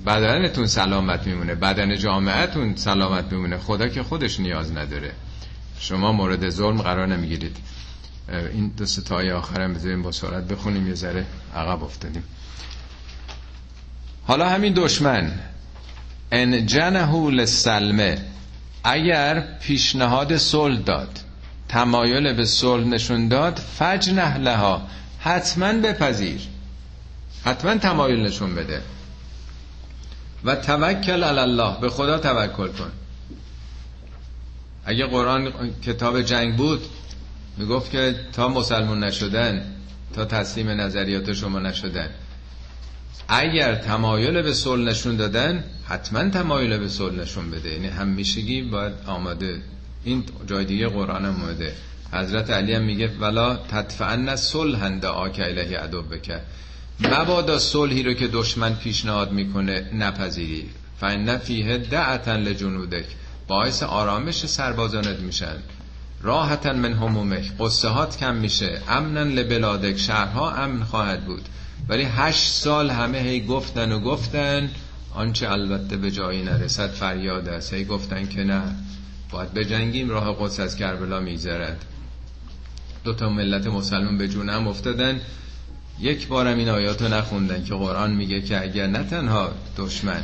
بدنتون 0.06 0.68
سلامت 0.68 1.28
میمونه 1.28 1.56
بدن 1.56 1.98
جامعتون 1.98 2.76
سلامت 2.76 3.32
میمونه. 3.32 3.58
خدا 3.58 3.88
که 3.88 4.04
خودش 4.04 4.39
نیاز 4.39 4.72
نداره. 4.72 5.12
شما 5.80 6.12
مورد 6.12 6.50
ظلم 6.50 6.82
قرار 6.82 7.08
نمی‌گیرید. 7.08 7.58
این 8.54 8.72
دو 8.78 8.86
ستای 8.86 9.32
آخرم 9.32 9.74
بذاریم 9.74 10.02
با 10.02 10.12
سرعت 10.12 10.48
بخونیم 10.48 10.88
یه 10.88 10.94
ذره 10.94 11.26
عقب 11.56 11.84
افتادیم. 11.84 12.24
حالا 14.28 14.49
همین 14.49 14.74
دشمن. 14.74 15.39
ان 16.32 16.65
جنهو 16.65 17.30
للسلمه. 17.30 18.17
اگر 18.84 19.43
پیشنهاد 19.61 20.38
صلح 20.38 20.80
داد 20.80 21.19
تمایل 21.69 22.34
به 22.34 22.45
صلح 22.45 22.88
نشون 22.88 23.28
داد 23.28 23.59
فجنه 23.80 24.38
لها. 24.38 24.88
حتما 25.19 25.74
بپذیر. 25.74 26.41
حتما 27.45 27.76
تمایل 27.76 28.19
نشون 28.19 28.55
بده. 28.55 28.82
و 30.43 30.55
توکل 30.55 31.24
علی 31.24 31.39
الله. 31.39 31.80
به 31.82 31.89
خدا 31.89 32.17
توکل 32.17 32.67
کن. 32.67 32.91
اگه 34.86 35.05
قرآن 35.05 35.51
کتاب 35.86 36.22
جنگ 36.22 36.55
بود 36.55 36.82
می‌گفت 37.57 37.91
که 37.91 38.15
تا 38.34 38.47
مسلمون 38.47 39.03
نشدن 39.03 39.65
تا 40.13 40.26
تسلیم 40.26 40.69
نظریات 40.69 41.34
شما 41.34 41.59
نشدن. 41.59 42.09
اگر 43.28 43.76
تمایل 43.76 44.41
به 44.41 44.53
صلح 44.53 44.84
نشون 44.84 45.16
دادن 45.16 45.64
حتما 45.86 46.30
تمایل 46.30 46.78
به 46.78 46.88
صلح 46.88 47.16
نشون 47.16 47.51
بده. 47.51 47.70
یعنی 47.70 47.88
همیشگی 47.88 48.62
باید 48.62 48.93
آماده. 49.05 49.62
این 50.03 50.24
جای 50.47 50.66
دیگه 50.66 50.88
قرآن 50.88 51.26
هم 51.26 51.41
اومده. 51.41 51.74
حضرت 52.14 52.49
علی 52.49 52.74
هم 52.74 52.84
میگه 52.84 53.12
ولا 53.20 53.55
تدفعن 53.55 54.36
صلح 54.36 55.05
آک 55.05 55.39
الهی 55.39 55.76
عدو 55.76 56.01
بکر 56.01 56.39
مبادا 56.99 57.59
صلحی 57.59 58.03
رو 58.03 58.14
که 58.14 58.28
دشمن 58.28 58.76
پیشنهاد 58.76 59.32
می‌کنه 59.32 59.89
نپذیری. 59.93 60.70
فان 60.99 61.38
فیه 61.38 61.78
دعتا 61.78 62.36
لجنودک. 62.36 63.05
باعث 63.47 63.84
آرامش 63.84 64.45
سربازانت 64.45 65.20
میشن. 65.20 65.55
راحتا 66.22 66.74
من 66.74 66.93
همومک. 66.93 67.51
قصه 67.59 67.89
کم 68.20 68.36
میشه. 68.36 68.82
امنا 68.89 69.24
لبلادک. 69.24 69.97
شهرها 69.97 70.51
امن 70.51 70.84
خواهد 70.84 71.26
بود. 71.26 71.45
ولی 71.90 72.04
هشت 72.04 72.48
سال 72.54 72.90
همه 72.90 73.18
هی 73.18 73.46
گفتن 73.46 73.92
و 73.92 74.00
گفتن 74.00 74.70
آنچه 75.14 75.52
البته 75.52 75.98
به 75.98 76.12
جایی 76.12 76.44
نرسد 76.44 76.90
فریاد 76.92 77.48
است. 77.48 77.74
هی 77.74 77.86
گفتن 77.86 78.28
که 78.28 78.44
نه 78.44 78.62
باید 79.32 79.54
بجنگیم 79.54 80.10
راه 80.10 80.36
قدس 80.40 80.60
از 80.60 80.76
کربلا 80.76 81.20
میگذرد. 81.20 81.86
دو 83.04 83.14
تا 83.14 83.30
ملت 83.30 83.68
مسلمان 83.68 84.18
به 84.18 84.28
جونم 84.28 84.68
افتادن. 84.68 85.22
یک 86.00 86.28
بارم 86.28 86.58
این 86.58 86.70
آیاتو 86.70 87.08
نخوندن 87.08 87.64
که 87.64 87.74
قرآن 87.74 88.12
میگه 88.12 88.42
که 88.42 88.62
اگر 88.62 88.88
نه 88.88 89.04
تنها 89.04 89.52
دشمن 89.78 90.24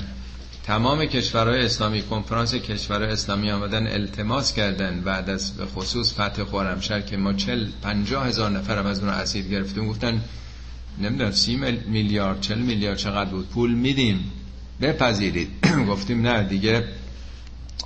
تمام 0.64 1.06
کشورهای 1.06 1.66
اسلامی 1.66 2.02
کنفرانس 2.02 2.56
کشورهای 2.56 3.12
اسلامی 3.12 3.52
آمدن 3.52 3.88
التماس 3.88 4.54
کردن 4.54 5.02
بعد 5.02 5.30
از 5.30 5.58
به 5.58 5.66
خصوص 5.66 6.14
فتح 6.14 6.44
خورمشهر 6.44 7.02
که 7.02 7.18
ما 7.18 7.34
چل 7.34 7.68
پنجاه 7.82 8.28
هزار 8.28 8.50
نفر 8.52 8.88
از 8.88 9.00
اون 9.00 9.10
اسیر 9.10 9.48
گرفتیم 9.48 9.88
گفتن 9.88 10.22
نمی‌دونم 11.02 11.32
سی 11.32 11.56
میلیارد 11.88 12.42
چل 12.42 12.58
میلیارد 12.58 12.98
چقدر 12.98 13.30
بود؟ 13.30 13.50
پول 13.50 13.74
میدیم. 13.74 14.32
بپذیرید. 14.82 15.50
گفتیم 15.90 16.28
نه 16.28 16.44
دیگه 16.44 16.84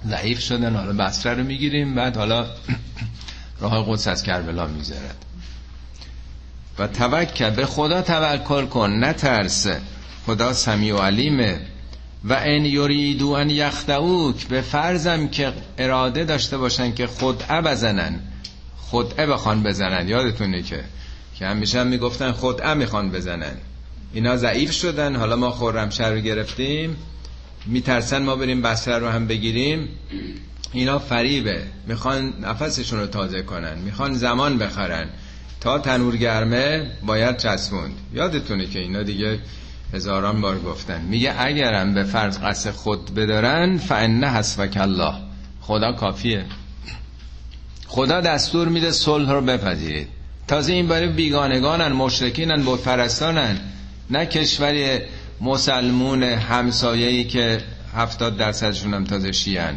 ضعیف 0.08 0.40
شدن. 0.40 0.76
حالا 0.76 0.94
بسره 0.94 1.34
رو 1.34 1.44
می‌گیریم. 1.44 1.96
بعد 1.96 2.18
حالا 2.18 2.46
راه 3.62 3.86
قدس 3.92 4.08
از 4.08 4.24
کربلا 4.24 4.68
می‌ذارد 4.68 5.26
و 6.80 6.88
توکل 6.88 7.50
به 7.50 7.66
خدا 7.66 8.02
توکل 8.02 8.66
کن 8.66 9.04
نترس. 9.04 9.68
خدا 10.26 10.54
سمیع 10.54 10.96
و 10.96 10.98
علیمه. 10.98 11.60
و 12.24 12.34
ان 12.34 12.66
یریدو 12.66 13.30
ان 13.30 13.50
یخدعوک 13.50 14.48
به 14.48 14.62
فرضم 14.62 15.28
که 15.28 15.54
اراده 15.78 16.24
داشته 16.24 16.58
باشن 16.58 16.94
که 16.94 17.08
خودعه 17.08 17.62
بزنن. 17.62 18.20
خودعه 18.78 19.28
بخوان 19.28 19.64
بزنن. 19.64 20.10
یادتونه 20.10 20.62
که 20.62 20.84
که 21.42 21.48
همیشه 21.48 21.80
هم 21.80 21.88
می‌گفتن 21.88 22.32
خودعه 22.32 22.74
می‌خوان 22.74 23.12
بزنن. 23.12 23.54
اینا 24.14 24.38
ضعیف 24.38 24.72
شدن. 24.72 25.16
حالا 25.16 25.36
ما 25.36 25.52
خرمشهر 25.52 26.12
رو 26.12 26.20
گرفتیم. 26.20 26.98
میترسن 27.66 28.24
ما 28.24 28.36
بریم 28.36 28.62
بسره 28.62 28.98
رو 28.98 29.10
هم 29.10 29.28
بگیریم. 29.28 29.90
اینا 30.74 31.00
فریبه. 31.00 31.64
می‌خوان 31.88 32.34
نفسشون 32.42 33.00
رو 33.00 33.08
تازه 33.08 33.42
کنن. 33.42 33.78
می‌خوان 33.78 34.14
زمان 34.14 34.58
بخرن. 34.58 35.10
تا 35.62 35.80
تنور 35.80 36.18
گرمه 36.18 36.92
باید 37.06 37.38
چسبوند. 37.38 37.94
یادتونه 38.14 38.66
که 38.66 38.80
اینا 38.80 39.04
دیگه 39.04 39.40
هزاران 39.94 40.42
بار 40.42 40.60
گفتن. 40.60 41.02
میگه 41.02 41.36
اگرم 41.38 41.94
به 41.94 42.04
فرض 42.04 42.40
قصد 42.40 42.72
خود 42.72 43.14
بدارن 43.14 43.78
فانه 43.78 44.28
حسبک 44.28 44.78
الله. 44.82 45.14
خدا 45.62 45.92
کافیه. 45.92 46.46
خدا 47.88 48.22
دستور 48.22 48.68
میده 48.68 48.92
صلح 48.92 49.32
رو 49.32 49.42
بپذیرید. 49.42 50.21
تازه 50.52 50.74
این 50.74 50.88
برای 50.88 51.08
بیگانگانن 51.08 51.92
مشرکینن 51.92 52.62
بود 52.62 52.82
پرستانن 52.82 53.60
نه 54.10 54.26
کشوری 54.26 55.00
مسلمون 55.42 56.24
همسایه‌ای 56.24 57.24
که 57.24 57.62
هفتاد 57.96 58.38
درصدشون 58.38 58.94
هم 58.94 59.04
تازه 59.04 59.32
شیعن. 59.32 59.76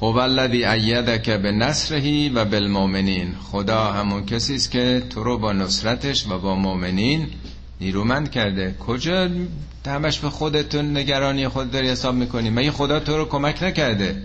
هو 0.00 0.16
الذی 0.16 0.64
ایدک 0.64 1.30
به 1.30 1.52
نصرهی 1.52 2.28
و 2.28 2.44
بالمؤمنین. 2.44 3.34
خدا 3.42 3.92
همون 3.92 4.26
کسی 4.26 4.54
است 4.54 4.70
که 4.70 5.02
تو 5.10 5.24
رو 5.24 5.38
با 5.38 5.52
نصرتش 5.52 6.26
و 6.26 6.38
با 6.38 6.54
مؤمنین 6.54 7.26
نیرومند 7.80 8.30
کرده. 8.30 8.74
کجا 8.86 9.30
همش 9.86 10.18
به 10.18 10.30
خودتون 10.30 10.96
نگرانی 10.96 11.48
خود 11.48 11.70
داری 11.70 11.88
حساب 11.88 12.14
می‌کنی؟ 12.14 12.50
مگه 12.50 12.70
خدا 12.70 13.00
تو 13.00 13.16
رو 13.16 13.24
کمک 13.24 13.62
نکرده؟ 13.62 14.22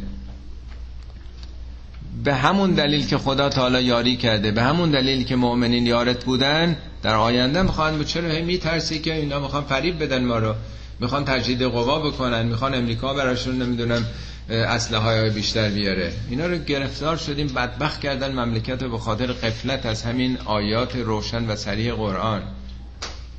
به 2.23 2.33
همون 2.33 2.71
دلیل 2.71 3.07
که 3.07 3.17
خدا 3.17 3.49
تعالی 3.49 3.83
یاری 3.83 4.15
کرده 4.15 4.51
به 4.51 4.63
همون 4.63 4.91
دلیل 4.91 5.23
که 5.23 5.35
مؤمنین 5.35 5.85
یارت 5.87 6.25
بودن 6.25 6.77
در 7.03 7.15
آینده 7.15 7.61
می‌خوان 7.61 8.03
چرا 8.03 8.29
هی 8.29 8.41
میترسی 8.41 8.99
که 8.99 9.15
اینا 9.15 9.39
می‌خوان 9.39 9.63
فریب 9.63 10.03
بدن 10.03 10.25
ما 10.25 10.37
رو؟ 10.37 10.55
می‌خوان 10.99 11.25
تجدید 11.25 11.63
قوا 11.63 11.99
بکنن 11.99 12.45
می‌خوان 12.45 12.73
امریکا 12.73 13.13
براشون 13.13 13.61
نمی‌دونم 13.61 14.05
اسلحه 14.49 15.01
های 15.01 15.29
بیشتر 15.29 15.69
بیاره. 15.69 16.13
اینا 16.29 16.45
رو 16.45 16.57
گرفتار 16.57 17.17
شدیم 17.17 17.47
بدبخت 17.47 18.01
کردن 18.01 18.31
مملکت 18.31 18.83
رو 18.83 18.91
به 18.91 18.97
خاطر 18.97 19.25
قفلت 19.25 19.85
از 19.85 20.03
همین 20.03 20.37
آیات 20.45 20.95
روشن 20.95 21.49
و 21.49 21.55
سریع 21.55 21.93
قرآن. 21.93 22.41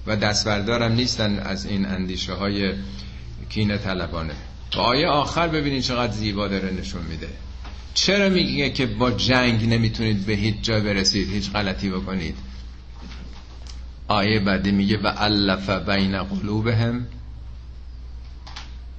و 0.07 0.16
دستبردارم 0.16 0.93
نیستن 0.93 1.39
از 1.39 1.66
این 1.66 1.87
اندیشه 1.87 2.33
های 2.33 2.72
کینه 3.49 3.79
طلبانه 3.79 4.35
آیه 4.76 5.07
آخر 5.07 5.49
ببینید 5.49 5.83
چقدر 5.83 6.12
زیبا 6.12 6.49
داره 6.49 6.70
نشون 6.81 7.03
میده. 7.03 7.29
چرا 7.95 8.28
میگه 8.28 8.70
که 8.70 8.86
با 8.86 9.11
جنگ 9.11 9.68
نمی‌تونید 9.68 10.26
به 10.26 10.32
هیچ 10.32 10.57
جا 10.62 10.80
برسید 10.80 11.32
هیچ 11.32 11.51
غلطی 11.51 11.91
بکنید؟ 11.91 12.34
آیه 14.09 14.41
بعدی 14.41 14.70
میگه 14.70 14.99
و 14.99 15.07
علف 15.07 15.70
بین 15.70 16.22
قلوبهم. 16.22 17.07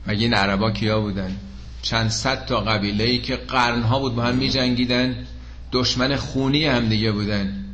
مگه 0.08 0.22
این 0.22 0.34
عربا 0.34 0.72
کیا 0.72 1.00
بودن؟ 1.00 1.36
چند 1.82 2.10
صد 2.10 2.46
تا 2.46 2.62
قبیله 2.62 3.04
ای 3.04 3.18
که 3.18 3.36
قرنها 3.36 4.00
بود 4.00 4.16
با 4.16 4.24
هم 4.24 4.36
می 4.36 4.50
جنگیدن 4.50 5.28
دشمن 5.72 6.16
خونی 6.16 6.66
هم 6.66 6.90
دیگه 6.90 7.12
بودن. 7.12 7.66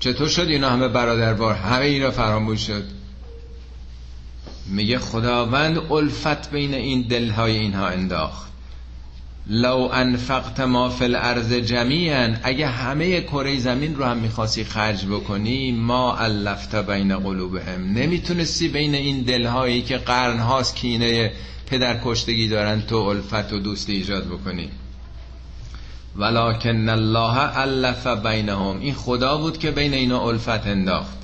چطور 0.00 0.28
شد 0.28 0.46
اینا 0.48 0.70
همه 0.70 0.88
برادربار؟ 0.88 1.54
همه 1.54 1.84
اینا 1.84 2.10
فراموش 2.10 2.66
شد. 2.66 2.84
میگه 4.66 4.98
خداوند 4.98 5.78
الفت 5.92 6.50
بین 6.50 6.74
این 6.74 7.02
دلهای 7.02 7.58
اینها 7.58 7.86
انداخت. 7.86 8.49
لو 9.46 9.88
انفقت 9.92 10.60
ما 10.60 10.88
فی 10.88 11.04
الارض 11.04 11.52
جمیعا 11.52 12.36
اگه 12.42 12.66
همه 12.66 13.20
کره 13.20 13.58
زمین 13.58 13.96
رو 13.96 14.04
هم 14.04 14.16
می‌خواستی 14.16 14.64
خرج 14.64 15.06
بکنی 15.06 15.72
ما 15.72 16.16
الفت 16.16 16.74
بین 16.74 17.18
قلوبهم. 17.18 17.92
نمی‌تونستی 17.92 18.68
بین 18.68 18.94
این 18.94 19.22
دلهایی 19.22 19.82
که 19.82 19.96
قرنهاست 19.96 20.76
کینه 20.76 21.32
پدر 21.66 22.00
کشتگی 22.04 22.48
دارن 22.48 22.80
تو 22.80 22.96
الفت 22.96 23.52
و 23.52 23.58
دوستی 23.58 23.92
ایجاد 23.92 24.26
بکنی. 24.26 24.68
ولکن 26.16 26.88
الله 26.88 27.58
الف 27.58 28.06
بینهم. 28.06 28.80
این 28.80 28.94
خدا 28.94 29.36
بود 29.36 29.58
که 29.58 29.70
بین 29.70 29.94
اینا 29.94 30.28
الفت 30.28 30.66
انداخت. 30.66 31.18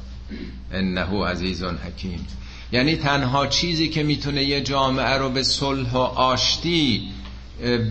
انه 0.72 1.24
عزیز 1.26 1.62
حکیم. 1.62 2.26
یعنی 2.72 2.96
تنها 2.96 3.46
چیزی 3.46 3.88
که 3.88 4.02
می‌تونه 4.02 4.44
یه 4.44 4.60
جامعه 4.60 5.16
رو 5.16 5.28
به 5.28 5.42
صلح 5.42 5.92
و 5.92 5.98
آشتی 5.98 7.02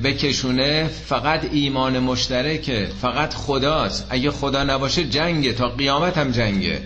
بکشونه 0.03 0.87
فقط 0.87 1.49
ایمان 1.51 1.99
مشترکه 1.99 2.89
فقط 3.01 3.33
خداست. 3.33 4.07
اگه 4.09 4.31
خدا 4.31 4.63
نباشه 4.63 5.03
جنگه 5.03 5.53
تا 5.53 5.69
قیامت 5.69 6.17
هم 6.17 6.31
جنگه. 6.31 6.81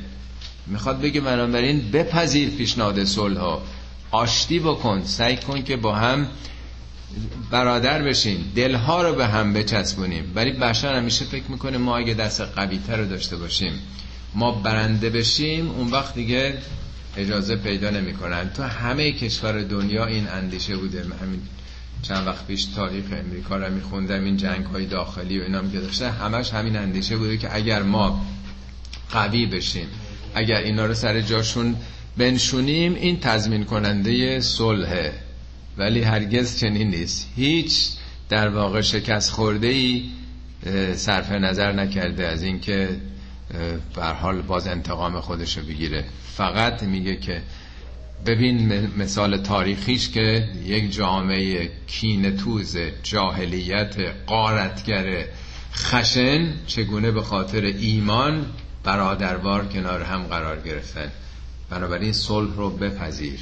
می‌خواد 0.68 1.02
بگه 1.02 1.22
بنابراین 1.22 1.92
بپذیر 1.92 2.50
پیشنهاد 2.50 3.04
صلح 3.04 3.60
آشتی 4.12 4.60
بکن 4.60 5.04
سعی 5.04 5.38
کن 5.38 5.62
که 5.64 5.76
با 5.76 5.96
هم 5.96 6.28
برادر 7.52 8.02
بشین. 8.02 8.38
دلها 8.56 9.02
رو 9.02 9.16
به 9.16 9.28
هم 9.28 9.54
بچسبونیم. 9.54 10.32
ولی 10.36 10.52
بشر 10.52 10.94
همیشه 10.94 11.26
فکر 11.26 11.44
می‌کنه 11.50 11.78
ما 11.78 11.98
اگه 11.98 12.14
دست 12.14 12.42
قوی 12.42 12.80
رو 12.90 13.06
داشته 13.06 13.38
باشیم 13.38 13.74
ما 14.36 14.52
برنده 14.52 15.10
بشیم 15.10 15.72
اون 15.72 15.88
وقت 15.88 16.16
دیگه 16.16 16.58
اجازه 17.18 17.56
پیدا 17.56 17.90
نمی‌کنن. 17.90 18.50
تو 18.50 18.64
همه 18.64 19.12
کشور 19.12 19.62
دنیا 19.62 20.06
این 20.06 20.28
اندیشه 20.28 20.76
بوده. 20.76 21.00
همین 21.00 21.42
چند 22.02 22.28
وقت 22.28 22.47
پیش 22.47 22.66
تاریخ 22.66 23.06
امریکا 23.12 23.58
رو 23.58 23.74
میخوندم 23.74 24.24
این 24.24 24.38
جنگ 24.38 24.66
های 24.66 24.86
داخلی 24.86 25.39
و 25.39 25.43
اینام 25.43 25.72
که 25.72 25.80
داشته 25.80 26.12
همش 26.12 26.54
همین 26.54 26.76
اندیشه 26.76 27.18
بوده 27.18 27.38
که 27.38 27.56
اگر 27.56 27.84
ما 27.84 28.26
قوی 29.12 29.45
بشیم 29.45 29.88
اگر 30.36 30.56
اینا 30.58 30.86
رو 30.86 30.93
سر 30.93 31.22
جاشون 31.22 31.76
بنشونیم 32.18 32.95
این 32.95 33.20
تضمین 33.20 33.64
کننده 33.66 34.39
صلحه. 34.39 35.14
ولی 35.78 36.02
هرگز 36.02 36.60
چنین 36.60 36.89
نیست. 36.89 37.28
هیچ 37.36 37.89
در 38.30 38.50
واقع 38.50 38.82
شکست 38.82 39.32
خورده 39.32 39.68
ای 39.68 40.10
صرف 40.95 41.32
نظر 41.32 41.72
نکرده 41.72 42.28
از 42.28 42.43
اینکه 42.43 42.89
بر 43.95 44.14
حال 44.14 44.41
باز 44.41 44.68
انتقام 44.68 45.20
خودش 45.20 45.58
رو 45.58 45.64
بگیره. 45.64 46.06
فقط 46.36 46.84
میگه 46.84 47.16
که 47.16 47.41
ببین 48.26 48.89
مثال 48.97 49.38
تاریخیش 49.38 50.09
که 50.09 50.49
یک 50.65 50.91
جامعه 50.91 51.72
کینتوز 51.88 52.78
جاهلیت 53.03 53.95
قارتگر 54.28 55.26
خشن 55.74 56.53
چگونه 56.67 57.11
به 57.11 57.22
خاطر 57.22 57.61
ایمان 57.61 58.45
برادروار 58.84 59.65
کنار 59.65 60.03
هم 60.03 60.24
قرار 60.24 60.59
گرفتن؟ 60.59 61.11
بنابراین 61.70 62.13
صلح 62.13 62.55
رو 62.55 62.70
بپذیر 62.70 63.39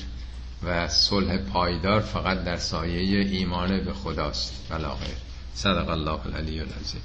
و 0.64 0.88
صلح 0.88 1.38
پایدار 1.38 2.00
فقط 2.00 2.44
در 2.44 2.58
سایه 2.58 3.20
ایمان 3.20 3.84
به 3.84 3.94
خداست. 3.94 4.54
بلاغه 4.70 5.16
صدق 5.54 5.90
الله 5.90 6.26
العلی 6.26 6.60
العظیم. 6.60 7.02